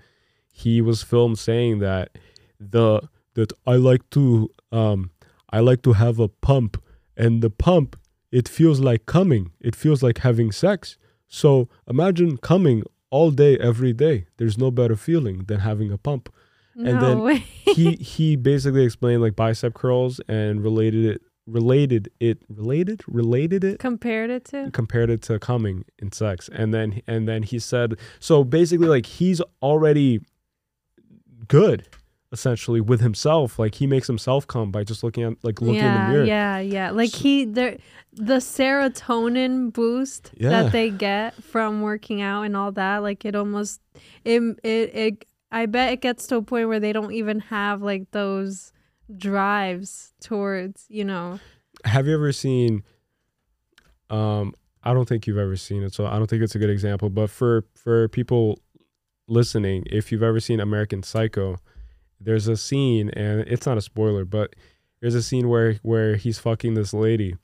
he 0.52 0.82
was 0.82 1.02
filmed 1.02 1.40
saying 1.40 1.80
that 1.80 2.18
the 2.60 3.02
that 3.36 3.54
i 3.66 3.76
like 3.76 4.08
to 4.10 4.50
um 4.72 5.12
i 5.52 5.60
like 5.60 5.82
to 5.82 5.94
have 5.94 6.20
a 6.20 6.28
pump 6.28 6.82
and 7.16 7.42
the 7.42 7.50
pump 7.50 7.96
it 8.32 8.48
feels 8.48 8.80
like 8.80 9.06
coming. 9.06 9.52
It 9.60 9.76
feels 9.76 10.04
like 10.04 10.20
having 10.20 10.52
sex. 10.52 10.98
So 11.28 11.70
imagine 11.88 12.38
coming 12.38 12.84
all 13.10 13.32
day 13.32 13.58
every 13.58 13.94
day. 13.94 14.28
There's 14.38 14.58
no 14.58 14.72
better 14.72 14.96
feeling 14.96 15.46
than 15.46 15.60
having 15.60 15.92
a 15.92 15.98
pump. 15.98 16.34
No 16.76 16.92
and 16.92 17.02
then 17.02 17.44
he 17.76 17.92
he 18.14 18.36
basically 18.36 18.84
explained 18.84 19.22
like 19.22 19.36
bicep 19.36 19.74
curls 19.74 20.22
and 20.28 20.64
related 20.64 21.06
it 21.06 21.22
related 21.48 22.10
it 22.20 22.40
related 22.50 23.02
related 23.08 23.64
it? 23.64 23.80
Compared 23.80 24.30
it 24.30 24.46
to? 24.46 24.70
Compared 24.72 25.10
it 25.10 25.22
to 25.24 25.40
coming 25.40 25.86
in 25.98 26.12
sex. 26.12 26.50
And 26.52 26.74
then 26.74 27.02
and 27.08 27.28
then 27.28 27.44
he 27.44 27.58
said 27.58 27.96
so 28.20 28.44
basically 28.44 28.88
like 28.88 29.06
he's 29.06 29.42
already 29.62 30.20
good 31.48 31.88
essentially 32.32 32.82
with 32.82 33.00
himself. 33.00 33.58
Like 33.58 33.76
he 33.76 33.88
makes 33.88 34.08
himself 34.08 34.46
come 34.46 34.72
by 34.72 34.84
just 34.84 35.04
looking 35.04 35.24
at 35.24 35.34
like 35.44 35.62
looking 35.62 35.76
yeah, 35.76 36.02
in 36.02 36.08
the 36.08 36.14
mirror. 36.14 36.26
Yeah, 36.26 36.60
yeah. 36.60 36.92
Like 36.92 37.12
So- 37.12 37.20
he 37.20 37.46
there 37.46 37.78
the 38.14 38.36
serotonin 38.38 39.72
boost 39.72 40.32
Yeah. 40.38 40.50
that 40.50 40.72
they 40.72 40.90
get 40.90 41.42
from 41.44 41.82
working 41.82 42.22
out 42.22 42.44
and 42.44 42.58
all 42.58 42.72
that, 42.74 42.98
like 42.98 43.24
it 43.26 43.36
almost 43.36 43.80
it 44.26 44.42
it, 44.64 44.96
it 44.96 45.26
I 45.52 45.66
bet 45.66 45.94
it 45.94 46.02
gets 46.02 46.28
to 46.28 46.36
a 46.38 46.42
point 46.42 46.68
where 46.68 46.80
they 46.82 46.92
don't 46.92 47.14
even 47.14 47.40
have 47.40 47.82
like 47.82 48.12
those 48.12 48.74
drives 49.16 50.14
towards, 50.22 50.86
you 50.90 51.04
know. 51.06 51.40
have 51.86 52.08
you 52.08 52.14
ever 52.14 52.32
seen 52.32 52.84
um 54.10 54.54
i 54.84 54.94
don't 54.94 55.08
think 55.08 55.28
you've 55.28 55.38
ever 55.38 55.56
seen 55.56 55.84
it 55.84 55.94
so 55.94 56.06
i 56.08 56.18
don't 56.18 56.28
think 56.28 56.42
it's 56.42 56.56
a 56.56 56.60
good 56.60 56.70
example 56.70 57.10
but 57.10 57.30
for 57.30 57.66
for 57.76 58.08
people 58.08 58.58
listening 59.28 59.84
if 59.86 60.12
you've 60.12 60.24
ever 60.24 60.40
seen 60.40 60.60
american 60.60 61.04
psycho 61.04 61.58
there's 62.20 62.48
a 62.48 62.58
scene 62.58 63.10
and 63.12 63.42
it's 63.42 63.66
not 63.68 63.78
a 63.78 63.82
spoiler 63.82 64.26
but 64.26 64.56
there's 65.02 65.14
a 65.14 65.22
scene 65.22 65.50
where 65.50 65.74
where 65.84 66.16
he's 66.16 66.40
fucking 66.40 66.74
this 66.74 66.94
lady 66.94 67.36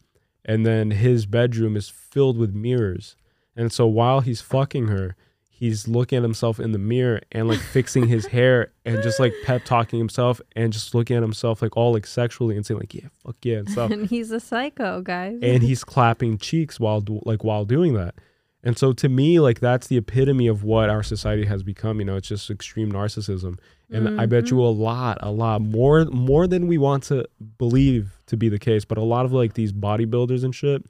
and 0.46 0.66
then 0.66 0.92
his 0.92 1.26
bedroom 1.26 1.76
is 1.76 1.90
filled 1.90 2.38
with 2.38 2.56
mirrors 2.56 3.16
and 3.56 3.72
so 3.72 3.86
while 3.86 4.22
he's 4.22 4.42
fucking 4.42 4.88
her 4.88 5.16
he's 5.64 5.88
looking 5.88 6.18
at 6.18 6.24
himself 6.24 6.60
in 6.60 6.74
the 6.74 6.78
mirror 6.78 7.22
and 7.32 7.48
like 7.48 7.58
fixing 7.58 8.06
his 8.06 8.26
hair 8.26 8.74
and 8.84 9.02
just 9.02 9.18
like 9.18 9.34
pep 9.46 9.64
talking 9.64 9.98
himself 9.98 10.42
and 10.58 10.74
just 10.74 10.94
looking 10.94 11.16
at 11.16 11.24
himself 11.24 11.62
like 11.62 11.78
all 11.78 11.94
like 11.94 12.06
sexually 12.06 12.58
and 12.58 12.66
saying 12.66 12.82
like 12.82 12.94
yeah 12.94 13.08
fuck 13.24 13.38
yeah 13.44 13.60
and 13.60 13.70
stuff. 13.70 13.90
And 13.90 14.06
he's 14.08 14.30
a 14.32 14.42
psycho, 14.42 15.02
guys. 15.02 15.40
and 15.42 15.64
he's 15.64 15.86
clapping 15.86 16.38
cheeks 16.38 16.82
while 16.82 17.00
do, 17.00 17.22
like 17.24 17.46
while 17.46 17.64
doing 17.64 17.94
that. 17.94 18.16
And 18.62 18.78
so 18.78 18.92
to 18.92 19.08
me 19.08 19.40
like 19.40 19.62
that's 19.62 19.88
the 19.88 19.96
epitome 19.96 20.48
of 20.48 20.66
what 20.66 20.90
our 20.90 21.02
society 21.02 21.46
has 21.46 21.64
become 21.64 22.00
you 22.00 22.06
know? 22.06 22.18
It's 22.18 22.28
just 22.28 22.50
extreme 22.50 22.92
narcissism. 22.92 23.58
And 23.90 24.20
i 24.20 24.26
bet 24.26 24.50
you 24.50 24.62
a 24.62 24.66
mm-hmm. 24.66 24.82
lot 24.82 25.18
a 25.22 25.32
lot 25.32 25.62
more 25.62 26.04
more 26.06 26.46
than 26.46 26.68
we 26.68 26.78
want 26.78 27.04
to 27.04 27.26
believe 27.58 28.12
to 28.26 28.36
be 28.36 28.50
the 28.50 28.58
case 28.58 28.84
but 28.86 28.98
a 28.98 29.04
lot 29.04 29.24
of 29.24 29.32
like 29.32 29.54
these 29.54 29.72
bodybuilders 29.72 30.44
and 30.44 30.56
shit 30.56 30.84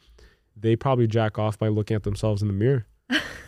they 0.56 0.78
probably 0.78 1.06
jack 1.06 1.38
off 1.38 1.60
by 1.60 1.68
looking 1.68 1.96
at 1.96 2.04
themselves 2.04 2.42
in 2.42 2.48
the 2.48 2.54
mirror 2.54 2.88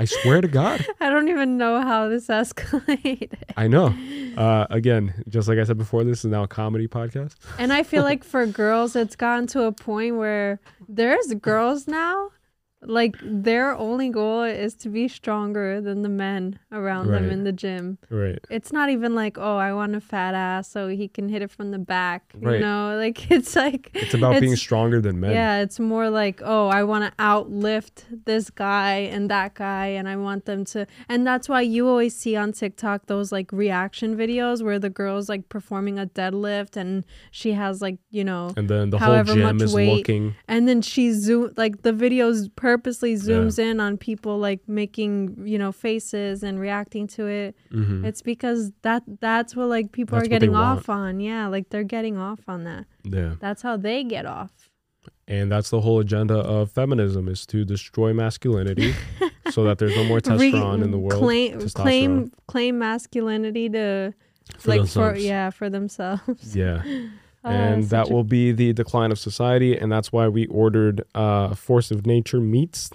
i 0.00 0.04
swear 0.06 0.40
to 0.40 0.48
god. 0.48 0.84
I 1.00 1.10
don't 1.10 1.28
even 1.28 1.58
know 1.58 1.80
how 1.82 2.08
this 2.08 2.26
escalated. 2.28 3.34
i 3.56 3.68
know. 3.68 3.94
Uh 4.36 4.66
again 4.70 5.04
just 5.28 5.46
like 5.48 5.58
i 5.58 5.64
said 5.64 5.76
before 5.76 6.02
this 6.04 6.24
is 6.24 6.30
now 6.30 6.42
a 6.44 6.48
comedy 6.48 6.88
podcast. 6.88 7.34
And 7.58 7.72
I 7.72 7.82
feel 7.82 8.02
like 8.10 8.24
for 8.24 8.46
girls, 8.46 8.96
it's 8.96 9.16
gotten 9.16 9.46
to 9.48 9.64
a 9.64 9.72
point 9.72 10.16
where 10.16 10.58
there's 10.88 11.28
girls 11.34 11.86
now, 11.86 12.30
like 12.82 13.16
their 13.22 13.76
only 13.76 14.08
goal 14.08 14.42
is 14.42 14.74
to 14.74 14.88
be 14.88 15.06
stronger 15.06 15.80
than 15.80 16.02
the 16.02 16.08
men 16.08 16.58
around 16.72 17.08
them 17.08 17.28
in 17.30 17.44
the 17.44 17.52
gym. 17.52 17.98
right 18.08 18.38
It's 18.48 18.72
not 18.72 18.88
even 18.88 19.14
like, 19.14 19.36
oh, 19.38 19.56
I 19.58 19.72
want 19.74 19.94
a 19.94 20.00
fat 20.00 20.34
ass 20.34 20.70
so 20.70 20.88
he 20.88 21.06
can 21.08 21.28
hit 21.28 21.42
it 21.42 21.50
from 21.50 21.72
the 21.72 21.78
back. 21.78 22.32
Right. 22.34 22.54
You 22.54 22.60
know, 22.60 22.96
like 23.04 23.30
it's 23.30 23.54
like 23.54 23.90
it's 23.94 24.14
about 24.14 24.40
being 24.40 24.56
stronger 24.56 25.00
than 25.00 25.20
men 25.20 25.32
Yeah, 25.32 25.60
it's 25.60 25.78
more 25.78 26.08
like, 26.08 26.40
oh, 26.44 26.68
I 26.68 26.84
want 26.84 27.04
to 27.04 27.22
outlift 27.22 28.24
this 28.24 28.48
guy 28.50 28.94
and 29.12 29.30
that 29.30 29.54
guy, 29.54 29.86
and 29.88 30.08
I 30.08 30.16
want 30.16 30.46
them 30.46 30.64
to. 30.66 30.86
And 31.08 31.26
that's 31.26 31.48
why 31.48 31.60
you 31.60 31.86
always 31.86 32.16
see 32.16 32.34
on 32.36 32.52
TikTok 32.52 33.06
those 33.06 33.30
like 33.30 33.52
reaction 33.52 34.16
videos 34.16 34.62
where 34.62 34.78
the 34.78 34.90
girl's 34.90 35.28
like 35.28 35.48
performing 35.48 35.98
a 35.98 36.06
deadlift 36.06 36.76
and 36.76 37.04
she 37.30 37.52
has 37.52 37.82
like, 37.82 37.98
you 38.10 38.24
know, 38.24 38.52
and 38.56 38.68
then 38.70 38.90
the 38.90 38.98
whole 38.98 39.22
gym 39.22 39.60
is 39.60 39.74
weight, 39.74 39.96
looking 39.98 40.34
and 40.48 40.66
then 40.66 40.80
she 40.80 41.12
zoom 41.12 41.52
like 41.56 41.82
the 41.82 41.92
videos 41.92 42.48
purposely 42.76 43.14
zooms 43.14 43.58
in 43.58 43.80
on 43.80 43.96
people 43.96 44.38
like 44.38 44.60
making 44.68 45.46
you 45.46 45.58
know 45.58 45.72
faces 45.72 46.42
and 46.42 46.60
reacting 46.60 47.06
to 47.08 47.26
it. 47.26 47.56
Mhm. 47.72 48.04
It's 48.04 48.22
because 48.22 48.72
that 48.82 49.02
that's 49.20 49.54
what 49.56 49.68
like 49.68 49.92
people 49.92 50.16
That's 50.16 50.26
are 50.26 50.30
getting 50.30 50.52
want. 50.52 50.78
off 50.80 50.88
on. 50.88 51.20
Yeah, 51.20 51.46
like 51.48 51.70
they're 51.70 51.84
getting 51.84 52.16
off 52.16 52.40
on 52.48 52.64
that. 52.64 52.84
yeah 53.04 53.34
That's 53.40 53.62
how 53.62 53.76
they 53.76 54.04
get 54.04 54.26
off. 54.26 54.52
And 55.28 55.50
that's 55.50 55.70
the 55.70 55.80
whole 55.80 56.00
agenda 56.00 56.34
of 56.34 56.70
feminism 56.72 57.28
is 57.28 57.46
to 57.46 57.64
destroy 57.64 58.12
masculinity 58.12 58.94
so 59.50 59.62
that 59.64 59.78
there's 59.78 59.94
no 59.96 60.04
more 60.04 60.16
Re- 60.16 60.22
testosterone 60.22 60.82
in 60.82 60.90
the 60.90 60.98
world. 60.98 61.22
Claim 61.22 61.60
claim 61.70 62.32
claim 62.48 62.78
masculinity 62.78 63.68
to 63.70 64.12
for 64.58 64.68
like 64.70 64.88
for 64.88 65.14
yeah 65.16 65.50
for 65.50 65.70
themselves. 65.70 66.56
Yeah. 66.56 66.82
and 67.44 67.84
that 67.84 68.10
will 68.10 68.24
be 68.24 68.52
the 68.52 68.72
decline 68.72 69.10
of 69.10 69.18
society 69.18 69.76
and 69.76 69.90
that's 69.90 70.12
why 70.12 70.28
we 70.28 70.46
ordered 70.46 71.02
uh 71.14 71.54
force 71.54 71.90
of 71.90 72.06
nature 72.06 72.40
meats 72.40 72.90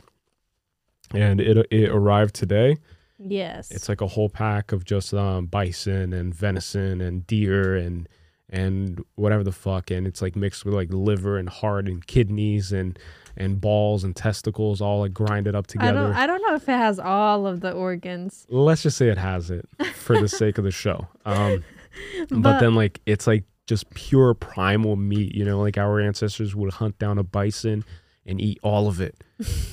and 1.13 1.39
it 1.39 1.57
it 1.71 1.89
arrived 1.89 2.35
today 2.35 2.77
yes. 3.17 3.71
it's 3.71 3.87
like 3.89 4.01
a 4.01 4.07
whole 4.07 4.29
pack 4.29 4.71
of 4.71 4.83
just 4.85 5.13
um 5.13 5.45
bison 5.45 6.13
and 6.13 6.33
venison 6.33 7.01
and 7.01 7.25
deer 7.27 7.75
and 7.75 8.07
and 8.49 9.03
whatever 9.15 9.43
the 9.43 9.51
fuck 9.51 9.89
and 9.89 10.05
it's 10.05 10.21
like 10.21 10.35
mixed 10.35 10.65
with 10.65 10.73
like 10.73 10.89
liver 10.93 11.37
and 11.37 11.49
heart 11.49 11.87
and 11.87 12.05
kidneys 12.07 12.71
and 12.71 12.99
and 13.37 13.59
balls 13.59 14.03
and 14.03 14.15
testicles 14.15 14.79
all 14.79 14.99
like 14.99 15.13
grinded 15.13 15.55
up 15.55 15.65
I 15.69 15.71
together 15.71 15.93
don't. 15.93 16.13
I 16.13 16.25
don't 16.27 16.41
know 16.47 16.55
if 16.55 16.63
it 16.69 16.73
has 16.73 16.99
all 16.99 17.47
of 17.47 17.59
the 17.61 17.71
organs. 17.71 18.45
let's 18.49 18.83
just 18.83 18.97
say 18.97 19.09
it 19.09 19.17
has 19.17 19.49
it 19.49 19.67
for 19.95 20.19
the 20.21 20.29
sake 20.29 20.57
of 20.57 20.63
the 20.63 20.71
show 20.71 21.07
um 21.25 21.63
but, 22.29 22.41
But- 22.41 22.59
then 22.59 22.75
like 22.75 23.01
it's 23.05 23.25
like 23.27 23.43
just 23.65 23.89
pure 23.93 24.33
primal 24.33 24.95
meat 24.95 25.33
you 25.33 25.43
know 25.43 25.59
like 25.59 25.77
our 25.77 25.99
ancestors 25.99 26.55
would 26.55 26.73
hunt 26.73 26.97
down 26.99 27.17
a 27.17 27.23
bison 27.23 27.83
and 28.27 28.41
eat 28.41 28.59
all 28.63 28.87
of 28.87 28.99
it 28.99 29.15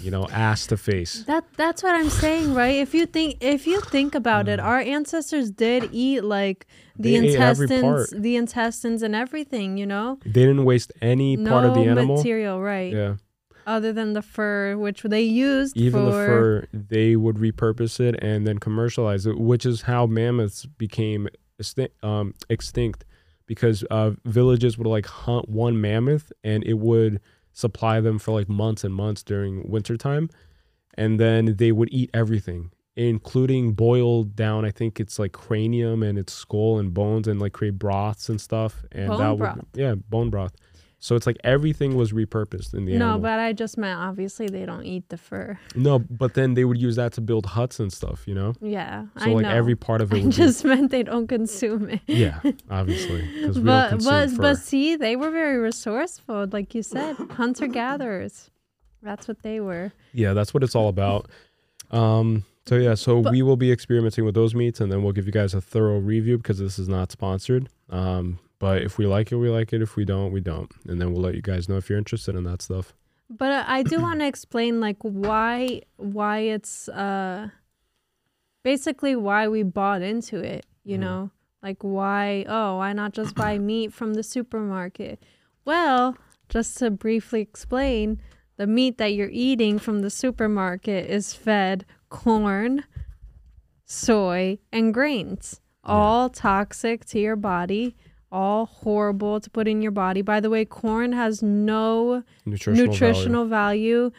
you 0.03 0.11
know 0.11 0.27
ass 0.33 0.67
to 0.67 0.77
face 0.77 1.25
That 1.25 1.45
that's 1.57 1.83
what 1.83 1.95
I'm 1.95 2.11
saying, 2.11 2.55
right? 2.55 2.77
If 2.77 2.95
you 2.95 3.07
think 3.07 3.39
if 3.41 3.67
you 3.67 3.81
think 3.81 4.15
about 4.15 4.49
it, 4.49 4.61
our 4.61 4.81
ancestors 4.81 5.51
did 5.51 5.89
eat 5.93 6.23
like 6.25 6.67
the 6.99 7.15
Mm. 7.15 7.23
They 7.23 7.33
intestines, 7.33 8.11
the 8.11 8.37
intestines 8.37 9.03
and 9.03 9.15
everything. 9.15 9.79
You 9.79 9.87
know, 9.87 10.19
they 10.25 10.33
didn't 10.33 10.65
waste 10.65 10.93
any 11.01 11.37
no 11.37 11.51
part 11.51 11.65
of 11.65 11.75
the 11.75 11.85
animal 11.85 12.17
material, 12.17 12.61
right? 12.61 12.93
yeah 12.93 13.15
Other 13.67 13.93
than 13.93 14.13
the 14.13 14.23
fur, 14.23 14.77
which 14.77 15.03
they 15.03 15.23
used 15.23 15.77
even 15.77 16.01
for 16.01 16.05
the 16.05 16.13
fur 16.13 16.67
they 16.73 17.17
would 17.17 17.37
repurpose 17.37 18.01
it 18.01 18.23
and 18.23 18.47
then 18.47 18.59
commercialize 18.59 19.25
it 19.25 19.39
which 19.39 19.65
is 19.65 19.83
how 19.83 20.07
mammoths 20.07 20.67
became 20.67 21.29
um, 22.03 22.35
extinct 22.51 23.05
because 23.55 23.85
uh, 23.91 24.13
villages 24.25 24.79
would 24.79 24.87
like 24.87 25.07
hunt 25.07 25.49
one 25.49 25.81
mammoth 25.81 26.33
and 26.43 26.65
it 26.65 26.75
would 26.75 27.21
supply 27.53 28.01
them 28.01 28.19
for 28.19 28.33
like 28.33 28.49
months 28.49 28.83
and 28.83 28.95
months 28.95 29.23
during 29.23 29.69
wintertime 29.69 30.31
and 30.95 31.21
then 31.21 31.57
they 31.57 31.71
would 31.71 31.89
eat 31.93 32.11
everything 32.15 32.71
including 32.97 33.73
boiled 33.73 34.35
down 34.35 34.65
i 34.65 34.71
think 34.71 34.99
it's 34.99 35.19
like 35.19 35.33
cranium 35.33 36.03
and 36.03 36.19
its 36.19 36.33
skull 36.33 36.79
and 36.79 36.95
bones 36.95 37.29
and 37.29 37.41
like 37.41 37.53
create 37.53 37.79
broths 37.79 38.29
and 38.29 38.41
stuff. 38.41 38.85
And 38.93 39.09
Bone 39.09 39.19
that 39.19 39.39
would 39.39 39.67
yeah 39.75 39.95
bone 39.95 40.31
broth 40.31 40.55
so 41.05 41.17
it's 41.17 41.27
like 41.27 41.37
everything 41.43 41.97
was 41.97 42.13
repurposed 42.13 42.75
in 42.75 42.85
the 42.85 42.93
end. 42.93 43.01
no, 43.01 43.07
animal. 43.07 43.23
but 43.23 43.41
I 43.41 43.53
just 43.53 43.77
meant 43.77 43.99
obviously 43.99 44.47
they 44.47 44.65
don't 44.65 44.85
eat 44.85 45.09
the 45.09 45.17
fur. 45.17 45.59
No, 45.75 45.99
but 45.99 46.35
then 46.35 46.55
they 46.55 46.65
would 46.65 46.81
use 46.81 46.95
that 46.95 47.13
to 47.15 47.21
build 47.21 47.45
huts 47.45 47.81
and 47.81 47.93
stuff, 47.93 48.23
you 48.29 48.35
know? 48.37 48.55
Yeah, 48.61 49.07
So 49.19 49.25
I 49.25 49.35
like 49.35 49.43
know. 49.43 49.51
every 49.51 49.75
part 49.75 50.01
of 50.01 50.13
it 50.13 50.19
I 50.21 50.23
would 50.23 50.31
just 50.33 50.65
meant 50.65 50.93
they 50.93 51.03
don't 51.03 51.27
consume 51.27 51.89
it. 51.91 52.01
Yeah, 52.07 52.39
obviously. 52.71 53.23
Because 53.35 53.59
we 53.59 53.65
but 53.65 53.81
don't 53.81 53.91
consume 53.99 54.11
but 54.13 54.31
fur. 54.31 54.43
but 54.43 54.59
see, 54.59 54.95
they 54.97 55.17
were 55.17 55.31
very 55.33 55.59
resourceful, 55.59 56.47
like 56.53 56.73
you 56.75 56.83
said, 56.85 57.17
hunter 57.33 57.67
gatherers. 57.81 58.49
That's 59.03 59.27
what 59.27 59.43
they 59.43 59.59
were. 59.59 59.93
yeah, 60.13 60.33
that's 60.35 60.55
what 60.55 60.63
it's 60.63 60.77
all 60.77 60.89
about. 60.89 61.29
Um 61.91 62.45
so 62.65 62.77
yeah, 62.77 62.95
so 62.95 63.23
But- 63.23 63.33
we 63.33 63.43
will 63.43 63.57
be 63.57 63.73
experimenting 63.73 64.25
with 64.25 64.37
those 64.37 64.55
meats 64.55 64.81
and 64.81 64.91
then 64.93 65.03
we'll 65.03 65.13
give 65.13 65.27
you 65.27 65.33
guys 65.33 65.53
a 65.53 65.61
thorough 65.61 65.99
review 65.99 66.37
because 66.39 66.59
this 66.61 66.79
is 66.79 66.89
not 66.89 67.11
sponsored. 67.11 67.69
Um 67.91 68.39
but 68.63 68.81
if 68.83 68.97
we 68.97 69.07
like 69.07 69.33
it, 69.33 69.37
we 69.37 69.51
like 69.51 69.73
it. 69.73 69.83
If 69.83 69.97
we 69.97 70.05
don't, 70.05 70.31
we 70.31 70.41
don't. 70.41 70.71
And 70.87 71.01
then 71.01 71.13
we'll 71.13 71.21
let 71.21 71.35
you 71.35 71.43
guys 71.43 71.69
know 71.69 71.77
if 71.77 71.89
you're 71.91 71.99
interested 71.99 72.37
in 72.37 72.45
that 72.45 72.63
stuff. 72.63 72.95
But 73.29 73.51
uh, 73.51 73.65
I 73.67 73.83
do 73.83 74.01
want 74.07 74.21
to 74.21 74.27
explain 74.27 74.81
like 74.81 74.99
why 75.03 75.83
why 75.97 76.39
it's 76.55 76.89
uh 76.89 77.49
basically 78.63 79.17
why 79.17 79.49
we 79.49 79.63
bought 79.65 80.03
into 80.03 80.39
it, 80.39 80.65
you 80.85 80.97
Mhm. 80.97 81.01
know? 81.01 81.31
Like 81.63 81.79
why 81.83 82.45
oh, 82.49 82.77
why 82.79 82.93
not 82.93 83.13
just 83.13 83.35
buy 83.35 83.59
meat 83.71 83.93
from 83.93 84.15
the 84.15 84.23
supermarket? 84.23 85.23
Well, 85.65 86.17
just 86.49 86.79
to 86.79 86.91
briefly 86.91 87.41
explain, 87.41 88.21
the 88.59 88.67
meat 88.67 88.99
that 88.99 89.15
you're 89.15 89.31
eating 89.33 89.79
from 89.79 90.01
the 90.03 90.11
supermarket 90.11 91.11
is 91.11 91.35
fed 91.35 91.85
corn, 92.11 92.85
soy, 93.87 94.59
and 94.73 94.93
grains. 94.95 95.61
All 95.85 96.29
toxic 96.29 97.05
to 97.07 97.19
your 97.19 97.35
body, 97.35 97.97
all 98.33 98.67
horrible 98.67 99.39
to 99.41 99.49
put 99.51 99.69
in 99.69 99.83
your 99.83 99.93
body. 99.93 100.23
By 100.23 100.41
the 100.41 100.51
way, 100.51 100.65
corn 100.65 101.13
has 101.13 101.43
no 101.43 102.25
Nutritional, 102.47 102.87
nutritional 102.93 103.45
value. 103.47 104.11
value. 104.11 104.13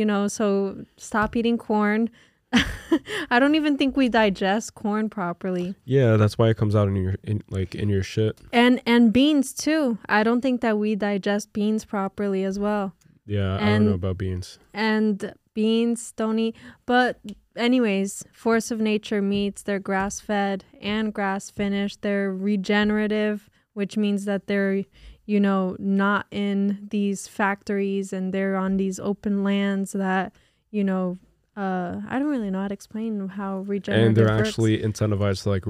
you 0.00 0.04
know 0.04 0.26
so 0.26 0.84
stop 0.96 1.36
eating 1.36 1.56
corn 1.56 2.10
i 3.30 3.38
don't 3.38 3.54
even 3.54 3.76
think 3.78 3.96
we 3.96 4.08
digest 4.08 4.74
corn 4.74 5.08
properly 5.08 5.76
Yeah, 5.84 6.16
that's 6.16 6.36
why 6.36 6.48
it 6.48 6.56
comes 6.56 6.74
out 6.74 6.88
in 6.88 6.96
your 6.96 7.14
in 7.22 7.42
like 7.50 7.76
in 7.76 7.88
your 7.88 8.02
shit. 8.02 8.36
and 8.52 8.80
and 8.84 9.12
beans 9.12 9.52
too 9.54 9.98
i 10.08 10.24
don't 10.24 10.40
think 10.40 10.60
that 10.62 10.76
we 10.76 10.96
digest 10.96 11.52
beans 11.52 11.84
properly 11.84 12.42
as 12.42 12.58
well 12.58 12.94
Yeah, 13.26 13.54
I 13.62 13.66
don't 13.78 13.84
know 13.86 13.92
about 13.94 14.18
beans. 14.18 14.58
and 14.74 15.32
beans 15.54 16.12
don't 16.16 16.38
eat 16.40 16.56
but 16.86 17.18
anyways 17.56 18.24
force 18.32 18.70
of 18.70 18.80
nature 18.80 19.20
meats 19.20 19.62
they're 19.62 19.78
grass 19.80 20.20
fed 20.20 20.64
and 20.80 21.12
grass 21.12 21.50
finished 21.50 22.00
they're 22.02 22.32
regenerative 22.32 23.50
which 23.74 23.96
means 23.96 24.24
that 24.24 24.46
they're 24.46 24.84
you 25.26 25.40
know 25.40 25.76
not 25.78 26.26
in 26.30 26.86
these 26.90 27.26
factories 27.28 28.12
and 28.12 28.32
they're 28.32 28.56
on 28.56 28.76
these 28.76 28.98
open 29.00 29.42
lands 29.44 29.92
that 29.92 30.32
you 30.70 30.84
know 30.84 31.18
uh 31.56 32.00
i 32.08 32.18
don't 32.18 32.28
really 32.28 32.50
know 32.50 32.60
how 32.60 32.68
to 32.68 32.74
explain 32.74 33.28
how 33.28 33.58
regenerative 33.60 34.06
And 34.08 34.16
they're 34.16 34.36
works. 34.36 34.48
actually 34.48 34.78
incentivized 34.78 35.42
to 35.44 35.50
like 35.50 35.64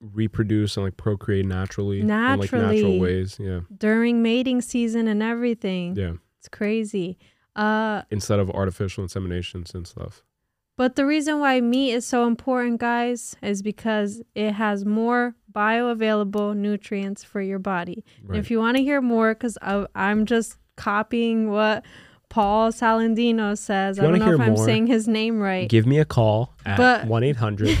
reproduce 0.00 0.76
and 0.76 0.84
like 0.84 0.96
procreate 0.96 1.44
naturally 1.46 2.00
in 2.00 2.08
like 2.08 2.40
natural 2.40 2.62
Naturally. 2.62 2.98
ways. 3.00 3.36
Yeah. 3.38 3.60
during 3.76 4.22
mating 4.22 4.62
season 4.62 5.06
and 5.08 5.22
everything 5.22 5.94
Yeah. 5.96 6.14
it's 6.38 6.48
crazy 6.48 7.18
uh 7.56 8.02
Instead 8.10 8.38
of 8.40 8.50
artificial 8.50 9.04
inseminations 9.04 9.74
and 9.74 9.86
stuff. 9.86 10.22
But 10.80 10.96
the 10.96 11.04
reason 11.04 11.40
why 11.40 11.60
meat 11.60 11.92
is 11.92 12.06
so 12.06 12.26
important, 12.26 12.80
guys, 12.80 13.36
is 13.42 13.60
because 13.60 14.22
it 14.34 14.52
has 14.52 14.86
more 14.86 15.34
bioavailable 15.52 16.56
nutrients 16.56 17.22
for 17.22 17.42
your 17.42 17.58
body. 17.58 18.02
And 18.22 18.30
Right. 18.30 18.38
if 18.38 18.50
you 18.50 18.60
want 18.60 18.78
to 18.78 18.82
hear 18.82 19.02
more, 19.02 19.34
because 19.34 19.58
I'm 19.94 20.24
just 20.24 20.56
copying 20.76 21.50
what 21.50 21.84
Paul 22.30 22.72
Salandino 22.72 23.58
says. 23.58 23.98
I 23.98 24.04
don't 24.04 24.20
know 24.20 24.32
if 24.32 24.40
I'm 24.40 24.54
more, 24.54 24.64
saying 24.64 24.86
his 24.86 25.06
name 25.06 25.38
right. 25.38 25.68
Give 25.68 25.84
me 25.84 25.98
a 25.98 26.06
call 26.06 26.54
at 26.64 27.06
one 27.06 27.24
eight 27.24 27.36
hundred. 27.36 27.76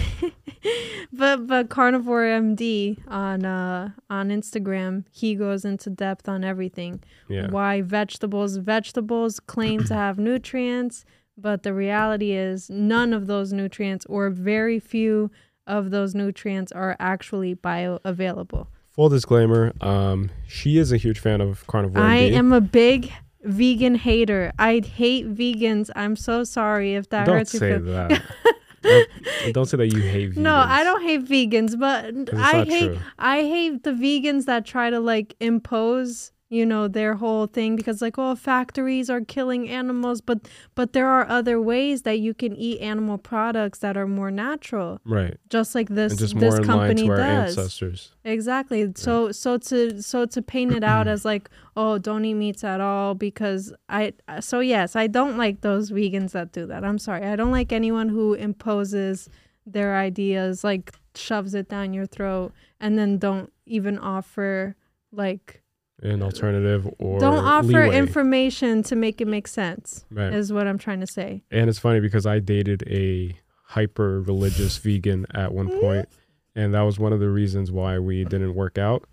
but 1.12 1.46
but 1.46 1.70
Carnivore 1.70 2.24
MD 2.24 2.98
on 3.08 3.46
uh 3.46 3.92
on 4.10 4.28
Instagram, 4.28 5.04
he 5.10 5.34
goes 5.34 5.64
into 5.64 5.88
depth 5.88 6.28
on 6.28 6.44
everything. 6.44 7.02
Yeah. 7.30 7.48
Why 7.48 7.80
vegetables 7.80 8.58
vegetables 8.58 9.40
claim 9.40 9.84
to 9.84 9.94
have 9.94 10.18
nutrients, 10.18 11.06
but 11.40 11.62
the 11.62 11.72
reality 11.74 12.32
is 12.32 12.68
none 12.70 13.12
of 13.12 13.26
those 13.26 13.52
nutrients 13.52 14.06
or 14.06 14.30
very 14.30 14.78
few 14.78 15.30
of 15.66 15.90
those 15.90 16.14
nutrients 16.14 16.72
are 16.72 16.96
actually 16.98 17.54
bioavailable. 17.54 18.66
Full 18.90 19.08
disclaimer, 19.08 19.72
um, 19.80 20.30
she 20.48 20.78
is 20.78 20.90
a 20.92 20.96
huge 20.96 21.20
fan 21.20 21.40
of 21.40 21.66
carnivore. 21.66 22.02
I 22.02 22.18
MD. 22.18 22.32
am 22.32 22.52
a 22.52 22.60
big 22.60 23.12
vegan 23.42 23.94
hater. 23.94 24.52
I 24.58 24.80
hate 24.80 25.32
vegans. 25.34 25.90
I'm 25.94 26.16
so 26.16 26.44
sorry 26.44 26.94
if 26.94 27.08
that 27.10 27.28
hurts. 27.28 27.52
Don't 27.52 27.60
hurts 27.60 27.60
say 27.60 27.68
your 27.70 27.80
feelings. 27.80 28.20
that. 28.42 28.56
don't, 28.82 29.54
don't 29.54 29.66
say 29.66 29.76
that 29.76 29.86
you 29.86 30.00
hate 30.00 30.32
vegans. 30.32 30.36
No, 30.38 30.56
I 30.56 30.82
don't 30.84 31.02
hate 31.02 31.24
vegans, 31.24 31.78
but 31.78 32.34
I 32.36 32.64
hate 32.64 32.86
true. 32.86 32.98
I 33.18 33.42
hate 33.42 33.84
the 33.84 33.92
vegans 33.92 34.46
that 34.46 34.66
try 34.66 34.90
to 34.90 35.00
like 35.00 35.36
impose, 35.40 36.32
you 36.52 36.66
know, 36.66 36.88
their 36.88 37.14
whole 37.14 37.46
thing 37.46 37.76
because 37.76 38.02
like, 38.02 38.18
oh, 38.18 38.34
factories 38.34 39.08
are 39.08 39.20
killing 39.20 39.68
animals, 39.68 40.20
but 40.20 40.40
but 40.74 40.92
there 40.92 41.06
are 41.06 41.24
other 41.28 41.60
ways 41.60 42.02
that 42.02 42.18
you 42.18 42.34
can 42.34 42.56
eat 42.56 42.80
animal 42.80 43.16
products 43.18 43.78
that 43.78 43.96
are 43.96 44.06
more 44.08 44.32
natural, 44.32 45.00
Right. 45.04 45.36
just 45.48 45.76
like 45.76 45.88
this 45.88 46.16
just 46.16 46.34
this 46.38 46.54
more 46.54 46.60
in 46.60 46.66
line 46.66 46.78
company 46.78 47.06
to 47.06 47.10
our 47.12 47.16
does. 47.16 47.56
ancestors. 47.56 48.12
Exactly. 48.24 48.90
So 48.96 49.30
so 49.30 49.58
to 49.58 50.02
so 50.02 50.26
to 50.26 50.42
paint 50.42 50.72
it 50.72 50.82
out 50.82 51.06
as 51.14 51.24
like, 51.24 51.48
oh, 51.76 51.98
don't 51.98 52.24
eat 52.24 52.34
meats 52.34 52.64
at 52.64 52.80
all 52.80 53.14
because 53.14 53.72
I 53.88 54.12
so 54.40 54.58
yes, 54.58 54.96
I 54.96 55.06
don't 55.06 55.38
like 55.38 55.60
those 55.60 55.92
vegans 55.92 56.32
that 56.32 56.50
do 56.52 56.66
that. 56.66 56.84
I'm 56.84 56.98
sorry. 56.98 57.24
I 57.26 57.36
don't 57.36 57.52
like 57.52 57.72
anyone 57.72 58.08
who 58.08 58.34
imposes 58.34 59.28
their 59.66 59.96
ideas 59.96 60.64
like 60.64 60.94
shoves 61.14 61.54
it 61.54 61.68
down 61.68 61.92
your 61.94 62.06
throat 62.06 62.52
and 62.80 62.98
then 62.98 63.18
don't 63.18 63.52
even 63.66 63.98
offer 64.00 64.74
like 65.12 65.59
An 66.02 66.22
alternative 66.22 66.88
or 66.98 67.20
don't 67.20 67.44
offer 67.44 67.66
leeway. 67.66 67.96
information 67.96 68.82
to 68.84 68.96
make 68.96 69.20
it 69.20 69.28
make 69.28 69.46
sense. 69.46 70.04
Right. 70.10 70.32
Is 70.32 70.52
what 70.52 70.66
I'm 70.66 70.78
trying 70.78 71.00
to 71.00 71.06
say. 71.06 71.42
And 71.50 71.68
it's 71.68 71.78
funny 71.78 72.00
because 72.00 72.24
I 72.24 72.38
dated 72.38 72.84
a 72.86 73.36
hyper 73.64 74.22
religious 74.22 74.78
vegan 74.78 75.26
at 75.34 75.52
one 75.52 75.68
point, 75.80 76.08
and 76.54 76.72
that 76.74 76.82
was 76.82 76.98
one 76.98 77.12
of 77.12 77.20
the 77.20 77.28
reasons 77.28 77.70
why 77.70 77.98
we 77.98 78.24
didn't 78.24 78.54
work 78.54 78.78
out. 78.78 79.04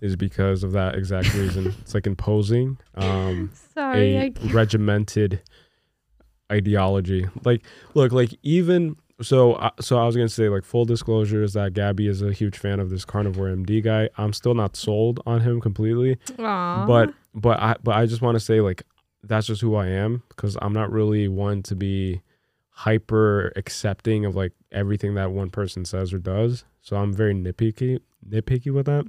Is 0.00 0.14
because 0.14 0.62
of 0.62 0.70
that 0.72 0.94
exact 0.94 1.34
reason. 1.34 1.74
it's 1.80 1.92
like 1.92 2.06
imposing 2.06 2.78
um, 2.94 3.50
Sorry. 3.74 4.16
a 4.16 4.30
regimented 4.52 5.42
ideology. 6.52 7.26
Like, 7.44 7.64
look, 7.94 8.12
like 8.12 8.32
even 8.44 8.96
so 9.20 9.54
uh, 9.54 9.70
so 9.80 9.98
I 9.98 10.06
was 10.06 10.16
gonna 10.16 10.28
say 10.28 10.48
like 10.48 10.64
full 10.64 10.84
disclosure 10.84 11.42
is 11.42 11.54
that 11.54 11.74
Gabby 11.74 12.06
is 12.06 12.22
a 12.22 12.32
huge 12.32 12.56
fan 12.56 12.80
of 12.80 12.90
this 12.90 13.04
carnivore 13.04 13.48
MD 13.48 13.82
guy. 13.82 14.08
I'm 14.16 14.32
still 14.32 14.54
not 14.54 14.76
sold 14.76 15.20
on 15.26 15.40
him 15.40 15.60
completely, 15.60 16.16
Aww. 16.36 16.86
but 16.86 17.14
but 17.34 17.60
I 17.60 17.76
but 17.82 17.96
I 17.96 18.06
just 18.06 18.22
want 18.22 18.36
to 18.36 18.40
say 18.40 18.60
like 18.60 18.82
that's 19.22 19.46
just 19.48 19.60
who 19.60 19.74
I 19.74 19.88
am 19.88 20.22
because 20.28 20.56
I'm 20.62 20.72
not 20.72 20.92
really 20.92 21.26
one 21.28 21.62
to 21.64 21.74
be 21.74 22.22
hyper 22.70 23.52
accepting 23.56 24.24
of 24.24 24.36
like 24.36 24.52
everything 24.70 25.14
that 25.14 25.32
one 25.32 25.50
person 25.50 25.84
says 25.84 26.12
or 26.12 26.18
does. 26.18 26.64
So 26.80 26.96
I'm 26.96 27.12
very 27.12 27.34
nitpicky 27.34 28.00
nitpicky 28.28 28.72
with 28.72 28.86
that. 28.86 29.04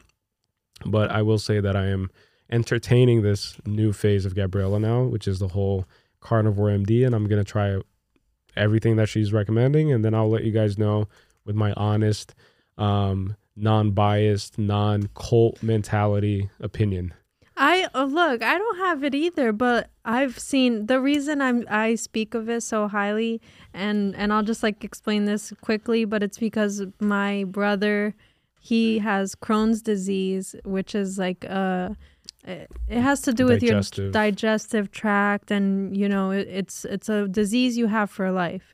But 0.86 1.12
I 1.12 1.22
will 1.22 1.40
say 1.40 1.60
that 1.60 1.76
I 1.76 1.88
am 1.88 2.10
entertaining 2.52 3.22
this 3.22 3.58
new 3.66 3.94
phase 3.94 4.26
of 4.26 4.34
Gabriella 4.34 4.80
now, 4.80 5.04
which 5.04 5.28
is 5.28 5.38
the 5.38 5.50
whole 5.50 5.86
carnivore 6.20 6.70
MD, 6.70 7.06
and 7.06 7.14
I'm 7.14 7.28
gonna 7.28 7.44
try 7.44 7.80
everything 8.60 8.98
that 8.98 9.10
she's 9.10 9.34
recommending, 9.34 9.92
and 9.92 10.06
then 10.06 10.14
I'll 10.14 10.30
let 10.30 10.44
you 10.44 10.52
guys 10.52 10.78
know 10.78 11.08
with 11.46 11.56
my 11.56 11.74
honest, 11.74 12.36
um, 12.78 13.36
non-biased, 13.56 14.60
non-cult 14.60 15.64
mentality 15.64 16.50
opinion. 16.60 17.14
I 17.58 17.90
uh, 17.94 18.06
look, 18.06 18.42
I 18.42 18.58
don't 18.58 18.78
have 18.78 19.04
it 19.04 19.14
either, 19.14 19.52
but 19.52 19.90
I've 20.06 20.40
seen 20.40 20.86
the 20.86 21.02
reason 21.02 21.42
I'm 21.42 21.66
I 21.70 21.96
speak 21.96 22.34
of 22.34 22.48
it 22.50 22.62
so 22.62 22.88
highly 22.88 23.42
and 23.74 24.16
and 24.16 24.32
I'll 24.32 24.44
just 24.44 24.64
like 24.64 24.86
explain 24.86 25.26
this 25.26 25.52
quickly, 25.60 26.06
but 26.06 26.24
it's 26.24 26.38
because 26.38 26.84
my 27.02 27.44
brother 27.44 28.16
he 28.62 29.00
has 29.00 29.36
Crohn's 29.36 29.82
disease, 29.82 30.56
which 30.64 30.96
is 30.96 31.18
like 31.20 31.46
uh 31.50 31.90
it 32.46 32.72
it 32.88 33.02
has 33.02 33.22
to 33.22 33.34
do 33.34 33.46
with 33.46 33.62
your 33.62 33.74
Digestive. 33.74 34.12
digestive 34.12 34.92
tract 34.92 35.52
and 35.52 35.96
you 35.96 36.08
know 36.08 36.32
it, 36.32 36.48
it's 36.48 36.86
it's 36.86 37.10
a 37.10 37.28
disease 37.28 37.78
you 37.78 37.88
have 37.88 38.10
for 38.10 38.32
life. 38.32 38.74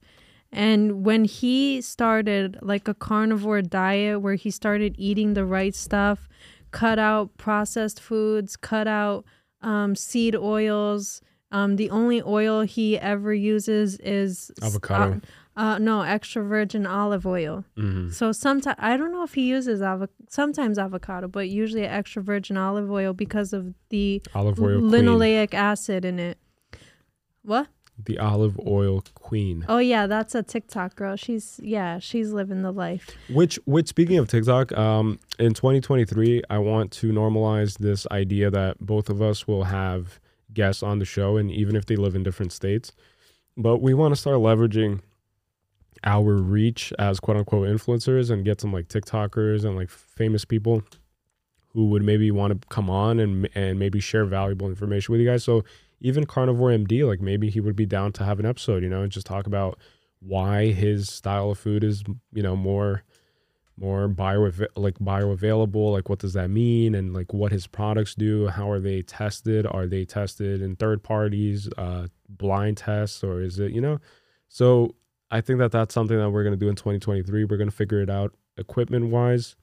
And 0.51 1.05
when 1.05 1.25
he 1.25 1.81
started 1.81 2.57
like 2.61 2.87
a 2.87 2.93
carnivore 2.93 3.61
diet 3.61 4.21
where 4.21 4.35
he 4.35 4.51
started 4.51 4.95
eating 4.97 5.33
the 5.33 5.45
right 5.45 5.75
stuff, 5.75 6.29
cut 6.71 6.97
out 6.97 7.35
processed 7.37 7.99
foods, 7.99 8.55
cut 8.55 8.87
out 8.87 9.25
um, 9.61 9.95
seed 9.95 10.35
oils. 10.35 11.21
Um, 11.51 11.75
the 11.75 11.89
only 11.89 12.21
oil 12.21 12.61
he 12.61 12.97
ever 12.97 13.33
uses 13.33 13.97
is 13.99 14.51
Avocado. 14.61 15.15
Uh, 15.15 15.19
uh, 15.57 15.77
no, 15.77 16.01
extra 16.01 16.43
virgin 16.43 16.85
olive 16.85 17.25
oil. 17.25 17.63
Mm-hmm. 17.77 18.09
So 18.09 18.31
sometimes 18.31 18.75
I 18.79 18.97
don't 18.97 19.11
know 19.11 19.23
if 19.23 19.33
he 19.35 19.43
uses 19.47 19.79
avo- 19.81 20.09
sometimes 20.27 20.77
avocado, 20.77 21.27
but 21.27 21.49
usually 21.49 21.83
extra 21.83 22.21
virgin 22.21 22.57
olive 22.57 22.91
oil 22.91 23.13
because 23.13 23.53
of 23.53 23.73
the 23.89 24.21
Olive 24.33 24.59
oil 24.59 24.79
queen. 24.79 24.91
linoleic 24.91 25.53
acid 25.53 26.03
in 26.05 26.19
it. 26.19 26.37
What? 27.43 27.67
The 28.03 28.19
olive 28.19 28.59
oil 28.67 29.03
queen. 29.13 29.65
Oh 29.69 29.77
yeah, 29.77 30.05
that's 30.05 30.35
a 30.35 30.43
TikTok 30.43 30.97
girl. 30.97 31.15
She's 31.15 31.57
yeah, 31.63 31.99
she's 31.99 32.33
living 32.33 32.61
the 32.61 32.73
life. 32.73 33.11
Which, 33.29 33.57
which 33.65 33.87
speaking 33.87 34.17
of 34.17 34.27
TikTok, 34.27 34.77
um, 34.77 35.17
in 35.39 35.53
2023, 35.53 36.41
I 36.49 36.57
want 36.57 36.91
to 36.93 37.13
normalize 37.13 37.77
this 37.77 38.05
idea 38.11 38.51
that 38.51 38.79
both 38.81 39.09
of 39.09 39.21
us 39.21 39.47
will 39.47 39.63
have 39.63 40.19
guests 40.53 40.83
on 40.83 40.99
the 40.99 41.05
show, 41.05 41.37
and 41.37 41.49
even 41.49 41.77
if 41.77 41.85
they 41.85 41.95
live 41.95 42.15
in 42.15 42.23
different 42.23 42.51
states, 42.51 42.91
but 43.55 43.77
we 43.77 43.93
want 43.93 44.13
to 44.13 44.19
start 44.19 44.37
leveraging 44.37 44.99
our 46.05 46.35
reach 46.35 46.93
as 46.99 47.19
quote 47.19 47.37
unquote 47.37 47.67
influencers 47.67 48.29
and 48.29 48.45
get 48.45 48.61
some 48.61 48.71
like 48.71 48.87
TikTokers 48.87 49.65
and 49.65 49.75
like 49.75 49.89
famous 49.89 50.45
people 50.45 50.83
who 51.73 51.87
would 51.89 52.03
maybe 52.03 52.31
want 52.31 52.61
to 52.61 52.67
come 52.69 52.89
on 52.89 53.19
and 53.19 53.49
and 53.55 53.77
maybe 53.77 53.99
share 53.99 54.25
valuable 54.25 54.69
information 54.69 55.11
with 55.11 55.19
you 55.19 55.27
guys. 55.27 55.43
So 55.43 55.63
even 55.99 56.25
Carnivore 56.25 56.69
MD, 56.69 57.07
like 57.07 57.21
maybe 57.21 57.49
he 57.49 57.59
would 57.59 57.75
be 57.75 57.85
down 57.85 58.11
to 58.13 58.23
have 58.23 58.39
an 58.39 58.45
episode, 58.45 58.83
you 58.83 58.89
know, 58.89 59.01
and 59.01 59.11
just 59.11 59.25
talk 59.25 59.47
about 59.47 59.79
why 60.19 60.71
his 60.71 61.09
style 61.09 61.51
of 61.51 61.59
food 61.59 61.83
is, 61.83 62.03
you 62.33 62.43
know, 62.43 62.55
more 62.55 63.03
more 63.77 64.07
bio 64.07 64.51
like 64.77 64.97
bioavailable, 64.99 65.91
like 65.91 66.07
what 66.07 66.19
does 66.19 66.33
that 66.33 66.49
mean 66.49 66.95
and 66.95 67.13
like 67.13 67.33
what 67.33 67.51
his 67.51 67.67
products 67.67 68.15
do, 68.15 68.47
how 68.47 68.69
are 68.69 68.79
they 68.79 69.01
tested? 69.01 69.67
Are 69.67 69.85
they 69.85 70.05
tested 70.05 70.61
in 70.61 70.75
third 70.75 71.03
parties, 71.03 71.67
uh 71.77 72.07
blind 72.29 72.77
tests 72.77 73.23
or 73.23 73.41
is 73.41 73.59
it, 73.59 73.71
you 73.71 73.81
know? 73.81 73.99
So 74.47 74.95
I 75.31 75.41
think 75.41 75.59
that 75.59 75.71
that's 75.71 75.93
something 75.93 76.17
that 76.17 76.29
we're 76.29 76.43
going 76.43 76.53
to 76.53 76.59
do 76.59 76.69
in 76.69 76.75
2023. 76.75 77.45
We're 77.45 77.57
going 77.57 77.69
to 77.69 77.75
figure 77.75 78.01
it 78.01 78.09
out 78.09 78.33
equipment 78.57 79.07
wise 79.07 79.55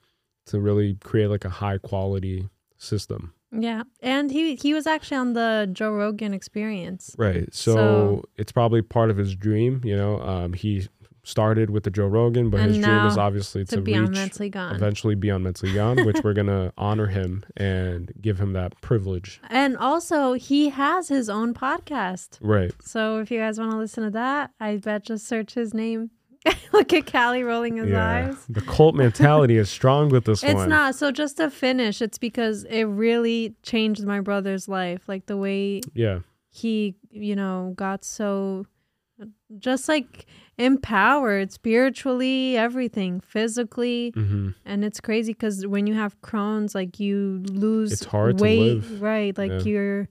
to 0.46 0.60
really 0.60 0.94
create 0.94 1.28
like 1.28 1.44
a 1.44 1.48
high 1.50 1.78
quality 1.78 2.48
system. 2.76 3.32
Yeah, 3.52 3.82
and 4.00 4.30
he 4.30 4.54
he 4.56 4.72
was 4.74 4.86
actually 4.86 5.18
on 5.18 5.34
the 5.34 5.68
Joe 5.72 5.92
Rogan 5.92 6.32
Experience. 6.32 7.14
Right. 7.18 7.52
So, 7.54 7.74
So- 7.74 8.24
it's 8.36 8.50
probably 8.50 8.80
part 8.82 9.10
of 9.10 9.16
his 9.18 9.34
dream. 9.36 9.82
You 9.84 9.96
know, 9.96 10.20
um, 10.20 10.52
he 10.54 10.88
started 11.24 11.70
with 11.70 11.84
the 11.84 11.90
Joe 11.90 12.06
Rogan, 12.06 12.50
but 12.50 12.60
And 12.60 12.74
his 12.74 12.84
dream 12.84 13.06
is 13.06 13.16
obviously 13.16 13.64
To 13.66 13.76
to, 13.76 13.80
be 13.82 13.92
reach 13.92 14.08
on 14.08 14.12
Mentally 14.12 14.48
Gone. 14.48 14.74
eventually 14.74 15.14
be 15.14 15.30
on 15.30 15.42
Mentally 15.44 15.72
Gone, 15.72 16.04
which 16.04 16.18
we're 16.24 16.32
gonna 16.34 16.72
honor 16.78 17.06
him 17.06 17.44
and 17.56 18.12
give 18.20 18.40
him 18.40 18.52
that 18.54 18.80
privilege. 18.80 19.40
And 19.48 19.76
also, 19.76 20.32
he 20.32 20.70
has 20.70 21.08
his 21.08 21.28
own 21.28 21.54
podcast. 21.54 22.38
Right. 22.40 22.72
So 22.82 23.18
if 23.18 23.30
you 23.30 23.38
guys 23.38 23.58
want 23.58 23.70
to 23.70 23.76
listen 23.76 24.02
to 24.04 24.10
that, 24.10 24.50
I 24.58 24.76
bet 24.78 25.04
just 25.04 25.26
search 25.28 25.54
his 25.54 25.72
name. 25.72 26.10
Look 26.72 26.92
at 26.92 27.06
Callie 27.10 27.44
rolling 27.44 27.76
his 27.76 27.90
yeah. 27.90 28.26
eyes. 28.30 28.44
The 28.48 28.62
cult 28.62 28.96
mentality 28.96 29.56
is 29.58 29.70
strong 29.70 30.08
with 30.08 30.24
this 30.24 30.42
It's 30.42 30.54
one. 30.54 30.68
not. 30.70 30.96
So 30.96 31.12
just 31.12 31.36
to 31.36 31.50
finish, 31.50 32.02
it's 32.02 32.18
because 32.18 32.64
it 32.64 32.82
really 32.82 33.54
changed 33.62 34.04
my 34.04 34.18
brother's 34.18 34.66
life. 34.66 35.02
Like 35.08 35.26
the 35.26 35.36
way 35.36 35.82
Yeah. 35.94 36.18
he, 36.50 36.96
you 37.12 37.36
know, 37.36 37.74
got 37.76 38.04
so 38.04 38.66
just 39.58 39.88
like 39.88 40.26
empowered 40.58 41.52
spiritually, 41.52 42.56
everything, 42.56 43.20
physically. 43.20 44.12
hmm 44.14 44.50
And 44.64 44.84
it's 44.84 45.00
crazy 45.00 45.32
because 45.32 45.66
when 45.66 45.86
you 45.86 45.94
have 45.94 46.20
Crohn's, 46.22 46.74
like 46.74 46.98
you 47.00 47.42
lose 47.46 47.92
It's 47.92 48.04
hard 48.04 48.38
to 48.38 48.44
weight, 48.44 48.60
live. 48.82 49.02
right? 49.02 49.36
Like 49.36 49.50
Yeah. 49.50 49.62
you're 49.72 50.08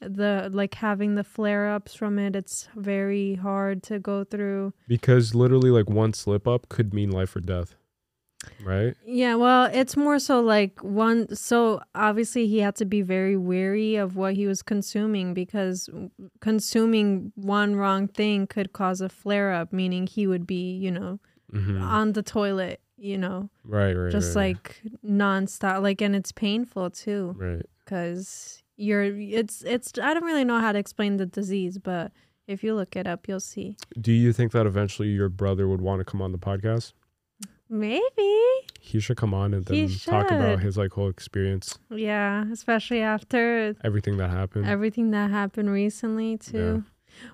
the 0.00 0.48
like 0.52 0.74
having 0.74 1.14
the 1.14 1.24
flare 1.24 1.70
ups 1.70 1.94
from 1.94 2.18
it. 2.18 2.34
It's 2.34 2.68
very 2.74 3.34
hard 3.34 3.82
to 3.84 3.98
go 3.98 4.24
through. 4.24 4.72
Because 4.88 5.34
literally, 5.34 5.70
like 5.70 5.90
one 5.90 6.12
slip 6.14 6.48
up 6.48 6.68
could 6.68 6.94
mean 6.94 7.10
life 7.10 7.36
or 7.36 7.40
death. 7.40 7.76
Right. 8.64 8.94
Yeah, 9.04 9.34
well, 9.34 9.70
it's 9.72 9.96
more 9.96 10.18
so 10.18 10.40
like 10.40 10.82
one. 10.82 11.34
So 11.34 11.80
obviously, 11.94 12.46
he 12.46 12.58
had 12.60 12.74
to 12.76 12.84
be 12.84 13.02
very 13.02 13.36
wary 13.36 13.96
of 13.96 14.16
what 14.16 14.34
he 14.34 14.46
was 14.46 14.62
consuming 14.62 15.34
because 15.34 15.88
consuming 16.40 17.32
one 17.36 17.76
wrong 17.76 18.08
thing 18.08 18.46
could 18.46 18.72
cause 18.72 19.00
a 19.00 19.08
flare 19.08 19.52
up, 19.52 19.72
meaning 19.72 20.06
he 20.06 20.26
would 20.26 20.46
be, 20.46 20.72
you 20.76 20.90
know, 20.90 21.18
hmm 21.50 21.82
on 21.82 22.12
the 22.12 22.22
toilet, 22.22 22.80
you 22.96 23.18
know, 23.18 23.50
right. 23.64 23.94
Right. 23.94 24.12
just 24.12 24.34
right, 24.36 24.56
like 24.56 24.80
nonstop. 25.04 25.82
Like, 25.82 26.00
and 26.00 26.14
it's 26.16 26.32
painful 26.32 26.90
too. 26.90 27.34
Right. 27.38 27.66
because 27.84 28.62
you're 28.76 29.02
it's 29.04 29.62
it's 29.66 29.92
i 30.02 30.14
don't 30.14 30.24
really 30.24 30.44
know 30.44 30.58
how 30.58 30.72
to 30.72 30.78
explain 30.78 31.18
the 31.18 31.26
disease 31.26 31.76
but 31.76 32.12
if 32.46 32.64
you 32.64 32.74
look 32.74 32.96
it 32.96 33.06
up 33.06 33.28
you'll 33.28 33.38
see 33.38 33.76
Do 34.00 34.10
you 34.10 34.32
think 34.32 34.52
that 34.52 34.64
eventually 34.64 35.08
your 35.08 35.28
brother 35.28 35.68
would 35.68 35.82
want 35.82 36.00
to 36.00 36.04
come 36.06 36.22
on 36.22 36.32
the 36.32 36.38
podcast? 36.38 36.94
Maybe 37.70 38.34
He 38.80 38.98
should 39.00 39.16
come 39.16 39.32
on 39.32 39.54
and 39.54 39.64
then 39.64 39.88
talk 39.88 40.30
about 40.30 40.60
his 40.60 40.76
like 40.76 40.92
whole 40.92 41.08
experience, 41.08 41.78
yeah 41.90 42.44
especially 42.52 43.00
after 43.00 43.74
everything 43.84 44.16
that 44.18 44.30
happened. 44.30 44.66
everything 44.66 45.12
that 45.12 45.30
happened 45.30 45.70
recently 45.70 46.36
too 46.36 46.84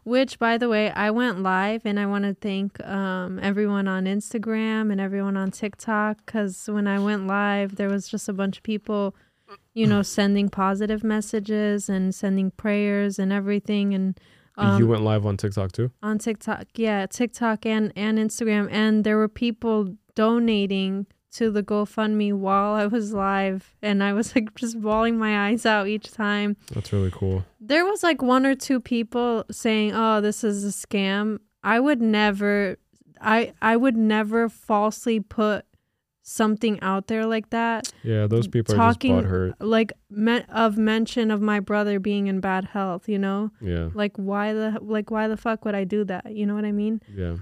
which 0.05 0.39
by 0.39 0.59
the 0.59 0.69
way 0.69 0.91
i 0.91 1.11
went 1.11 1.43
live 1.43 1.83
and 1.85 1.99
i 1.99 2.07
want 2.07 2.25
to 2.25 2.35
thank 2.35 2.79
um, 2.87 3.39
everyone 3.43 3.87
on 3.89 4.05
instagram 4.05 4.91
and 4.93 5.01
everyone 5.01 5.37
on 5.37 5.51
tiktok 5.51 6.19
because 6.25 6.69
when 6.69 6.87
i 6.87 6.99
went 6.99 7.27
live 7.27 7.77
there 7.77 7.89
was 7.89 8.09
just 8.09 8.29
a 8.29 8.33
bunch 8.33 8.59
of 8.59 8.63
people 8.63 9.15
you 9.75 9.87
know 9.87 10.03
sending 10.19 10.49
positive 10.49 11.03
messages 11.05 11.89
and 11.89 12.15
sending 12.15 12.51
prayers 12.53 13.19
and 13.19 13.33
everything 13.33 13.95
and 13.95 14.19
um, 14.59 14.79
you 14.79 14.87
went 14.87 15.03
live 15.03 15.27
on 15.27 15.37
TikTok 15.37 15.73
too. 15.73 15.91
on 16.03 16.19
TikTok. 16.19 16.65
Yeah, 16.77 17.05
TikTok 17.05 17.67
and 17.67 17.93
and 17.95 18.17
Instagram 18.19 18.69
and 18.71 19.05
there 19.05 19.19
were 19.19 19.29
people 19.29 19.95
donating 20.17 21.07
to 21.33 21.51
the 21.51 21.63
GoFundMe 21.63 22.33
while 22.33 22.75
I 22.75 22.87
was 22.87 23.13
live 23.13 23.77
and 23.83 24.03
I 24.03 24.13
was 24.15 24.35
like 24.35 24.55
just 24.57 24.81
bawling 24.81 25.19
my 25.19 25.49
eyes 25.49 25.65
out 25.67 25.87
each 25.87 26.11
time. 26.13 26.57
That's 26.75 26.93
really 26.93 27.11
cool. 27.13 27.45
There 27.61 27.85
was 27.85 28.03
like 28.03 28.21
one 28.23 28.45
or 28.47 28.55
two 28.55 28.81
people 28.81 29.45
saying, 29.51 29.93
"Oh, 29.95 30.21
this 30.21 30.43
is 30.43 30.65
a 30.65 30.69
scam." 30.87 31.39
I 31.63 31.79
would 31.79 32.01
never 32.01 32.79
I 33.21 33.53
I 33.63 33.77
would 33.77 33.97
never 33.97 34.49
falsely 34.49 35.21
put 35.21 35.65
something 36.23 36.81
out 36.81 37.07
there 37.07 37.25
like 37.25 37.51
that 37.51 37.93
Yeah, 38.03 38.27
those 38.27 38.49
people 38.49 38.75
Talking- 38.75 39.15
are 39.15 39.23
just 39.23 39.59
butthurt. 39.61 39.67
like 39.69 39.93
me- 40.11 40.43
of 40.49 40.77
mention 40.77 41.31
of 41.31 41.41
my 41.41 41.61
brother 41.61 42.01
being 42.01 42.27
in 42.27 42.41
bad 42.41 42.65
health, 42.65 43.09
you 43.09 43.19
know? 43.19 43.51
Yeah, 43.61 43.91
Like 43.95 44.17
why 44.17 44.53
the 44.53 44.79
like 44.81 45.11
why 45.11 45.29
the 45.29 45.37
fuck 45.37 45.65
would 45.65 45.75
I 45.77 45.85
do 45.85 46.03
that? 46.05 46.35
You 46.35 46.47
know 46.47 46.55
what 46.55 46.65
I 46.65 46.73
mean? 46.73 47.01
yeah, 47.15 47.37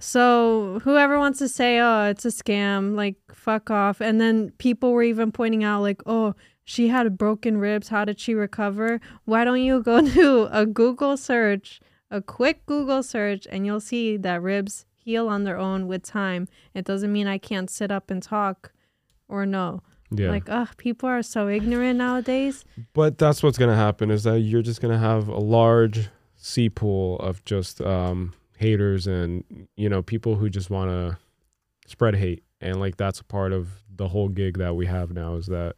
So 0.00 0.80
whoever 0.84 1.18
wants 1.18 1.38
to 1.38 1.48
say, 1.48 1.78
"Oh, 1.78 2.04
it's 2.04 2.24
a 2.24 2.28
scam," 2.28 2.96
like 2.96 3.16
fuck 3.32 3.70
off. 3.70 4.00
And 4.00 4.20
then 4.20 4.50
people 4.58 4.92
were 4.92 5.02
even 5.02 5.32
pointing 5.32 5.64
out, 5.64 5.82
like, 5.82 6.02
"Oh, 6.06 6.34
she 6.64 6.88
had 6.88 7.16
broken 7.16 7.58
ribs. 7.58 7.88
How 7.88 8.04
did 8.04 8.18
she 8.18 8.34
recover?" 8.34 9.00
Why 9.24 9.44
don't 9.44 9.62
you 9.62 9.82
go 9.82 10.00
do 10.14 10.48
a 10.50 10.66
Google 10.66 11.16
search, 11.16 11.80
a 12.10 12.20
quick 12.20 12.66
Google 12.66 13.02
search, 13.02 13.46
and 13.50 13.64
you'll 13.64 13.80
see 13.80 14.16
that 14.16 14.42
ribs 14.42 14.86
heal 14.96 15.28
on 15.28 15.44
their 15.44 15.58
own 15.58 15.86
with 15.86 16.02
time. 16.02 16.48
It 16.72 16.84
doesn't 16.84 17.12
mean 17.12 17.26
I 17.26 17.38
can't 17.38 17.70
sit 17.70 17.90
up 17.90 18.10
and 18.10 18.22
talk 18.22 18.72
or 19.28 19.46
no. 19.46 19.82
Yeah. 20.10 20.30
Like, 20.30 20.48
ugh, 20.48 20.68
people 20.76 21.08
are 21.08 21.22
so 21.22 21.48
ignorant 21.48 21.98
nowadays. 21.98 22.64
But 22.92 23.18
that's 23.18 23.42
what's 23.42 23.58
gonna 23.58 23.76
happen 23.76 24.10
is 24.10 24.24
that 24.24 24.40
you're 24.40 24.62
just 24.62 24.80
gonna 24.80 24.98
have 24.98 25.28
a 25.28 25.38
large 25.38 26.08
sea 26.36 26.68
pool 26.68 27.18
of 27.18 27.44
just 27.44 27.80
um, 27.80 28.34
haters 28.56 29.06
and 29.06 29.44
you 29.76 29.88
know 29.88 30.02
people 30.02 30.36
who 30.36 30.48
just 30.48 30.70
want 30.70 30.90
to 30.90 31.18
spread 31.86 32.14
hate, 32.16 32.42
and 32.60 32.80
like 32.80 32.96
that's 32.96 33.20
a 33.20 33.24
part 33.24 33.52
of 33.52 33.68
the 33.94 34.08
whole 34.08 34.28
gig 34.28 34.58
that 34.58 34.74
we 34.74 34.86
have 34.86 35.12
now 35.12 35.34
is 35.36 35.46
that 35.46 35.74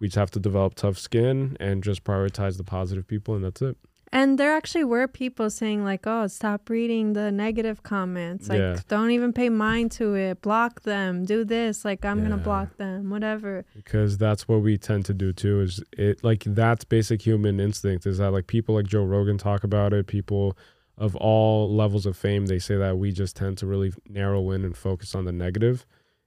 we 0.00 0.08
just 0.08 0.16
have 0.16 0.30
to 0.32 0.40
develop 0.40 0.74
tough 0.74 0.98
skin 0.98 1.56
and 1.60 1.82
just 1.82 2.04
prioritize 2.04 2.56
the 2.56 2.64
positive 2.64 3.06
people, 3.06 3.34
and 3.34 3.44
that's 3.44 3.62
it. 3.62 3.76
And 4.12 4.38
there 4.38 4.54
actually 4.56 4.84
were 4.84 5.08
people 5.08 5.50
saying 5.50 5.82
like, 5.84 6.06
"Oh, 6.06 6.28
stop 6.28 6.70
reading 6.70 7.14
the 7.14 7.32
negative 7.32 7.82
comments. 7.82 8.48
Like, 8.48 8.58
Yeah. 8.60 8.78
don't 8.86 9.10
even 9.10 9.32
pay 9.32 9.48
mind 9.48 9.90
to 9.92 10.14
it. 10.14 10.40
Block 10.42 10.82
them. 10.82 11.24
Do 11.24 11.44
this. 11.44 11.84
Like, 11.84 12.04
I'm 12.04 12.22
gonna 12.22 12.36
block 12.36 12.76
them. 12.76 13.10
Whatever." 13.10 13.64
because 13.74 14.16
that's 14.16 14.46
what 14.46 14.62
we 14.62 14.78
tend 14.78 15.06
to 15.06 15.14
do 15.14 15.32
too 15.32 15.60
is 15.60 15.82
it 15.92 16.22
like 16.22 16.44
that's 16.46 16.84
basic 16.84 17.20
human 17.22 17.58
instinct 17.58 18.06
is 18.06 18.18
that 18.18 18.30
like 18.32 18.46
people 18.46 18.74
like 18.76 18.86
joe 18.86 19.04
rogan 19.04 19.38
talk 19.38 19.64
about 19.64 19.92
it 19.92 20.06
people 20.06 20.56
of 20.98 21.14
all 21.16 21.74
levels 21.74 22.06
of 22.06 22.16
fame 22.16 22.46
they 22.46 22.58
say 22.58 22.76
that 22.76 22.96
we 22.96 23.12
just 23.12 23.36
tend 23.36 23.58
to 23.58 23.66
really 23.66 23.92
narrow 24.08 24.50
in 24.50 24.64
and 24.64 24.76
focus 24.76 25.14
on 25.14 25.24
the 25.24 25.32
negative 25.32 25.84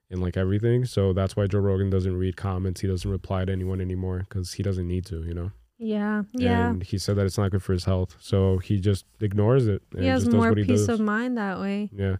in 0.08 0.20
like 0.20 0.36
everything. 0.36 0.84
So 0.84 1.12
that's 1.12 1.36
why 1.36 1.46
joe 1.46 1.58
rogan 1.58 1.90
doesn't 1.90 2.16
read 2.16 2.36
comments. 2.36 2.80
He 2.80 2.88
doesn't 2.88 3.10
reply 3.10 3.44
to 3.44 3.52
anyone 3.52 3.80
anymore 3.80 4.26
because 4.28 4.54
he 4.54 4.62
doesn't 4.62 4.86
need 4.86 5.06
to 5.06 5.24
you 5.24 5.34
know? 5.34 5.52
Yeah, 5.78 6.24
yeah. 6.32 6.68
and 6.68 6.82
he 6.82 6.98
said 6.98 7.16
that 7.16 7.24
it's 7.24 7.38
not 7.38 7.50
good 7.52 7.62
for 7.62 7.72
his 7.72 7.84
health. 7.84 8.14
So 8.20 8.58
he 8.58 8.78
just 8.78 9.06
ignores 9.20 9.66
it 9.66 9.82
and 9.92 10.02
he 10.02 10.08
has 10.08 10.22
just 10.24 10.32
does 10.32 10.34
more 10.34 10.50
what 10.50 10.58
he 10.58 10.64
peace 10.64 10.86
does. 10.86 10.88
of 10.88 11.00
mind 11.00 11.38
that 11.38 11.58
way. 11.58 11.90
yeah. 11.92 12.16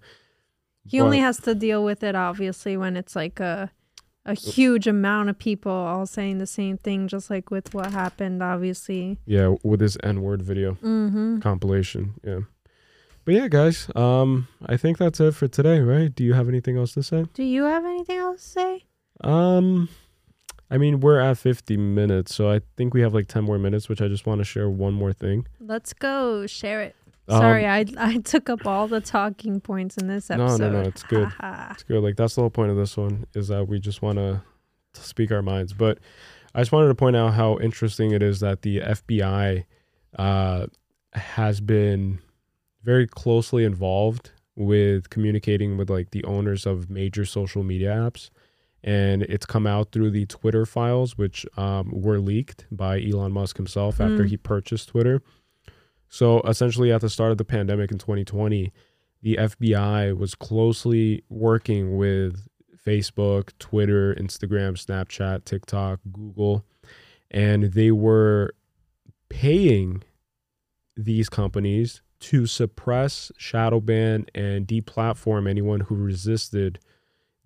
He 0.86 1.00
only 1.00 1.18
has 1.18 1.38
to 1.40 1.54
deal 1.54 1.84
with 1.84 2.02
it 2.02 2.14
obviously 2.16 2.76
when 2.76 2.96
it's 2.96 3.14
like 3.14 3.38
a 3.38 3.70
a 4.26 4.34
huge 4.34 4.86
amount 4.86 5.30
of 5.30 5.38
people 5.38 5.72
all 5.72 6.06
saying 6.06 6.38
the 6.38 6.46
same 6.46 6.76
thing, 6.76 7.08
just 7.08 7.30
like 7.30 7.50
with 7.50 7.72
what 7.74 7.90
happened. 7.92 8.42
Obviously. 8.42 9.18
yeah 9.26 9.54
with 9.62 9.80
this 9.80 9.96
n-word 10.02 10.42
video 10.42 10.74
Mm-hmm. 10.82 11.38
compilation. 11.40 12.14
Yeah. 12.24 12.40
But 13.24 13.34
yeah, 13.34 13.48
guys, 13.48 13.88
um, 13.94 14.48
I 14.66 14.76
think 14.76 14.98
that's 14.98 15.20
it 15.20 15.34
for 15.34 15.46
today, 15.46 15.80
right? 15.80 16.12
Do 16.14 16.24
you 16.24 16.32
have 16.34 16.48
anything 16.48 16.76
else 16.78 16.92
to 16.94 17.02
say? 17.02 17.26
Do 17.34 17.42
you 17.44 17.64
have 17.64 17.84
anything 17.84 18.16
else 18.18 18.42
to 18.42 18.48
say? 18.48 18.84
Um, 19.22 19.88
I 20.70 20.78
mean, 20.78 21.00
we're 21.00 21.20
at 21.20 21.36
50 21.36 21.76
minutes, 21.76 22.34
so 22.34 22.50
I 22.50 22.60
think 22.76 22.94
we 22.94 23.02
have 23.02 23.12
like 23.12 23.28
10 23.28 23.44
more 23.44 23.58
minutes, 23.58 23.88
which 23.88 24.00
I 24.00 24.08
just 24.08 24.24
want 24.26 24.38
to 24.38 24.44
share 24.44 24.70
one 24.70 24.94
more 24.94 25.12
thing. 25.12 25.46
Let's 25.60 25.92
go 25.92 26.46
share 26.46 26.80
it. 26.80 26.96
Um, 27.30 27.40
Sorry, 27.40 27.66
I 27.66 27.84
I 27.98 28.18
took 28.18 28.48
up 28.50 28.66
all 28.66 28.88
the 28.88 29.00
talking 29.00 29.60
points 29.60 29.96
in 29.96 30.06
this 30.08 30.30
episode. 30.30 30.58
No, 30.60 30.70
no, 30.70 30.82
no, 30.82 30.88
it's 30.88 31.02
good. 31.02 31.30
It's 31.70 31.82
good. 31.84 32.02
Like 32.02 32.16
that's 32.16 32.34
the 32.34 32.40
whole 32.42 32.50
point 32.50 32.70
of 32.70 32.76
this 32.76 32.96
one 32.96 33.26
is 33.34 33.48
that 33.48 33.68
we 33.68 33.78
just 33.80 34.02
want 34.02 34.18
to 34.18 34.42
speak 34.94 35.30
our 35.30 35.42
minds. 35.42 35.72
But 35.72 35.98
I 36.54 36.60
just 36.60 36.72
wanted 36.72 36.88
to 36.88 36.94
point 36.94 37.16
out 37.16 37.34
how 37.34 37.58
interesting 37.58 38.10
it 38.12 38.22
is 38.22 38.40
that 38.40 38.62
the 38.62 38.80
FBI 38.80 39.64
uh, 40.18 40.66
has 41.12 41.60
been 41.60 42.18
very 42.82 43.06
closely 43.06 43.64
involved 43.64 44.30
with 44.56 45.08
communicating 45.10 45.76
with 45.76 45.88
like 45.90 46.10
the 46.10 46.24
owners 46.24 46.66
of 46.66 46.90
major 46.90 47.24
social 47.24 47.62
media 47.62 47.90
apps. 47.90 48.30
And 48.82 49.22
it's 49.24 49.44
come 49.46 49.66
out 49.66 49.92
through 49.92 50.10
the 50.10 50.24
Twitter 50.26 50.64
files, 50.64 51.16
which 51.18 51.44
um, 51.58 51.90
were 51.92 52.18
leaked 52.18 52.66
by 52.72 53.00
Elon 53.00 53.30
Musk 53.32 53.58
himself 53.58 54.00
after 54.00 54.24
Mm. 54.24 54.28
he 54.30 54.36
purchased 54.38 54.88
Twitter. 54.88 55.22
So 56.10 56.40
essentially, 56.40 56.92
at 56.92 57.00
the 57.00 57.08
start 57.08 57.30
of 57.30 57.38
the 57.38 57.44
pandemic 57.44 57.92
in 57.92 57.98
2020, 57.98 58.72
the 59.22 59.36
FBI 59.36 60.16
was 60.18 60.34
closely 60.34 61.22
working 61.28 61.96
with 61.96 62.48
Facebook, 62.84 63.50
Twitter, 63.60 64.14
Instagram, 64.16 64.72
Snapchat, 64.72 65.44
TikTok, 65.44 66.00
Google, 66.10 66.64
and 67.30 67.64
they 67.72 67.92
were 67.92 68.54
paying 69.28 70.02
these 70.96 71.28
companies 71.28 72.02
to 72.18 72.44
suppress, 72.44 73.30
shadow 73.36 73.80
ban, 73.80 74.26
and 74.34 74.66
deplatform 74.66 75.48
anyone 75.48 75.80
who 75.80 75.94
resisted 75.94 76.80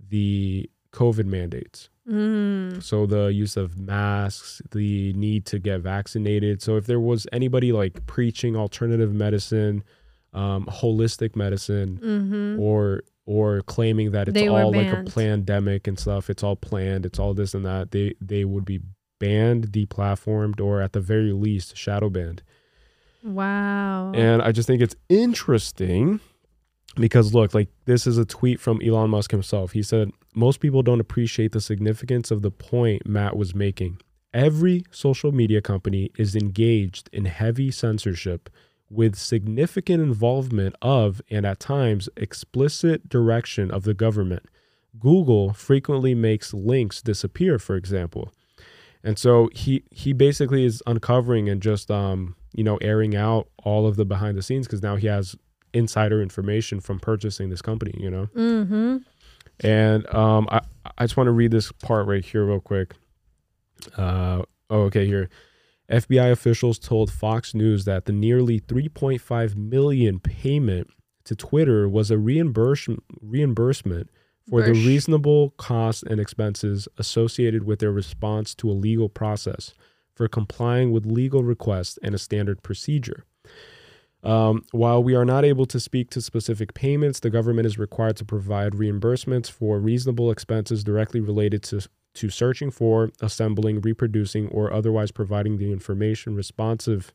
the 0.09 0.71
COVID 0.93 1.27
mandates. 1.27 1.91
Mm. 2.09 2.83
So 2.83 3.07
the 3.07 3.27
use 3.27 3.57
of 3.57 3.79
masks, 3.79 4.61
the 4.73 5.13
need 5.15 5.47
to 5.47 5.59
get 5.59 5.81
vaccinated. 5.81 6.61
So 6.63 6.77
if 6.77 6.87
there 6.87 7.01
was 7.01 7.27
anybody 7.33 7.73
like 7.73 8.07
preaching 8.07 8.57
alternative 8.57 9.13
medicine, 9.13 9.85
um, 10.33 10.67
holistic 10.67 11.35
medicine, 11.37 11.99
Mm-hmm. 12.03 12.61
or 12.61 13.03
or 13.27 13.63
claiming 13.63 14.11
that 14.11 14.29
it's 14.29 14.35
They 14.35 14.49
all 14.49 14.71
like 14.71 14.93
a 14.93 15.03
pandemic 15.05 15.87
and 15.87 15.99
stuff, 15.99 16.29
it's 16.29 16.43
all 16.43 16.57
planned, 16.57 17.07
it's 17.07 17.19
all 17.19 17.33
this 17.33 17.55
and 17.55 17.65
that, 17.65 17.91
they 17.91 18.15
they 18.21 18.45
would 18.45 18.67
be 18.67 18.81
banned, 19.19 19.69
deplatformed, 19.69 20.61
or 20.61 20.83
at 20.83 20.93
the 20.93 21.01
very 21.01 21.33
least 21.33 21.75
shadow 21.77 22.11
banned. 22.11 22.43
Wow. 23.23 24.13
And 24.13 24.43
I 24.43 24.53
just 24.53 24.67
think 24.67 24.83
it's 24.83 24.97
interesting 25.09 26.21
because 26.95 27.35
look, 27.35 27.55
like 27.55 27.69
this 27.85 28.07
is 28.07 28.19
a 28.19 28.25
tweet 28.25 28.61
from 28.61 28.81
Elon 28.83 29.11
Musk 29.11 29.31
himself. 29.31 29.73
He 29.73 29.83
said, 29.83 30.11
Most 30.35 30.61
people 30.61 30.83
don't 30.83 31.01
appreciate 31.01 31.53
the 31.53 31.61
significance 31.61 32.31
of 32.31 32.43
the 32.43 32.51
point 32.51 33.07
Matt 33.07 33.37
was 33.37 33.55
making. 33.55 33.99
Every 34.33 34.85
social 34.91 35.33
media 35.33 35.63
company 35.63 36.11
is 36.19 36.35
engaged 36.35 37.09
in 37.13 37.27
heavy 37.27 37.71
censorship 37.71 38.51
with 38.91 39.17
significant 39.17 40.03
involvement 40.03 40.75
of, 40.83 41.21
and 41.31 41.47
at 41.47 41.61
times, 41.61 42.09
explicit 42.17 43.09
direction 43.09 43.71
of 43.71 43.85
the 43.85 43.95
government. 43.95 44.45
Google 44.99 45.53
frequently 45.53 46.15
makes 46.15 46.55
links 46.55 47.03
disappear, 47.03 47.59
for 47.59 47.77
example. 47.77 48.33
And 49.03 49.19
so 49.19 49.51
he 49.53 49.85
he 49.91 50.13
basically 50.13 50.65
is 50.65 50.83
uncovering 50.87 51.49
and 51.49 51.61
just 51.61 51.91
um 51.91 52.37
you 52.55 52.65
know 52.65 52.79
airing 52.79 53.15
out 53.15 53.49
all 53.63 53.87
of 53.87 53.97
the 53.97 54.05
behind 54.05 54.37
the 54.37 54.43
scenes 54.43 54.67
because 54.67 54.83
now 54.83 54.97
he 54.97 55.07
has 55.09 55.37
insider 55.75 56.23
information 56.23 56.81
from 56.81 56.99
purchasing 57.01 57.51
this 57.51 57.63
company, 57.63 57.93
you 57.99 58.11
know. 58.11 58.29
mm-hmm. 58.35 58.97
And 59.61 60.15
um 60.15 60.49
I 60.51 60.61
I 60.99 61.05
just 61.05 61.17
want 61.17 61.29
to 61.29 61.33
read 61.33 61.51
this 61.51 61.73
part 61.73 62.07
right 62.07 62.25
here 62.25 62.45
real 62.45 62.61
quick. 62.61 62.95
Uh 63.97 64.43
oh 64.71 64.83
okay 64.83 65.07
here. 65.07 65.29
FBI 65.91 66.33
officials 66.33 66.79
told 66.79 67.13
Fox 67.13 67.55
News 67.55 67.85
that 67.85 68.07
the 68.07 68.13
nearly 68.13 68.59
3.5 68.59 69.55
million 69.55 70.19
payment 70.19 70.89
to 71.25 71.37
Twitter 71.37 71.89
was 71.89 72.11
a 72.11 72.19
reimbursement 72.19 73.03
reimbursement 73.21 74.11
for 74.49 74.63
the 74.63 74.73
reasonable 74.73 75.51
costs 75.57 76.03
and 76.03 76.21
expenses 76.21 76.87
associated 76.99 77.65
with 77.65 77.79
their 77.79 77.93
response 77.93 78.55
to 78.55 78.71
a 78.71 78.73
legal 78.73 79.09
process 79.09 79.73
for 80.15 80.29
complying 80.29 80.93
with 80.93 81.07
legal 81.07 81.43
requests 81.43 81.99
and 82.03 82.15
a 82.15 82.19
standard 82.19 82.63
procedure. 82.63 83.25
Um, 84.25 84.65
while 84.73 85.05
we 85.05 85.15
are 85.15 85.25
not 85.25 85.45
able 85.45 85.67
to 85.67 85.79
speak 85.79 86.09
to 86.11 86.23
specific 86.23 86.73
payments, 86.73 87.21
the 87.21 87.31
government 87.31 87.67
is 87.67 87.79
required 87.79 88.17
to 88.17 88.25
provide 88.25 88.73
reimbursements 88.73 89.51
for 89.51 89.79
reasonable 89.79 90.31
expenses 90.31 90.83
directly 90.83 91.21
related 91.21 91.63
to, 91.65 91.87
to 92.15 92.31
searching 92.31 92.71
for, 92.71 93.11
assembling, 93.21 93.83
reproducing, 93.83 94.49
or 94.49 94.73
otherwise 94.73 95.11
providing 95.11 95.59
the 95.59 95.71
information 95.71 96.35
responsive 96.35 97.13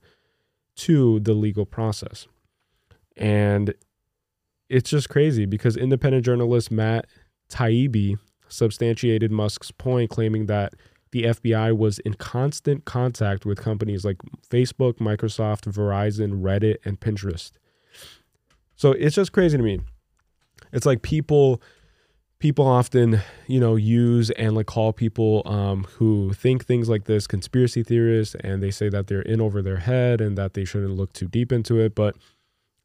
to 0.75 1.19
the 1.21 1.33
legal 1.33 1.65
process. 1.65 2.27
And 3.17 3.73
it's 4.69 4.91
just 4.91 5.09
crazy 5.09 5.45
because 5.45 5.75
independent 5.75 6.23
journalist 6.23 6.69
Matt 6.69 7.07
Taibbi 7.49 8.17
substantiated 8.47 9.31
Musk's 9.31 9.71
point, 9.71 10.11
claiming 10.11 10.45
that 10.45 10.73
the 11.11 11.23
FBI 11.23 11.75
was 11.75 11.99
in 11.99 12.13
constant 12.13 12.85
contact 12.85 13.45
with 13.45 13.59
companies 13.59 14.05
like 14.05 14.17
Facebook, 14.47 14.95
Microsoft, 14.95 15.71
Verizon, 15.71 16.41
Reddit, 16.41 16.77
and 16.85 16.99
Pinterest. 16.99 17.51
So 18.75 18.91
it's 18.91 19.15
just 19.15 19.31
crazy 19.31 19.57
to 19.57 19.63
me. 19.63 19.81
It's 20.71 20.85
like 20.85 21.01
people 21.01 21.61
people 22.39 22.65
often, 22.65 23.21
you 23.47 23.59
know, 23.59 23.75
use 23.75 24.31
and 24.31 24.55
like 24.55 24.65
call 24.65 24.93
people 24.93 25.41
um, 25.45 25.83
who 25.95 26.31
think 26.33 26.65
things 26.65 26.87
like 26.87 27.03
this 27.03 27.27
conspiracy 27.27 27.83
theorists 27.83 28.35
and 28.39 28.63
they 28.63 28.71
say 28.71 28.87
that 28.87 29.07
they're 29.07 29.21
in 29.21 29.41
over 29.41 29.61
their 29.61 29.77
head 29.77 30.21
and 30.21 30.37
that 30.37 30.53
they 30.53 30.63
shouldn't 30.63 30.95
look 30.95 31.11
too 31.11 31.27
deep 31.27 31.51
into 31.51 31.79
it, 31.79 31.93
but 31.93 32.15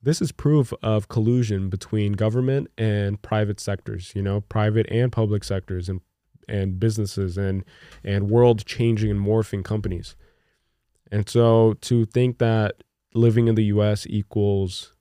this 0.02 0.20
is 0.20 0.32
proof 0.32 0.72
of 0.82 1.08
collusion 1.08 1.70
between 1.70 2.12
government 2.12 2.68
and 2.76 3.22
private 3.22 3.60
sectors, 3.60 4.12
you 4.14 4.22
know, 4.22 4.40
private 4.40 4.86
and 4.90 5.12
public 5.12 5.44
sectors 5.44 5.88
and 5.88 6.00
and 6.48 6.78
businesses 6.80 7.36
and 7.38 7.64
and 8.02 8.30
world 8.30 8.64
changing 8.66 9.10
and 9.10 9.20
morphing 9.20 9.64
companies. 9.64 10.16
And 11.10 11.28
so 11.28 11.74
to 11.82 12.04
think 12.06 12.38
that 12.38 12.82
living 13.14 13.46
in 13.48 13.54
the 13.54 13.64
US 13.66 14.06
equals 14.08 14.92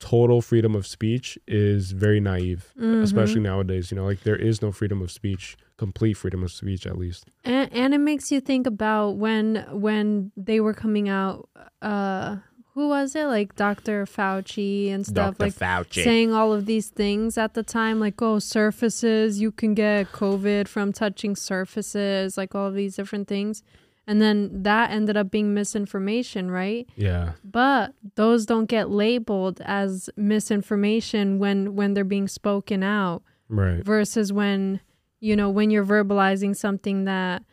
total 0.00 0.42
freedom 0.42 0.74
of 0.74 0.86
speech 0.86 1.38
is 1.48 1.92
very 1.92 2.20
naive, 2.20 2.72
Mhm. 2.78 3.02
especially 3.02 3.40
nowadays, 3.40 3.90
you 3.90 3.96
know, 3.96 4.04
like 4.04 4.20
there 4.22 4.36
is 4.36 4.60
no 4.60 4.70
freedom 4.72 5.00
of 5.00 5.10
speech, 5.10 5.56
complete 5.78 6.14
freedom 6.14 6.42
of 6.42 6.50
speech 6.52 6.86
at 6.86 6.98
least. 6.98 7.24
and, 7.44 7.72
and 7.72 7.94
it 7.94 7.98
makes 7.98 8.30
you 8.30 8.40
think 8.40 8.66
about 8.66 9.12
when 9.16 9.64
when 9.72 10.30
they 10.36 10.60
were 10.60 10.74
coming 10.74 11.08
out 11.08 11.48
uh 11.80 12.36
who 12.74 12.88
was 12.88 13.14
it? 13.14 13.26
Like 13.26 13.54
Dr. 13.56 14.04
Fauci 14.04 14.90
and 14.92 15.06
stuff. 15.06 15.38
Dr. 15.38 15.44
Like 15.46 15.54
Fauci. 15.54 16.02
saying 16.04 16.32
all 16.32 16.52
of 16.52 16.66
these 16.66 16.88
things 16.88 17.38
at 17.38 17.54
the 17.54 17.62
time, 17.62 18.00
like, 18.00 18.20
oh, 18.20 18.38
surfaces, 18.40 19.40
you 19.40 19.52
can 19.52 19.74
get 19.74 20.10
COVID 20.12 20.66
from 20.68 20.92
touching 20.92 21.36
surfaces, 21.36 22.36
like 22.36 22.54
all 22.54 22.66
of 22.66 22.74
these 22.74 22.96
different 22.96 23.28
things. 23.28 23.62
And 24.06 24.20
then 24.20 24.62
that 24.64 24.90
ended 24.90 25.16
up 25.16 25.30
being 25.30 25.54
misinformation, 25.54 26.50
right? 26.50 26.86
Yeah. 26.96 27.32
But 27.42 27.94
those 28.16 28.44
don't 28.44 28.66
get 28.66 28.90
labeled 28.90 29.62
as 29.64 30.10
misinformation 30.16 31.38
when 31.38 31.74
when 31.74 31.94
they're 31.94 32.04
being 32.04 32.28
spoken 32.28 32.82
out 32.82 33.22
Right. 33.48 33.84
versus 33.84 34.32
when 34.32 34.80
you 35.20 35.36
know 35.36 35.48
when 35.48 35.70
you're 35.70 35.86
verbalizing 35.86 36.54
something 36.56 37.04
that 37.04 37.44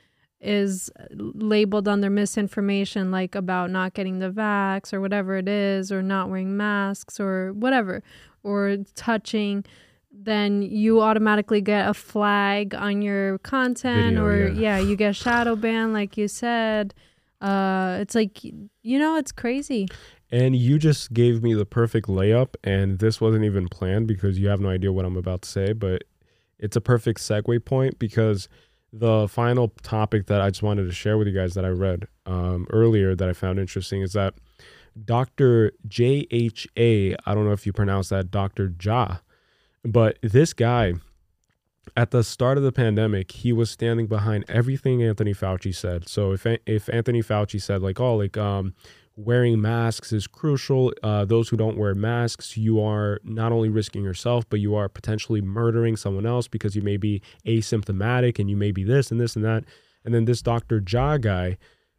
is 0.42 0.90
labeled 1.14 1.88
under 1.88 2.10
misinformation 2.10 3.12
like 3.12 3.36
about 3.36 3.70
not 3.70 3.94
getting 3.94 4.20
the 4.20 4.30
vax 4.30 4.92
or 4.92 5.00
whatever 5.00 5.38
it 5.38 5.48
is 5.48 5.92
or 5.92 6.02
not 6.02 6.30
wearing 6.30 6.58
masks 6.58 7.20
or 7.20 7.54
whatever 7.54 8.02
or 8.44 8.78
touching 8.96 9.64
then 10.12 10.62
you 10.62 11.00
automatically 11.02 11.62
get 11.62 11.88
a 11.88 11.94
flag 11.94 12.76
on 12.76 13.02
your 13.02 13.38
content 13.40 14.16
Video, 14.16 14.26
or 14.26 14.48
yeah. 14.50 14.78
yeah 14.78 14.80
you 14.80 14.96
get 14.96 15.16
shadow 15.16 15.56
ban 15.56 15.94
like 15.94 16.18
you 16.18 16.28
said 16.28 16.94
uh 17.42 17.98
it's 18.02 18.16
like 18.16 18.44
you 18.44 19.00
know 19.00 19.16
it's 19.16 19.32
crazy 19.32 19.88
And 20.34 20.56
you 20.56 20.80
just 20.80 21.12
gave 21.12 21.44
me 21.44 21.54
the 21.54 21.66
perfect 21.66 22.08
layup, 22.08 22.56
and 22.64 23.00
this 23.00 23.20
wasn't 23.20 23.44
even 23.44 23.68
planned 23.68 24.08
because 24.08 24.40
you 24.40 24.48
have 24.48 24.62
no 24.62 24.70
idea 24.70 24.92
what 24.94 25.04
I'm 25.04 25.18
about 25.18 25.42
to 25.42 25.50
say, 25.50 25.74
but 25.74 26.04
it's 26.58 26.78
a 26.78 26.82
perfect 26.82 27.20
segue 27.20 27.66
point 27.66 28.00
because 28.00 28.48
the 28.94 29.28
final 29.28 29.70
topic 29.84 30.28
that 30.28 30.42
I 30.42 30.50
just 30.50 30.64
wanted 30.64 30.86
to 30.86 30.92
share 30.92 31.18
with 31.18 31.28
you 31.28 31.34
guys 31.34 31.54
that 31.54 31.66
I 31.66 31.70
read 31.70 32.08
um, 32.26 32.68
earlier 32.72 33.16
that 33.16 33.30
I 33.30 33.34
found 33.34 33.60
interesting 33.60 34.02
is 34.02 34.14
that 34.14 34.34
Dr. 35.06 35.72
J.H.A., 35.88 37.16
I 37.26 37.34
don't 37.34 37.46
know 37.46 37.54
if 37.54 37.66
you 37.66 37.72
pronounce 37.72 38.10
that 38.10 38.30
Dr. 38.30 38.74
Ja, 38.82 39.18
but 39.86 40.20
this 40.22 40.54
guy, 40.54 40.96
at 41.96 42.12
the 42.12 42.24
start 42.24 42.58
of 42.58 42.64
the 42.64 42.72
pandemic, 42.72 43.32
he 43.32 43.54
was 43.54 43.72
standing 43.72 44.08
behind 44.08 44.44
everything 44.48 45.02
Anthony 45.02 45.34
Fauci 45.34 45.74
said. 45.74 46.08
So 46.08 46.34
if 46.34 46.46
if 46.66 46.90
Anthony 46.90 47.22
Fauci 47.22 47.62
said 47.62 47.82
like, 47.82 48.00
oh, 48.00 48.18
like 48.18 48.38
um, 48.38 48.74
wearing 49.26 49.62
masks 49.62 50.12
is 50.12 50.28
crucial. 50.28 50.94
Uh, 51.04 51.26
those 51.26 51.50
who 51.50 51.58
don't 51.58 51.78
wear 51.78 51.96
masks, 51.96 52.58
you 52.58 52.82
are 52.82 53.20
not 53.24 53.52
only 53.52 53.70
risking 53.70 54.04
yourself, 54.04 54.46
but 54.50 54.60
you 54.60 54.76
are 54.76 54.90
potentially 54.90 55.42
murdering 55.42 55.96
someone 55.96 56.26
else 56.26 56.48
because 56.48 56.76
you 56.76 56.82
may 56.82 56.98
be 56.98 57.22
asymptomatic 57.46 58.40
and 58.40 58.50
you 58.50 58.58
may 58.58 58.72
be 58.72 58.84
this 58.84 59.12
and 59.12 59.20
this 59.20 59.36
and 59.36 59.46
that. 59.46 59.64
And 60.04 60.14
then 60.14 60.26
this 60.26 60.42
Dr. 60.42 60.84
Ja 60.88 61.18
guy 61.18 61.58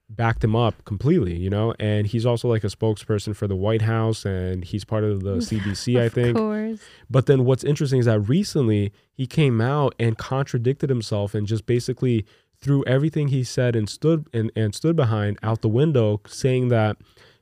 backed 0.09 0.45
him 0.45 0.55
up 0.55 0.85
completely, 0.85 1.37
you 1.37 1.49
know, 1.49 1.75
and 1.79 2.07
he's 2.07 2.27
also 2.27 2.49
like 2.49 2.65
a 2.65 2.69
spokesperson 2.69 3.35
for 3.35 3.47
the 3.47 3.57
White 3.57 3.83
House 3.83 4.25
and 4.25 4.65
he's 4.65 4.85
part 4.85 5.05
of 5.05 5.23
the 5.23 5.37
CDC, 5.37 5.99
I 5.99 6.05
of 6.05 6.13
think. 6.13 6.37
course 6.37 6.81
But 7.09 7.27
then 7.27 7.45
what's 7.45 7.65
interesting 7.65 8.01
is 8.01 8.07
that 8.07 8.21
recently 8.21 8.93
he 9.13 9.27
came 9.27 9.61
out 9.61 9.95
and 9.99 10.19
contradicted 10.19 10.91
himself 10.91 11.35
and 11.35 11.47
just 11.47 11.67
basically 11.67 12.27
threw 12.63 12.85
everything 12.85 13.29
he 13.29 13.45
said 13.45 13.77
and 13.77 13.89
stood 13.89 14.27
and, 14.33 14.51
and 14.57 14.75
stood 14.75 14.97
behind 14.97 15.39
out 15.43 15.61
the 15.61 15.69
window, 15.69 16.21
saying 16.27 16.69
that 16.69 16.97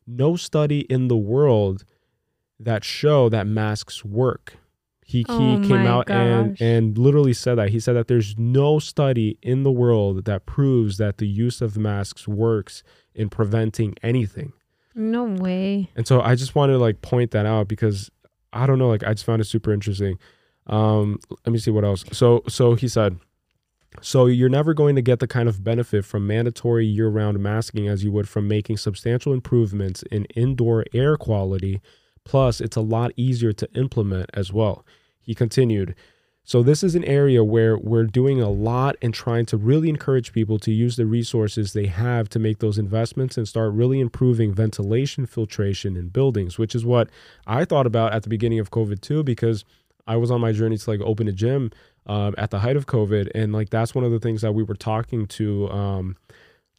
no 0.07 0.35
study 0.35 0.81
in 0.81 1.09
the 1.09 1.17
world 1.17 1.85
that 2.59 2.83
show 2.83 3.29
that 3.29 3.47
masks 3.47 4.05
work. 4.05 4.57
He, 5.05 5.25
Oh 5.29 5.39
he 5.39 5.69
came 5.69 5.87
out 5.87 6.09
and, 6.09 6.61
and 6.61 6.97
literally 6.97 7.33
said 7.33 7.57
that. 7.57 7.71
He 7.71 7.81
said 7.81 7.95
that 7.95 8.07
there's 8.07 8.39
no 8.39 8.79
study 8.79 9.39
in 9.43 9.65
the 9.65 9.73
world 9.73 10.25
that 10.25 10.47
proves 10.47 10.99
that 10.99 11.19
the 11.19 11.27
use 11.27 11.61
of 11.61 11.77
masks 11.77 12.29
works 12.29 12.83
in 13.15 13.29
preventing 13.29 13.97
anything. 14.03 14.53
no 14.95 15.25
way 15.25 15.91
And 15.97 16.07
so 16.07 16.21
I 16.21 16.35
just 16.37 16.55
wanted 16.55 16.75
to 16.75 16.79
like 16.79 17.03
point 17.03 17.33
that 17.33 17.45
out 17.45 17.67
because 17.67 18.11
I 18.53 18.67
don't 18.67 18.79
know, 18.79 18.89
like 18.89 19.05
I 19.05 19.13
just 19.13 19.25
found 19.25 19.41
it 19.41 19.47
super 19.47 19.73
interesting. 19.73 20.19
Um, 20.67 21.19
let 21.45 21.53
me 21.53 21.59
see 21.59 21.71
what 21.73 21.85
else. 21.85 22.05
So 22.13 22.43
so 22.49 22.75
he 22.75 22.87
said, 22.87 23.19
so 24.01 24.27
you're 24.27 24.49
never 24.49 24.73
going 24.73 24.95
to 24.97 25.03
get 25.03 25.19
the 25.19 25.27
kind 25.27 25.49
of 25.49 25.65
benefit 25.65 26.05
from 26.05 26.27
mandatory 26.27 26.87
year-round 26.87 27.39
masking 27.41 27.89
as 27.89 28.05
you 28.05 28.13
would 28.13 28.29
from 28.29 28.47
making 28.47 28.77
substantial 28.77 29.33
improvements 29.33 30.03
in 30.11 30.25
indoor 30.27 30.85
air 30.95 31.17
quality. 31.17 31.81
Plus, 32.25 32.61
it's 32.61 32.77
a 32.77 32.81
lot 32.81 33.13
easier 33.17 33.53
to 33.53 33.69
implement 33.75 34.31
as 34.33 34.53
well. 34.53 34.85
He 35.21 35.35
continued, 35.35 35.95
so 36.45 36.63
this 36.63 36.83
is 36.83 36.95
an 36.95 37.05
area 37.05 37.45
where 37.45 37.77
we're 37.77 38.05
doing 38.05 38.41
a 38.41 38.49
lot 38.51 38.97
and 39.03 39.13
trying 39.13 39.47
to 39.47 39.57
really 39.57 39.89
encourage 39.89 40.33
people 40.33 40.59
to 40.61 40.73
use 40.73 40.97
the 40.97 41.07
resources 41.07 41.73
they 41.73 41.87
have 41.87 42.29
to 42.31 42.39
make 42.39 42.59
those 42.59 42.79
investments 42.79 43.37
and 43.37 43.47
start 43.47 43.73
really 43.73 44.01
improving 44.01 44.53
ventilation 44.53 45.27
filtration 45.27 45.97
in 45.97 46.09
buildings, 46.09 46.59
which 46.59 46.75
is 46.75 46.85
what 46.85 47.11
I 47.47 47.65
thought 47.65 47.87
about 47.87 48.13
at 48.13 48.23
the 48.23 48.29
beginning 48.29 48.59
of 48.59 48.71
COVID 48.71 49.01
too, 49.01 49.23
because 49.23 49.65
I 50.07 50.17
was 50.17 50.31
on 50.31 50.41
my 50.41 50.53
journey 50.53 50.77
to 50.79 50.91
like 50.91 51.01
open 51.01 51.29
a 51.29 51.33
gym 51.33 51.71
um, 52.07 52.35
at 52.39 52.51
the 52.51 52.59
height 52.61 52.77
of 52.77 52.87
COVID, 52.87 53.31
and 53.35 53.53
like 53.53 53.71
that's 53.71 53.95
one 53.95 54.05
of 54.05 54.11
the 54.13 54.19
things 54.21 54.43
that 54.43 54.53
we 54.53 54.63
were 54.63 54.75
talking 54.75 55.27
to. 55.27 55.69
Um, 55.71 56.17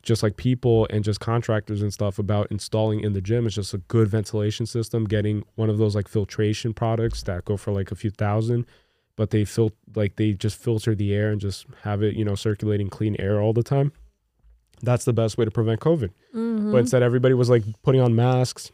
just 0.03 0.23
like 0.23 0.35
people 0.35 0.87
and 0.89 1.03
just 1.03 1.19
contractors 1.19 1.83
and 1.83 1.93
stuff 1.93 2.17
about 2.17 2.47
installing 2.49 3.01
in 3.01 3.13
the 3.13 3.21
gym 3.21 3.45
is 3.45 3.53
just 3.53 3.71
a 3.75 3.77
good 3.77 4.07
ventilation 4.07 4.65
system 4.65 5.05
getting 5.05 5.43
one 5.55 5.69
of 5.69 5.77
those 5.77 5.93
like 5.95 6.07
filtration 6.07 6.73
products 6.73 7.21
that 7.23 7.45
go 7.45 7.55
for 7.55 7.71
like 7.71 7.91
a 7.91 7.95
few 7.95 8.09
thousand 8.09 8.65
but 9.15 9.29
they 9.29 9.45
fil- 9.45 9.73
like 9.95 10.15
they 10.15 10.33
just 10.33 10.57
filter 10.59 10.95
the 10.95 11.13
air 11.13 11.29
and 11.29 11.39
just 11.39 11.67
have 11.83 12.01
it 12.01 12.15
you 12.15 12.25
know 12.25 12.33
circulating 12.33 12.89
clean 12.89 13.15
air 13.19 13.39
all 13.39 13.53
the 13.53 13.61
time 13.61 13.91
that's 14.81 15.05
the 15.05 15.13
best 15.13 15.37
way 15.37 15.45
to 15.45 15.51
prevent 15.51 15.79
covid 15.79 16.09
Mhm. 16.33 16.71
but 16.71 16.79
instead 16.79 17.03
everybody 17.03 17.35
was 17.35 17.51
like 17.51 17.61
putting 17.83 18.01
on 18.01 18.15
masks 18.15 18.71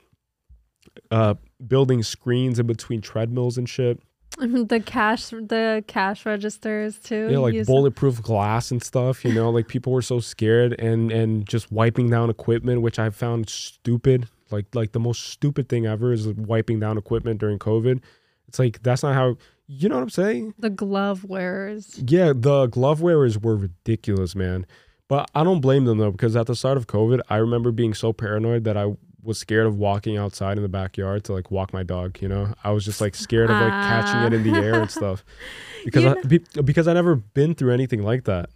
uh 1.12 1.34
building 1.68 2.04
screens 2.04 2.58
in 2.58 2.68
between 2.68 3.02
treadmills 3.02 3.58
and 3.58 3.68
shit 3.68 4.00
the 4.68 4.82
cash 4.86 5.30
the 5.30 5.84
cash 5.88 6.26
registers 6.26 7.00
too 7.00 7.28
yeah 7.32 7.40
like 7.40 7.56
use- 7.56 7.66
bulletproof 7.66 8.22
glass 8.22 8.70
and 8.70 8.84
stuff 8.84 9.26
you 9.26 9.34
know 9.34 9.50
like 9.50 9.68
people 9.68 9.92
were 9.92 10.02
so 10.02 10.20
scared 10.20 10.80
and 10.80 11.12
and 11.12 11.48
just 11.48 11.72
wiping 11.72 12.10
down 12.10 12.30
equipment 12.30 12.82
which 12.82 13.00
i 13.00 13.10
found 13.10 13.50
stupid. 13.50 14.28
Like 14.50 14.68
like 14.74 14.92
the 14.94 15.00
most 15.00 15.26
stupid 15.26 15.68
thing 15.68 15.86
ever 15.86 16.14
is 16.14 16.28
wiping 16.28 16.80
down 16.80 16.98
equipment 16.98 17.40
during 17.40 17.60
covid. 17.60 18.02
It's 18.48 18.60
like 18.60 18.82
that's 18.82 19.04
not 19.04 19.14
how 19.14 19.38
you 19.68 19.90
know 19.90 19.96
what 19.96 20.04
i'm 20.04 20.10
saying? 20.10 20.54
The 20.58 20.70
glove 20.70 21.26
wearers. 21.26 22.02
Yeah 22.06 22.32
the 22.36 22.68
glove 22.68 23.02
wearers 23.02 23.38
were 23.40 23.58
ridiculous 23.58 24.36
man. 24.36 24.66
But 25.10 25.30
i 25.36 25.44
don't 25.44 25.62
blame 25.62 25.86
them 25.86 25.98
though 25.98 26.12
because 26.12 26.36
at 26.36 26.48
the 26.48 26.56
start 26.56 26.78
of 26.78 26.88
covid 26.88 27.20
i 27.30 27.38
remember 27.38 27.72
being 27.72 27.94
so 27.94 28.14
paranoid 28.14 28.64
that 28.66 28.78
i 28.78 28.86
was 29.28 29.38
scared 29.38 29.67
of 29.67 29.78
walking 29.78 30.17
outside 30.17 30.55
in 30.57 30.63
the 30.63 30.69
backyard 30.69 31.23
to 31.25 31.34
like 31.34 31.51
walk 31.51 31.73
my 31.73 31.84
dog 31.84 32.17
you 32.21 32.28
know 32.30 32.53
i 32.63 32.71
was 32.71 32.86
just 32.86 33.01
like 33.01 33.13
scared 33.13 33.49
of 33.51 33.59
like 33.59 33.73
catching 33.84 34.21
it 34.21 34.34
in 34.34 34.41
the 34.41 34.57
air 34.57 34.82
and 34.82 34.89
stuff 34.89 35.23
because 35.86 36.03
You 36.03 36.17
I, 36.17 36.21
be, 36.21 36.39
because 36.63 36.88
i 36.88 36.93
never 36.93 37.15
been 37.15 37.53
through 37.53 37.73
anything 37.73 38.03
like 38.03 38.23
that 38.23 38.49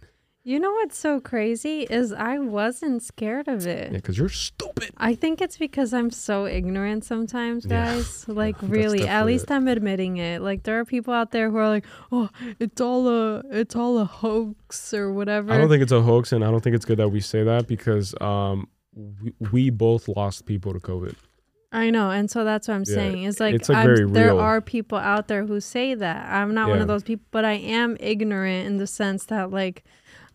you 0.44 0.58
know 0.58 0.72
what's 0.72 0.98
so 0.98 1.20
crazy 1.20 1.82
is 1.82 2.12
i 2.12 2.38
wasn't 2.38 3.02
scared 3.02 3.48
of 3.48 3.66
it 3.66 3.92
yeah 3.92 3.98
because 3.98 4.16
you're 4.18 4.28
stupid 4.30 4.72
I 4.96 5.14
think 5.14 5.40
it's 5.40 5.58
because 5.58 5.92
I'm 5.92 6.10
so 6.10 6.46
ignorant 6.46 7.04
sometimes, 7.04 7.64
Yeah. 7.64 7.86
guys. 7.94 8.24
Like 8.28 8.58
that's 8.58 8.70
really, 8.70 9.06
at 9.06 9.26
least 9.26 9.50
I'm 9.50 9.66
admitting 9.68 10.16
it. 10.16 10.42
Like 10.42 10.62
there 10.64 10.78
are 10.80 10.84
people 10.84 11.12
out 11.14 11.30
there 11.30 11.50
who 11.50 11.56
are 11.58 11.68
like, 11.68 11.84
"Oh, 12.10 12.30
it's 12.58 12.80
all 12.80 13.08
a 13.08 13.42
it's 13.50 13.74
all 13.76 13.98
a 13.98 14.04
hoax 14.04 14.92
or 14.94 15.12
whatever." 15.12 15.52
i 15.52 15.58
don't 15.58 15.68
think 15.68 15.82
it's 15.82 15.92
a 15.92 16.02
hoax 16.02 16.32
and 16.32 16.44
i 16.44 16.50
don't 16.50 16.62
think 16.62 16.74
it's 16.76 16.84
good 16.84 16.98
that 16.98 17.08
we 17.10 17.20
say 17.20 17.42
that 17.44 17.66
because 17.66 18.14
um 18.20 18.68
we, 18.94 19.32
we 19.50 19.70
both 19.70 20.08
lost 20.08 20.46
people 20.46 20.72
to 20.72 20.80
covid 20.80 21.14
I 21.74 21.88
know, 21.88 22.10
and 22.10 22.30
so 22.30 22.44
that's 22.44 22.68
what 22.68 22.74
I'm 22.74 22.84
Yeah, 22.86 22.94
saying. 22.94 23.22
It's 23.22 23.40
like, 23.40 23.54
it's, 23.54 23.70
like, 23.70 23.82
there 24.12 24.38
are 24.38 24.60
people 24.60 24.98
out 24.98 25.28
there 25.28 25.46
who 25.46 25.58
say 25.58 25.94
that. 25.94 26.30
I'm 26.30 26.52
not 26.52 26.68
one 26.68 26.82
of 26.82 26.86
those 26.86 27.02
people, 27.02 27.24
but 27.30 27.46
I 27.46 27.54
am 27.54 27.96
ignorant 27.98 28.66
in 28.66 28.76
the 28.76 28.86
sense 28.86 29.24
that 29.26 29.50
like 29.50 29.82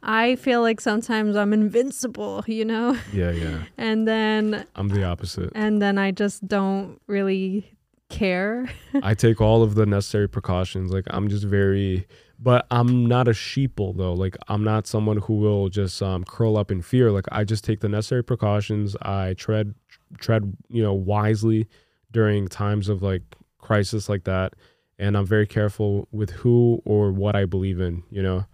I 0.01 0.36
feel 0.36 0.62
like 0.62 0.82
sometimes 0.82 1.36
I'm 1.36 1.53
invincible, 1.53 2.43
you 2.47 2.66
know, 2.66 2.97
yeah 3.14 3.32
yeah 3.32 3.64
and 3.78 4.08
then 4.08 4.66
i'm 4.76 4.88
the 4.89 5.03
opposite 5.03 5.51
and 5.53 5.80
then 5.82 5.99
I 5.99 6.10
just 6.10 6.47
don't 6.47 6.99
really 7.05 7.78
care. 8.10 8.70
I 9.03 9.14
take 9.14 9.41
all 9.41 9.64
of 9.64 9.76
the 9.76 9.86
necessary 9.86 10.28
precautions. 10.28 10.91
Like 10.91 11.05
I'm 11.10 11.28
just 11.30 11.43
very, 11.43 12.08
but 12.39 12.67
I'm 12.69 13.05
not 13.05 13.27
a 13.27 13.31
sheeple 13.31 13.97
though. 13.97 14.13
Like 14.13 14.38
I'm 14.47 14.63
not 14.63 14.88
someone 14.88 15.17
who 15.17 15.38
will 15.38 15.69
just 15.69 16.01
um, 16.01 16.23
curl 16.23 16.57
up 16.57 16.71
in 16.71 16.81
fear. 16.81 17.11
Like 17.11 17.25
I 17.31 17.43
just 17.43 17.63
take 17.63 17.79
the 17.79 17.89
necessary 17.89 18.23
precautions. 18.23 18.95
I 19.01 19.33
tread, 19.33 19.73
tread, 20.19 20.55
you 20.69 20.83
know, 20.83 20.93
wisely 20.93 21.67
during 22.11 22.47
times 22.47 22.89
of 22.89 23.01
like 23.01 23.23
crisis 23.57 24.07
like 24.07 24.25
that, 24.25 24.53
and 24.99 25.17
I'm 25.17 25.25
very 25.25 25.47
careful 25.47 26.07
with 26.11 26.29
who 26.31 26.81
or 26.85 27.11
what 27.11 27.35
I 27.35 27.45
believe 27.45 27.79
in. 27.79 28.03
You 28.11 28.21
know. 28.21 28.45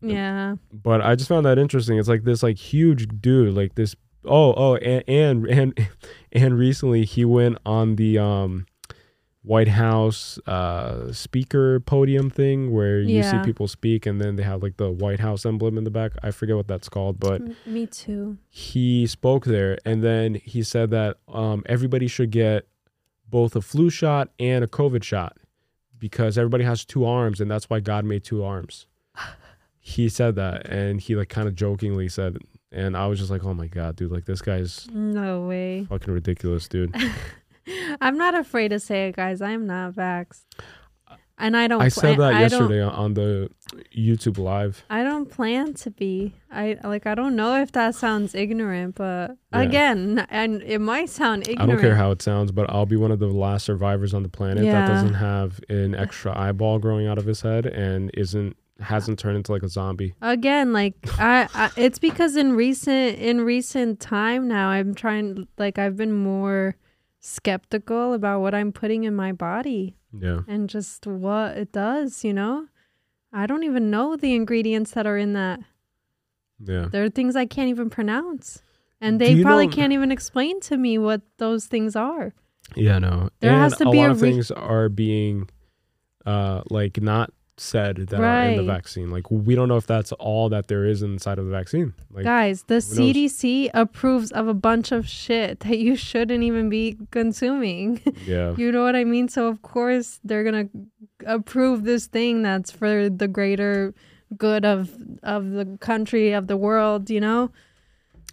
yeah. 0.00 0.56
But 0.72 1.00
I 1.00 1.16
just 1.16 1.28
found 1.28 1.46
that 1.46 1.58
interesting. 1.58 1.98
It's 1.98 2.08
like 2.08 2.24
this 2.24 2.42
like 2.42 2.58
huge 2.58 3.08
dude, 3.20 3.54
like 3.54 3.74
this. 3.74 3.96
Oh, 4.24 4.54
oh, 4.56 4.76
and 4.76 5.04
and 5.08 5.46
and 5.46 5.88
and 6.32 6.58
recently 6.58 7.04
he 7.04 7.24
went 7.24 7.58
on 7.66 7.96
the 7.96 8.18
um 8.18 8.66
White 9.44 9.68
House 9.68 10.38
uh, 10.46 11.12
speaker 11.12 11.78
podium 11.78 12.30
thing 12.30 12.72
where 12.72 12.98
you 13.00 13.22
see 13.22 13.38
people 13.44 13.68
speak 13.68 14.06
and 14.06 14.18
then 14.18 14.36
they 14.36 14.42
have 14.42 14.62
like 14.62 14.78
the 14.78 14.90
White 14.90 15.20
House 15.20 15.44
emblem 15.44 15.76
in 15.76 15.84
the 15.84 15.90
back. 15.90 16.12
I 16.22 16.30
forget 16.30 16.56
what 16.56 16.66
that's 16.66 16.88
called, 16.88 17.20
but 17.20 17.42
me 17.66 17.86
too. 17.86 18.38
he 18.48 19.06
spoke 19.06 19.44
there 19.44 19.76
and 19.84 20.02
then 20.02 20.34
he 20.36 20.62
said 20.62 20.90
that 20.92 21.18
um, 21.28 21.62
everybody 21.66 22.06
should 22.08 22.30
get 22.30 22.66
both 23.28 23.54
a 23.54 23.60
flu 23.60 23.90
shot 23.90 24.30
and 24.38 24.64
a 24.64 24.66
COVID 24.66 25.02
shot 25.02 25.36
because 25.98 26.38
everybody 26.38 26.64
has 26.64 26.84
two 26.86 27.04
arms 27.04 27.38
and 27.40 27.50
that's 27.50 27.68
why 27.68 27.80
God 27.80 28.06
made 28.06 28.24
two 28.24 28.42
arms. 28.42 28.86
he 29.78 30.08
said 30.08 30.36
that 30.36 30.66
and 30.70 31.00
he 31.02 31.16
like 31.16 31.28
kind 31.28 31.48
of 31.48 31.54
jokingly 31.54 32.08
said, 32.08 32.38
and 32.72 32.96
I 32.96 33.06
was 33.08 33.18
just 33.18 33.30
like, 33.30 33.44
oh 33.44 33.52
my 33.54 33.66
God, 33.66 33.96
dude, 33.96 34.10
like 34.10 34.24
this 34.24 34.40
guy's 34.40 34.88
No 34.90 35.46
way. 35.46 35.84
fucking 35.88 36.12
ridiculous, 36.14 36.66
dude. 36.66 36.94
I'm 38.00 38.16
not 38.18 38.34
afraid 38.34 38.68
to 38.68 38.80
say 38.80 39.08
it, 39.08 39.16
guys. 39.16 39.40
I'm 39.40 39.66
not 39.66 39.94
vaxxed. 39.94 40.42
And 41.36 41.56
I 41.56 41.66
don't 41.66 41.82
I 41.82 41.88
said 41.88 42.18
that 42.18 42.32
I 42.34 42.40
yesterday 42.42 42.80
on 42.80 43.14
the 43.14 43.50
YouTube 43.92 44.38
live. 44.38 44.84
I 44.88 45.02
don't 45.02 45.28
plan 45.28 45.74
to 45.74 45.90
be. 45.90 46.36
I 46.52 46.78
like 46.84 47.08
I 47.08 47.16
don't 47.16 47.34
know 47.34 47.60
if 47.60 47.72
that 47.72 47.96
sounds 47.96 48.36
ignorant, 48.36 48.94
but 48.94 49.36
Yeah. 49.52 49.62
again, 49.62 50.26
and 50.30 50.62
it 50.62 50.80
might 50.80 51.10
sound 51.10 51.48
ignorant. 51.48 51.70
I 51.70 51.72
don't 51.74 51.80
care 51.82 51.96
how 51.96 52.12
it 52.12 52.22
sounds, 52.22 52.52
but 52.52 52.70
I'll 52.70 52.86
be 52.86 52.94
one 52.96 53.10
of 53.10 53.18
the 53.18 53.26
last 53.26 53.64
survivors 53.64 54.14
on 54.14 54.22
the 54.22 54.28
planet 54.28 54.62
Yeah. 54.64 54.72
that 54.86 54.86
doesn't 54.94 55.14
have 55.14 55.58
an 55.68 55.96
extra 55.96 56.38
eyeball 56.38 56.78
growing 56.78 57.08
out 57.08 57.18
of 57.18 57.26
his 57.26 57.40
head 57.40 57.66
and 57.66 58.12
isn't 58.14 58.56
hasn't 58.80 59.18
turned 59.18 59.36
into 59.36 59.50
like 59.52 59.62
a 59.64 59.68
zombie. 59.68 60.14
again 60.22 60.72
like 60.72 60.94
I, 61.18 61.48
I 61.54 61.70
it's 61.76 61.98
because 62.00 62.34
in 62.36 62.54
recent 62.54 63.18
in 63.18 63.40
recent 63.40 64.00
time 64.00 64.48
now 64.48 64.68
i'm 64.68 64.96
trying 64.96 65.46
like 65.58 65.78
i've 65.78 65.96
been 65.96 66.12
more 66.12 66.74
skeptical 67.24 68.12
about 68.12 68.40
what 68.40 68.54
i'm 68.54 68.70
putting 68.70 69.04
in 69.04 69.14
my 69.16 69.32
body 69.32 69.96
Yeah. 70.12 70.40
and 70.46 70.68
just 70.68 71.06
what 71.06 71.56
it 71.56 71.72
does 71.72 72.22
you 72.22 72.34
know 72.34 72.66
i 73.32 73.46
don't 73.46 73.64
even 73.64 73.90
know 73.90 74.14
the 74.16 74.34
ingredients 74.34 74.90
that 74.92 75.06
are 75.06 75.16
in 75.16 75.32
that 75.32 75.60
Yeah. 76.60 76.88
there 76.92 77.02
are 77.02 77.08
things 77.08 77.34
i 77.34 77.46
can't 77.46 77.68
even 77.70 77.88
pronounce 77.88 78.62
and 79.00 79.18
they 79.20 79.42
probably 79.42 79.68
know- 79.68 79.72
can't 79.72 79.92
even 79.94 80.12
explain 80.12 80.60
to 80.68 80.76
me 80.76 80.98
what 80.98 81.22
those 81.38 81.64
things 81.66 81.96
are 81.96 82.34
Yeah, 82.76 82.98
no. 82.98 83.28
There 83.40 83.52
and 83.52 83.60
has 83.60 83.76
to 83.78 83.84
be 83.90 83.98
a 83.98 84.02
lot 84.02 84.08
a 84.08 84.12
of 84.12 84.22
re- 84.22 84.30
things 84.30 84.50
are 84.50 84.88
being 84.90 85.48
uh 86.26 86.60
like 86.70 87.00
not 87.00 87.30
said 87.56 87.96
that 87.96 88.20
are 88.20 88.48
in 88.48 88.56
the 88.56 88.64
vaccine. 88.64 89.10
Like 89.10 89.30
we 89.30 89.54
don't 89.54 89.68
know 89.68 89.76
if 89.76 89.86
that's 89.86 90.12
all 90.12 90.48
that 90.48 90.68
there 90.68 90.84
is 90.84 91.02
inside 91.02 91.38
of 91.38 91.46
the 91.46 91.50
vaccine. 91.50 91.94
Like 92.10 92.24
guys 92.24 92.64
the 92.64 92.76
cdc 92.76 93.70
approves 93.74 94.32
of 94.32 94.48
a 94.48 94.54
bunch 94.54 94.92
of 94.92 95.08
shit 95.08 95.60
that 95.60 95.78
you 95.78 95.96
shouldn't 95.96 96.42
even 96.42 96.68
be 96.68 96.98
consuming 97.10 98.00
yeah. 98.26 98.54
You 98.56 98.72
know 98.72 98.82
what 98.82 98.96
I 98.96 99.04
mean? 99.04 99.28
So 99.28 99.46
of 99.46 99.62
course 99.62 100.20
they're 100.24 100.44
gonna 100.44 100.68
approve 101.26 101.84
this 101.84 102.06
thing 102.06 102.42
that's 102.42 102.70
for 102.70 103.08
the 103.08 103.28
greater 103.28 103.94
good 104.36 104.64
of 104.64 104.96
of 105.22 105.50
the 105.50 105.78
country 105.80 106.32
of 106.32 106.46
the 106.48 106.56
world. 106.56 107.10
You 107.10 107.20
know? 107.20 107.50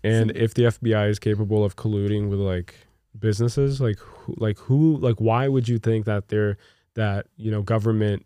And 0.04 0.32
if 0.32 0.56
the 0.56 0.64
FBI 0.64 1.10
is 1.10 1.20
capable 1.20 1.64
of 1.64 1.76
colluding 1.76 2.30
with 2.30 2.40
like 2.40 2.74
businesses, 3.20 3.80
like 3.80 4.00
who, 4.00 4.34
like 4.38 4.58
who 4.58 4.98
like 4.98 5.18
why 5.18 5.48
would 5.48 5.68
you 5.68 5.78
think 5.78 6.06
that 6.06 6.30
they're 6.30 6.58
that 6.96 7.28
you 7.38 7.52
know 7.52 7.62
government 7.62 8.26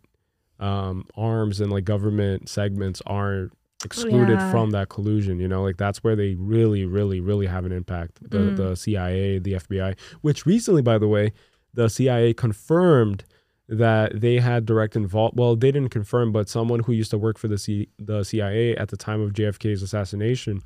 um 0.60 1.04
arms 1.16 1.60
and 1.60 1.70
like 1.70 1.84
government 1.84 2.48
segments 2.48 3.02
are 3.06 3.50
excluded 3.84 4.38
Yeah. 4.38 4.50
from 4.50 4.70
that 4.70 4.88
collusion 4.88 5.38
you 5.38 5.46
know 5.48 5.62
like 5.62 5.76
that's 5.76 6.02
where 6.02 6.16
they 6.16 6.34
really 6.34 6.86
really 6.86 7.20
really 7.20 7.46
have 7.46 7.64
an 7.66 7.72
impact 7.72 8.18
the 8.30 8.38
Mm. 8.38 8.56
the 8.56 8.74
CIA 8.76 9.38
the 9.38 9.52
FBI 9.54 9.96
which 10.22 10.46
recently 10.46 10.82
by 10.82 10.96
the 10.98 11.08
way 11.08 11.32
the 11.74 11.88
CIA 11.88 12.32
confirmed 12.32 13.24
that 13.68 14.18
they 14.20 14.38
had 14.38 14.64
direct 14.64 14.96
involvement 14.96 15.36
well 15.38 15.56
they 15.56 15.70
didn't 15.70 15.90
confirm 15.90 16.32
but 16.32 16.48
someone 16.48 16.80
who 16.80 16.92
used 16.92 17.10
to 17.10 17.18
work 17.18 17.36
for 17.36 17.48
the 17.48 17.58
C- 17.58 17.88
the 17.98 18.24
CIA 18.24 18.74
at 18.76 18.88
the 18.88 18.96
time 18.96 19.20
of 19.20 19.32
JFK's 19.34 19.82
assassination 19.82 20.62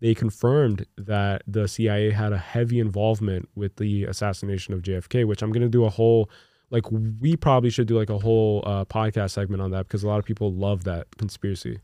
they 0.00 0.14
confirmed 0.14 0.84
that 0.96 1.42
the 1.46 1.66
CIA 1.66 2.10
had 2.10 2.32
a 2.32 2.38
heavy 2.38 2.78
involvement 2.80 3.48
with 3.54 3.76
the 3.76 4.02
assassination 4.04 4.74
of 4.74 4.82
JFK, 4.82 5.24
which 5.24 5.42
I'm 5.42 5.52
going 5.52 5.62
to 5.62 5.68
do 5.68 5.84
a 5.84 5.90
whole, 5.90 6.28
like, 6.72 6.86
we 7.20 7.36
probably 7.36 7.70
should 7.70 7.86
do 7.86 7.96
like 7.98 8.10
a 8.10 8.18
whole 8.18 8.62
uh, 8.66 8.84
podcast 8.86 9.30
segment 9.30 9.62
on 9.62 9.70
that 9.70 9.86
because 9.86 10.02
a 10.02 10.08
lot 10.08 10.18
of 10.18 10.24
people 10.24 10.52
love 10.52 10.82
that 10.84 11.06
conspiracy. 11.18 11.78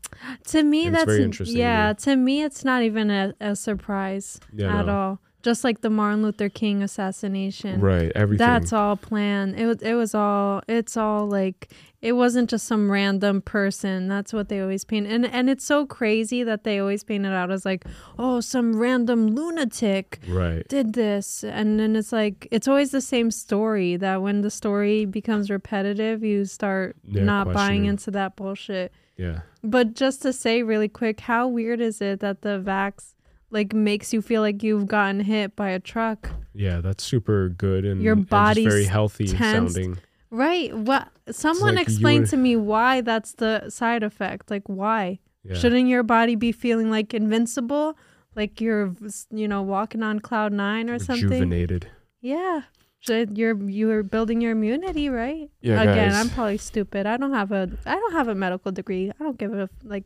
To 0.47 0.63
me, 0.63 0.87
And 0.87 0.95
that's 0.95 1.05
very 1.05 1.23
interesting 1.23 1.57
yeah. 1.57 1.93
To 1.93 2.15
me, 2.15 2.41
it's 2.43 2.65
not 2.65 2.81
even 2.83 3.09
a, 3.09 3.33
a 3.39 3.55
surprise 3.55 4.39
Yeah, 4.51 4.79
at 4.79 4.85
no. 4.87 4.97
all. 4.97 5.19
Just 5.41 5.63
like 5.63 5.81
the 5.81 5.89
Martin 5.89 6.21
Luther 6.21 6.49
King 6.49 6.83
assassination. 6.83 7.79
Right. 7.79 8.11
Everything. 8.15 8.45
That's 8.45 8.73
all 8.73 8.97
planned. 8.97 9.57
It 9.59 9.65
was. 9.65 9.81
It 9.81 9.93
was 9.93 10.13
all. 10.13 10.61
It's 10.67 10.97
all 10.97 11.27
like. 11.27 11.69
It 12.01 12.13
wasn't 12.13 12.49
just 12.49 12.65
some 12.65 12.89
random 12.89 13.41
person. 13.41 14.07
That's 14.07 14.31
what 14.31 14.47
they 14.47 14.61
always 14.61 14.85
paint. 14.85 15.07
And 15.07 15.25
and 15.25 15.49
it's 15.49 15.65
so 15.65 15.85
crazy 15.85 16.43
that 16.43 16.63
they 16.63 16.79
always 16.79 17.03
paint 17.03 17.25
it 17.25 17.33
out 17.33 17.51
as 17.51 17.65
like, 17.65 17.83
oh, 18.17 18.39
some 18.39 18.79
random 18.79 19.27
lunatic 19.27 20.19
right. 20.27 20.65
did 20.69 20.93
this 20.93 21.43
and 21.43 21.79
then 21.79 21.95
it's 21.95 22.11
like 22.11 22.47
it's 22.51 22.67
always 22.67 22.91
the 22.91 23.01
same 23.01 23.31
story 23.31 23.95
that 23.97 24.21
when 24.21 24.41
the 24.41 24.49
story 24.49 25.05
becomes 25.05 25.49
repetitive 25.49 26.23
you 26.23 26.45
start 26.45 26.95
Yeah, 27.03 27.23
not 27.23 27.51
buying 27.53 27.85
into 27.85 28.11
that 28.11 28.35
bullshit 28.35 28.91
Yeah. 29.17 29.41
but 29.63 29.93
just 29.93 30.21
to 30.23 30.33
say 30.33 30.63
really 30.63 30.87
quick 30.87 31.19
how 31.21 31.47
weird 31.47 31.81
is 31.81 32.01
it 32.01 32.19
that 32.21 32.41
the 32.41 32.61
vax 32.63 33.13
like 33.51 33.73
makes 33.73 34.13
you 34.13 34.21
feel 34.21 34.41
like 34.41 34.61
you've 34.63 34.87
gotten 34.87 35.19
hit 35.21 35.55
by 35.55 35.69
a 35.69 35.79
truck 35.79 36.29
Yeah. 36.53 36.81
That's 36.81 37.03
super 37.03 37.49
good 37.49 37.85
and 37.85 38.01
Your 38.01 38.13
and 38.13 38.27
body's 38.29 38.67
very 38.67 38.85
healthy 38.85 39.27
tensed. 39.27 39.75
sounding. 39.75 39.97
right 40.31 40.75
what 40.75 41.07
someone 41.31 41.75
like 41.75 41.87
you 41.87 41.93
explain 41.93 42.25
to 42.25 42.37
me 42.37 42.55
why 42.55 43.01
that's 43.01 43.33
the 43.33 43.69
side 43.69 44.03
effect 44.03 44.49
like 44.51 44.63
why 44.67 45.19
Yeah. 45.43 45.55
shouldn't 45.55 45.87
your 45.87 46.03
body 46.03 46.35
be 46.35 46.51
feeling 46.51 46.89
like 46.91 47.13
invincible 47.13 47.97
like 48.35 48.61
you're 48.61 48.93
you 49.31 49.47
know 49.47 49.61
walking 49.63 50.03
on 50.03 50.19
cloud 50.19 50.53
nine 50.53 50.89
or 50.89 50.99
something 50.99 51.29
Rejuvenated. 51.29 51.87
Yeah. 52.21 52.61
Should 53.01 53.37
you're 53.37 53.57
you're 53.69 54.03
building 54.03 54.41
your 54.41 54.51
immunity, 54.51 55.07
right? 55.09 55.49
Yeah, 55.61 55.81
Again, 55.81 56.09
guys. 56.09 56.15
I'm 56.15 56.29
probably 56.29 56.57
stupid. 56.57 57.05
I 57.05 57.15
don't 57.15 57.33
have 57.33 57.51
a 57.53 57.69
I 57.85 57.95
don't 57.95 58.11
have 58.11 58.27
a 58.27 58.35
medical 58.35 58.73
degree. 58.73 59.09
I 59.17 59.23
don't 59.23 59.37
give 59.37 59.53
a 59.53 59.69
like 59.85 60.03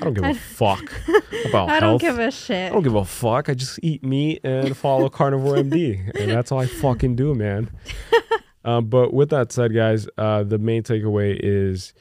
I 0.00 0.04
don't 0.04 0.14
give 0.14 0.24
a 0.24 0.34
fuck 0.56 0.80
about 1.46 1.68
I 1.68 1.78
don't 1.78 2.00
give 2.00 2.18
a 2.18 2.30
shit. 2.30 2.70
I 2.70 2.74
don't 2.74 2.82
give 2.82 2.94
a 2.94 3.04
fuck. 3.04 3.50
I 3.50 3.54
just 3.54 3.78
eat 3.82 4.02
meat 4.02 4.40
and 4.44 4.74
follow 4.74 5.08
Carnivore 5.10 5.56
MD, 5.56 6.18
and 6.18 6.30
that's 6.30 6.50
all 6.50 6.60
I 6.60 6.66
fucking 6.66 7.16
do, 7.16 7.34
man. 7.34 7.70
um, 8.64 8.86
but 8.86 9.12
with 9.12 9.28
that 9.28 9.52
said, 9.52 9.74
guys, 9.74 10.08
uh, 10.16 10.42
the 10.42 10.58
main 10.58 10.82
takeaway 10.82 11.38
is 11.38 11.92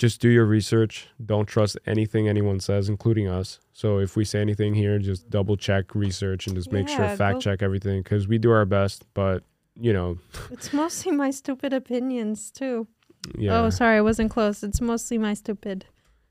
just 0.00 0.18
do 0.22 0.30
your 0.30 0.46
research. 0.46 1.08
Don't 1.24 1.44
trust 1.44 1.76
anything 1.86 2.26
anyone 2.26 2.58
says, 2.58 2.88
including 2.88 3.28
us. 3.28 3.60
So 3.74 3.98
if 3.98 4.16
we 4.16 4.24
say 4.24 4.40
anything 4.40 4.72
here, 4.72 4.98
just 4.98 5.28
double 5.28 5.58
check 5.58 5.94
research 5.94 6.46
and 6.46 6.56
just 6.56 6.72
make 6.72 6.88
sure 6.88 7.06
fact 7.16 7.34
go- 7.34 7.40
check 7.40 7.62
everything 7.62 8.02
because 8.02 8.26
we 8.26 8.38
do 8.38 8.50
our 8.50 8.64
best. 8.64 9.04
But 9.12 9.44
you 9.78 9.92
know, 9.92 10.18
It's 10.50 10.72
mostly 10.72 11.12
my 11.12 11.30
stupid 11.30 11.74
opinions 11.74 12.50
too. 12.50 12.88
yeah. 13.36 13.60
Oh, 13.60 13.68
sorry, 13.68 13.98
I 13.98 14.00
wasn't 14.00 14.30
close. 14.30 14.62
It's 14.62 14.80
mostly 14.80 15.18
my 15.18 15.34
stupid 15.34 15.84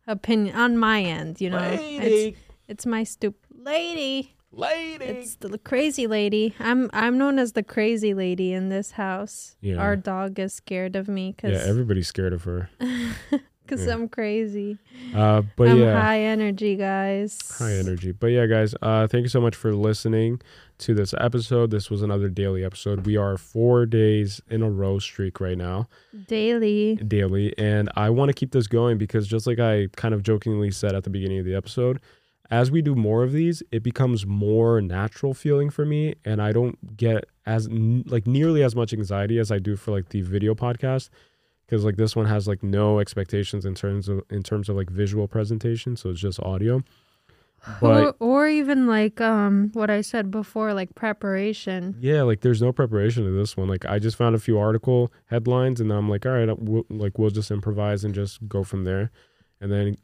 opinion 0.08 0.56
on 0.56 0.76
my 0.76 1.04
end, 1.04 1.40
you 1.40 1.52
know. 1.52 1.78
It's 1.80 2.38
it's 2.68 2.86
my 2.88 3.04
stupid 3.04 3.40
lady. 3.56 4.36
lady. 4.52 5.06
It's 5.06 5.36
the 5.36 5.60
crazy 5.60 6.08
lady. 6.08 6.56
I'm 6.60 6.90
I'm 6.92 7.20
known 7.20 7.38
as 7.38 7.52
the 7.54 7.62
crazy 7.64 8.16
lady 8.16 8.52
in 8.52 8.70
this 8.70 8.92
house. 8.92 9.56
Yeah. 9.62 9.76
Our 9.76 9.96
dog 9.96 10.40
is 10.40 10.56
scared 10.56 10.96
of 10.96 11.08
me 11.08 11.28
yeah, 11.28 11.34
because 11.52 11.68
everybody's 11.68 12.08
scared 12.08 12.34
of 12.34 12.46
her. 12.46 12.72
because 13.70 13.86
yeah. 13.86 13.94
I'm 13.94 14.10
crazy. 14.10 14.78
Uh, 15.16 15.44
but 15.56 15.68
I'm 15.68 15.80
yeah. 15.80 16.00
high 16.00 16.22
energy, 16.22 16.76
guys. 16.76 17.38
high 17.60 17.74
energy. 17.74 18.12
But 18.12 18.28
yeah, 18.28 18.48
guys, 18.48 18.74
uh, 18.82 19.08
thank 19.08 19.24
you 19.24 19.30
so 19.30 19.40
much 19.40 19.56
for 19.56 19.74
listening 19.74 20.42
to 20.80 20.96
this 20.96 21.14
episode. 21.20 21.70
This 21.70 21.90
was 21.90 22.02
another 22.02 22.30
daily 22.30 22.66
episode. 22.66 23.06
We 23.06 23.16
are 23.16 23.38
four 23.38 23.86
days 23.86 24.42
in 24.50 24.64
a 24.64 24.70
row 24.70 24.98
streak 24.98 25.40
right 25.40 25.58
now, 25.58 25.88
Daily. 26.28 26.96
daily, 26.96 27.58
and 27.58 27.92
I 27.96 28.10
want 28.10 28.30
to 28.30 28.34
keep 28.34 28.52
this 28.52 28.68
going 28.68 28.98
because 28.98 29.28
just 29.28 29.46
like 29.46 29.60
I 29.60 29.88
kind 29.96 30.14
of 30.14 30.24
jokingly 30.24 30.72
said 30.72 30.96
at 30.96 31.04
the 31.04 31.10
beginning 31.10 31.40
of 31.40 31.46
the 31.46 31.56
episode, 31.56 32.00
as 32.50 32.72
we 32.72 32.82
do 32.82 32.96
more 32.96 33.24
of 33.24 33.32
these, 33.32 33.62
it 33.72 33.84
becomes 33.84 34.26
more 34.26 34.82
natural 34.82 35.36
feeling 35.36 35.70
for 35.70 35.86
me, 35.86 36.16
and 36.26 36.42
I 36.42 36.52
don't 36.52 36.98
get 36.98 37.26
as 37.46 37.70
like 37.70 38.26
nearly 38.26 38.64
as 38.64 38.76
much 38.76 38.94
anxiety 38.94 39.38
as 39.38 39.52
I 39.52 39.60
do 39.60 39.76
for 39.76 39.92
like 39.92 40.10
the 40.10 40.22
video 40.22 40.56
podcast. 40.56 41.10
Because 41.70 41.86
like 41.86 41.98
this 41.98 42.16
one 42.16 42.26
has 42.26 42.48
like 42.48 42.64
no 42.64 43.00
expectations 43.00 43.64
in 43.64 43.76
terms 43.76 44.10
of 44.10 44.24
in 44.32 44.42
terms 44.42 44.70
of 44.70 44.76
like 44.76 44.90
visual 44.90 45.28
presentation, 45.28 45.96
so 45.96 46.10
it's 46.10 46.20
just 46.20 46.40
audio. 46.40 46.82
But 47.80 48.04
or, 48.04 48.16
or 48.20 48.48
even 48.48 48.88
like 48.88 49.22
um 49.22 49.70
what 49.74 49.92
I 49.92 50.02
said 50.02 50.32
before, 50.32 50.74
like 50.74 50.96
preparation. 50.96 51.96
Yeah, 52.00 52.24
like 52.24 52.42
there's 52.42 52.62
no 52.62 52.72
preparation 52.72 53.24
to 53.26 53.32
this 53.32 53.56
one. 53.56 53.68
Like 53.68 53.86
I 53.86 54.00
just 54.00 54.18
found 54.18 54.36
a 54.36 54.40
few 54.40 54.58
article 54.58 55.12
headlines, 55.28 55.80
and 55.80 55.92
I'm 55.92 56.10
like, 56.10 56.26
all 56.26 56.32
right, 56.32 56.50
we'll, 56.60 56.86
like 56.90 57.20
we'll 57.20 57.30
just 57.30 57.52
improvise 57.52 58.04
and 58.04 58.16
just 58.16 58.48
go 58.48 58.64
from 58.64 58.86
there. 58.86 59.12
And 59.62 59.72
then 59.72 59.98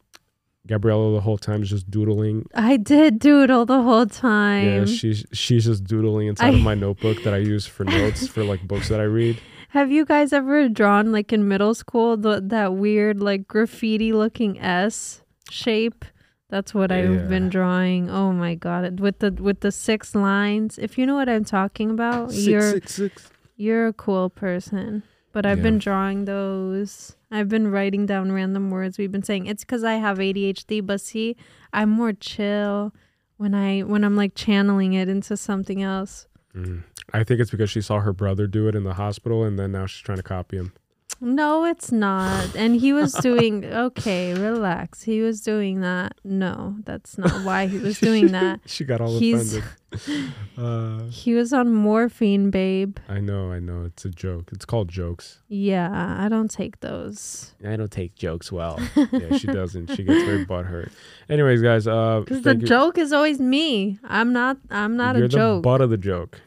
Gabriella 0.68 1.14
the 1.14 1.22
whole 1.22 1.40
time 1.40 1.64
is 1.64 1.72
just 1.72 1.90
doodling. 1.90 2.46
I 2.54 2.78
did 2.78 3.18
doodle 3.18 3.66
the 3.66 3.82
whole 3.82 4.06
time. 4.06 4.66
Yeah, 4.68 4.86
she's 4.86 5.26
she's 5.32 5.66
just 5.66 5.84
doodling 5.86 6.28
inside 6.28 6.54
of 6.54 6.62
my 6.62 6.76
notebook 6.76 7.24
that 7.24 7.34
I 7.34 7.38
use 7.38 7.66
for 7.66 7.86
notes 7.86 8.28
for 8.28 8.44
like 8.44 8.68
books 8.68 8.90
that 8.90 9.00
I 9.00 9.06
read. 9.06 9.40
Have 9.76 9.92
you 9.92 10.06
guys 10.06 10.32
ever 10.32 10.70
drawn 10.70 11.12
like 11.12 11.34
in 11.34 11.50
middle 11.50 11.74
school 11.76 12.16
the, 12.16 12.40
that 12.46 12.76
weird 12.76 13.20
like 13.20 13.46
graffiti 13.46 14.14
looking 14.14 14.58
S 14.58 15.22
shape? 15.50 16.06
That's 16.48 16.74
what 16.74 16.92
Yeah. 16.92 17.00
I've 17.00 17.28
been 17.28 17.50
drawing. 17.50 18.10
Oh 18.10 18.32
my 18.32 18.56
god, 18.56 19.02
with 19.02 19.20
the 19.20 19.32
with 19.34 19.60
the 19.60 19.74
six 19.74 20.16
lines. 20.16 20.78
If 20.78 20.98
you 20.98 21.06
know 21.06 21.16
what 21.16 21.28
I'm 21.28 21.44
talking 21.44 21.92
about, 21.92 22.32
you're 22.34 22.72
six, 22.72 22.94
six. 22.94 23.30
you're 23.58 23.88
a 23.88 23.92
cool 23.92 24.30
person. 24.30 25.04
But 25.34 25.46
I've 25.46 25.58
Yeah. 25.58 25.64
been 25.64 25.80
drawing 25.80 26.24
those. 26.24 27.18
I've 27.30 27.50
been 27.50 27.70
writing 27.70 28.06
down 28.06 28.32
random 28.32 28.72
words. 28.72 28.98
We've 28.98 29.12
been 29.12 29.24
saying 29.24 29.48
it's 29.48 29.66
because 29.66 29.84
I 29.84 29.96
have 29.96 30.20
ADHD, 30.20 30.80
but 30.80 31.02
see, 31.02 31.36
I'm 31.74 31.90
more 31.90 32.14
chill 32.14 32.94
when 33.36 33.54
I 33.54 33.82
when 33.82 34.06
I'm 34.06 34.16
like 34.16 34.36
channeling 34.36 34.94
it 34.94 35.10
into 35.10 35.36
something 35.36 35.82
else. 35.84 36.28
Mm. 36.56 36.84
I 37.14 37.24
think 37.24 37.40
it's 37.42 37.52
because 37.52 37.70
she 37.70 37.82
saw 37.82 38.00
her 38.00 38.14
brother 38.14 38.48
do 38.48 38.68
it 38.68 38.76
in 38.76 38.84
the 38.84 38.94
hospital, 38.96 39.44
and 39.44 39.58
then 39.60 39.72
now 39.72 39.86
she's 39.86 40.02
trying 40.02 40.18
to 40.18 40.24
copy 40.24 40.58
him. 40.58 40.74
No, 41.22 41.64
it's 41.64 41.92
not. 41.94 42.56
And 42.56 42.76
he 42.76 42.92
was 42.92 43.14
doing 43.22 43.64
okay, 43.64 44.34
relax. 44.34 45.04
He 45.04 45.22
was 45.22 45.40
doing 45.42 45.80
that. 45.82 46.14
No, 46.26 46.76
that's 46.84 47.18
not 47.18 47.46
why 47.46 47.68
he 47.68 47.78
was 47.78 48.00
doing 48.00 48.28
that. 48.32 48.62
She 48.66 48.84
got 48.84 49.00
all 49.02 49.18
He's- 49.20 49.54
offended. 49.56 49.70
Uh, 50.58 51.04
He 51.10 51.34
was 51.34 51.54
on 51.54 51.72
morphine, 51.74 52.50
babe. 52.50 52.98
I 53.08 53.22
know, 53.22 53.52
I 53.54 53.60
know. 53.60 53.86
It's 53.86 54.04
a 54.04 54.10
joke. 54.10 54.50
It's 54.52 54.66
called 54.66 54.90
jokes. 54.90 55.40
Yeah, 55.48 56.18
I 56.20 56.28
don't 56.28 56.52
take 56.52 56.82
those. 56.82 57.54
I 57.66 57.78
don't 57.78 57.92
take 57.92 58.14
jokes 58.16 58.52
well. 58.52 58.78
Yeah, 59.14 59.38
she 59.38 59.48
doesn't. 59.48 59.96
She 59.96 60.04
gets 60.04 60.24
very 60.26 60.46
butthurt. 60.46 60.92
Anyways, 61.30 61.62
guys, 61.62 61.88
uh, 61.88 62.22
Because 62.26 62.42
the 62.42 62.58
you. 62.58 62.68
joke 62.68 62.98
is 62.98 63.14
always 63.14 63.40
me. 63.40 63.98
I'm 64.04 64.34
not. 64.34 64.58
I'm 64.70 64.98
not 64.98 65.16
You're 65.16 65.26
a 65.26 65.30
joke. 65.30 65.64
the 65.64 65.70
butt 65.70 65.80
of 65.80 65.90
the 65.90 65.98
joke. 65.98 66.42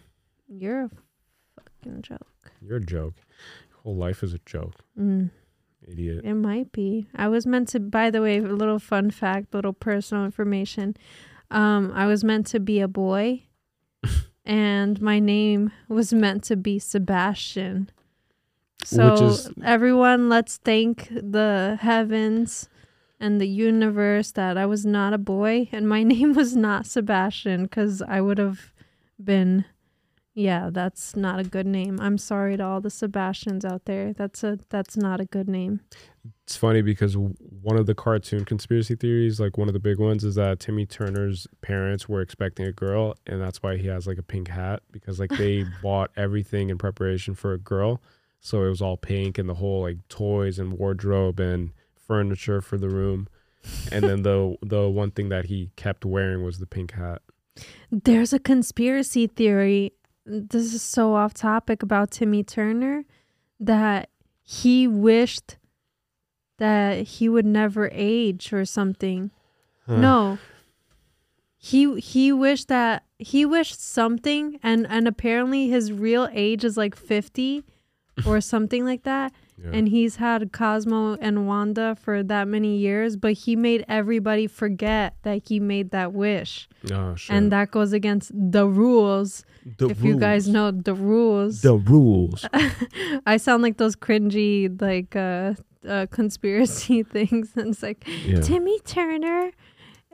You're 0.49 0.85
a 0.85 0.91
fucking 1.57 2.03
joke. 2.03 2.27
You're 2.61 2.79
a 2.79 2.85
joke. 2.85 3.15
Your 3.71 3.79
whole 3.83 3.97
life 3.97 4.23
is 4.23 4.33
a 4.35 4.41
joke, 4.47 4.75
Mm, 4.99 5.31
idiot. 5.87 6.25
it 6.25 6.35
might 6.35 6.73
be. 6.73 7.09
I 7.15 7.29
was 7.29 7.47
meant 7.47 7.69
to. 7.69 7.81
By 7.81 8.11
the 8.11 8.23
way, 8.23 8.39
a 8.39 8.43
little 8.43 8.79
fun 8.79 9.11
fact, 9.11 9.55
little 9.55 9.73
personal 9.73 10.25
information. 10.25 10.97
Um, 11.51 11.93
I 11.95 12.07
was 12.07 12.25
meant 12.25 12.47
to 12.49 12.61
be 12.61 12.81
a 12.81 12.89
boy, 12.89 13.45
and 14.45 15.01
my 15.01 15.19
name 15.19 15.71
was 15.89 16.13
meant 16.13 16.45
to 16.45 16.57
be 16.57 16.79
Sebastian. 16.79 17.91
So 18.85 19.27
is- 19.27 19.51
everyone, 19.65 20.29
let's 20.29 20.57
thank 20.59 21.09
the 21.11 21.79
heavens 21.81 22.69
and 23.21 23.41
the 23.41 23.49
universe 23.49 24.31
that 24.33 24.57
I 24.57 24.65
was 24.67 24.87
not 24.87 25.13
a 25.13 25.19
boy 25.19 25.69
and 25.73 25.89
my 25.89 26.03
name 26.15 26.33
was 26.35 26.55
not 26.57 26.87
Sebastian 26.87 27.65
because 27.65 28.01
I 28.03 28.21
would 28.21 28.39
have 28.39 28.73
been. 29.23 29.65
Yeah, 30.39 30.71
that's 30.71 31.17
not 31.17 31.41
a 31.41 31.43
good 31.43 31.67
name. 31.67 31.99
I'm 32.01 32.17
sorry 32.17 32.57
to 32.59 32.65
all 32.65 32.81
the 32.81 32.91
Sebastians 32.91 33.65
out 33.65 33.87
there. 33.87 34.13
That's 34.13 34.45
a 34.45 34.61
that's 34.69 34.97
not 34.97 35.21
a 35.21 35.25
good 35.25 35.49
name. 35.49 35.81
It's 36.45 36.57
funny 36.57 36.81
because 36.81 37.17
one 37.17 37.77
of 37.77 37.87
the 37.87 37.95
cartoon 37.97 38.45
conspiracy 38.45 38.95
theories, 38.95 39.41
like 39.41 39.59
one 39.59 39.67
of 39.67 39.75
the 39.75 39.81
big 39.81 39.99
ones, 39.99 40.23
is 40.23 40.37
that 40.37 40.61
Timmy 40.61 40.87
Turner's 40.87 41.49
parents 41.61 42.09
were 42.09 42.21
expecting 42.21 42.67
a 42.67 42.73
girl, 42.73 43.17
and 43.27 43.43
that's 43.43 43.65
why 43.65 43.79
he 43.79 43.89
has 43.89 44.07
like 44.07 44.17
a 44.17 44.23
pink 44.23 44.47
hat 44.47 44.83
because 44.93 45.19
like 45.19 45.31
they 45.31 45.65
bought 45.83 46.13
everything 46.17 46.71
in 46.71 46.79
preparation 46.79 47.35
for 47.35 47.53
a 47.53 47.59
girl, 47.59 48.01
so 48.39 48.65
it 48.65 48.69
was 48.69 48.81
all 48.81 48.97
pink 48.97 49.39
and 49.39 49.49
the 49.49 49.55
whole 49.55 49.83
like 49.83 50.07
toys 50.09 50.61
and 50.61 50.75
wardrobe 50.75 51.41
and 51.41 51.73
furniture 51.97 52.61
for 52.61 52.79
the 52.79 52.89
room, 52.89 53.27
and 53.91 54.05
then 54.05 54.23
the 54.23 54.57
the 54.63 54.89
one 54.89 55.11
thing 55.11 55.31
that 55.31 55.47
he 55.47 55.73
kept 55.75 56.05
wearing 56.05 56.45
was 56.45 56.61
the 56.61 56.67
pink 56.67 56.93
hat. 56.93 57.23
There's 57.91 58.33
a 58.33 58.39
conspiracy 58.39 59.27
theory. 59.27 59.95
This 60.29 60.75
is 60.75 60.83
so 60.83 61.15
off 61.15 61.33
topic 61.33 61.83
about 61.83 62.11
Timmy 62.11 62.45
Turner 62.45 63.05
that 63.59 64.11
he 64.43 64.87
wished 64.87 65.57
that 66.59 66.99
he 66.99 67.29
would 67.29 67.47
never 67.47 67.89
age 67.93 68.53
or 68.53 68.65
something. 68.65 69.31
Huh. 69.87 69.97
No. 69.97 70.39
He 71.57 71.99
he 71.99 72.31
wished 72.31 72.69
that 72.69 73.05
he 73.19 73.45
wished 73.45 73.81
something 73.81 74.61
and 74.63 74.87
and 74.89 75.09
apparently 75.09 75.69
his 75.69 75.93
real 75.93 76.29
age 76.33 76.63
is 76.63 76.77
like 76.77 76.95
50 76.95 77.65
or 78.27 78.41
something 78.41 78.85
like 78.85 79.03
that 79.05 79.33
Yeah. 79.63 79.71
and 79.73 79.89
he's 79.89 80.17
had 80.17 80.53
Cosmo 80.53 81.17
and 81.17 81.47
Wanda 81.49 81.97
for 82.01 82.23
that 82.23 82.47
many 82.47 82.77
years 82.77 83.17
but 83.17 83.33
he 83.33 83.57
made 83.57 83.85
everybody 83.89 84.47
forget 84.47 85.17
that 85.23 85.49
he 85.49 85.59
made 85.59 85.91
that 85.91 86.13
wish 86.13 86.69
oh, 86.93 87.15
shit. 87.17 87.35
and 87.35 87.51
that 87.51 87.73
goes 87.73 87.93
against 87.93 88.31
the 88.35 88.67
rules 88.69 89.45
the 89.79 89.89
if 89.89 90.01
you 90.03 90.17
guys 90.17 90.47
know 90.49 90.71
the 90.71 90.95
rules 90.95 91.63
the 91.63 91.75
rules. 91.77 92.47
I 93.27 93.37
sound 93.37 93.63
like 93.63 93.77
those 93.79 93.97
cringy 93.97 94.81
like 94.81 95.17
uh, 95.17 95.55
uh 95.89 96.07
conspiracy 96.11 97.03
things 97.15 97.53
and 97.57 97.69
it's 97.71 97.83
like 97.83 98.07
Yeah. 98.25 98.41
Timmy 98.41 98.79
Turner 98.81 99.51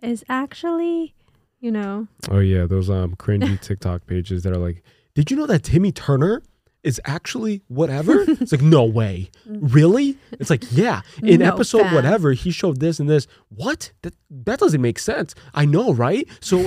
is 0.03 0.25
actually, 0.29 1.15
you 1.61 1.71
know, 1.71 2.09
Oh 2.31 2.41
yeah, 2.41 2.67
those 2.67 2.89
um 2.91 3.15
cringy 3.17 3.61
TikTok 3.69 4.07
pages 4.07 4.43
that 4.43 4.53
are 4.53 4.59
like, 4.59 4.83
did 5.15 5.31
you 5.31 5.37
know 5.37 5.47
that 5.47 5.63
Timmy 5.63 5.93
Turner 5.93 6.43
is 6.85 7.01
actually 7.07 7.63
whatever? 7.69 8.21
it's 8.29 8.53
like, 8.53 8.63
no 8.63 8.85
way. 8.85 9.31
Really? 9.47 10.17
It's 10.33 10.51
like, 10.51 10.63
yeah. 10.71 11.01
In 11.23 11.41
No 11.41 11.53
episode 11.53 11.93
whatever, 11.93 12.33
he 12.33 12.51
showed 12.51 12.79
this 12.81 13.01
and 13.01 13.09
this. 13.09 13.27
What? 13.49 13.91
That 14.03 14.15
that 14.31 14.59
doesn't 14.59 14.81
make 14.83 14.99
sense. 14.99 15.35
I 15.55 15.65
know, 15.65 15.93
right? 15.95 16.29
So 16.41 16.59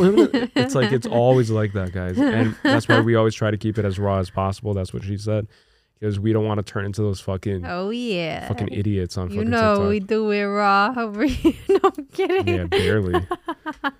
it's 0.55 0.75
like 0.75 0.91
it's 0.91 1.07
always 1.07 1.49
like 1.51 1.73
that, 1.73 1.93
guys. 1.93 2.17
And 2.17 2.55
that's 2.63 2.87
why 2.87 2.99
we 2.99 3.15
always 3.15 3.35
try 3.35 3.51
to 3.51 3.57
keep 3.57 3.77
it 3.77 3.85
as 3.85 3.99
raw 3.99 4.17
as 4.19 4.29
possible. 4.29 4.73
That's 4.73 4.93
what 4.93 5.03
she 5.03 5.17
said. 5.17 5.47
Because 5.99 6.19
we 6.19 6.31
don't 6.31 6.45
want 6.45 6.59
to 6.59 6.63
turn 6.63 6.85
into 6.85 7.01
those 7.01 7.19
fucking 7.21 7.65
oh 7.65 7.89
yeah, 7.89 8.47
fucking 8.47 8.69
idiots 8.71 9.17
on 9.17 9.31
you 9.31 9.37
fucking 9.37 9.49
know 9.49 9.73
TikTok. 9.73 9.89
we 9.89 9.99
do 9.99 10.29
it 10.31 10.43
raw 10.45 10.93
over 10.95 11.23
here. 11.25 11.53
no, 11.69 11.79
I'm 11.83 12.05
kidding. 12.13 12.47
yeah, 12.55 12.63
barely. 12.65 13.25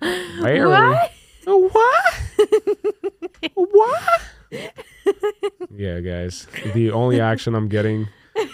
barely. 0.40 0.74
What? 0.74 1.12
What? 1.44 2.14
what? 3.54 4.72
yeah, 5.70 6.00
guys. 6.00 6.46
The 6.74 6.90
only 6.90 7.20
action 7.20 7.54
I'm 7.54 7.68
getting 7.68 8.08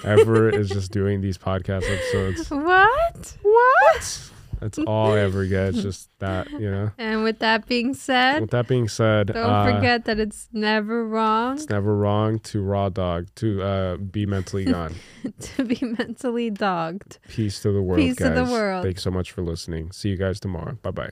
ever 0.04 0.48
is 0.48 0.70
just 0.70 0.92
doing 0.92 1.20
these 1.20 1.38
podcast 1.38 1.84
episodes. 1.90 2.50
What? 2.50 3.36
What? 3.42 4.30
That's 4.60 4.78
all 4.78 5.12
I 5.12 5.18
ever 5.18 5.44
get. 5.44 5.68
It's 5.70 5.82
just 5.82 6.08
that, 6.20 6.50
you 6.50 6.70
know. 6.70 6.90
And 6.96 7.22
with 7.22 7.40
that 7.40 7.66
being 7.66 7.92
said, 7.92 8.40
With 8.40 8.50
that 8.52 8.66
being 8.66 8.88
said, 8.88 9.26
don't 9.26 9.36
uh, 9.36 9.74
forget 9.74 10.06
that 10.06 10.18
it's 10.18 10.48
never 10.52 11.06
wrong 11.06 11.56
it's 11.56 11.68
never 11.68 11.94
wrong 11.94 12.38
to 12.40 12.62
raw 12.62 12.88
dog 12.88 13.26
to 13.36 13.62
uh, 13.62 13.96
be 13.96 14.24
mentally 14.24 14.64
gone. 14.72 14.94
to 15.38 15.64
be 15.64 15.78
mentally 15.82 16.48
dogged. 16.50 17.18
Peace 17.28 17.60
to 17.60 17.72
the 17.72 17.82
world, 17.82 18.00
Peace 18.00 18.16
to 18.16 18.30
the 18.30 18.44
world. 18.44 18.84
Thanks 18.84 19.02
so 19.02 19.10
much 19.10 19.32
for 19.32 19.42
listening. 19.42 19.92
See 19.92 20.08
you 20.08 20.16
guys 20.16 20.40
tomorrow. 20.40 20.78
Bye 20.82 20.92
bye. 20.92 21.10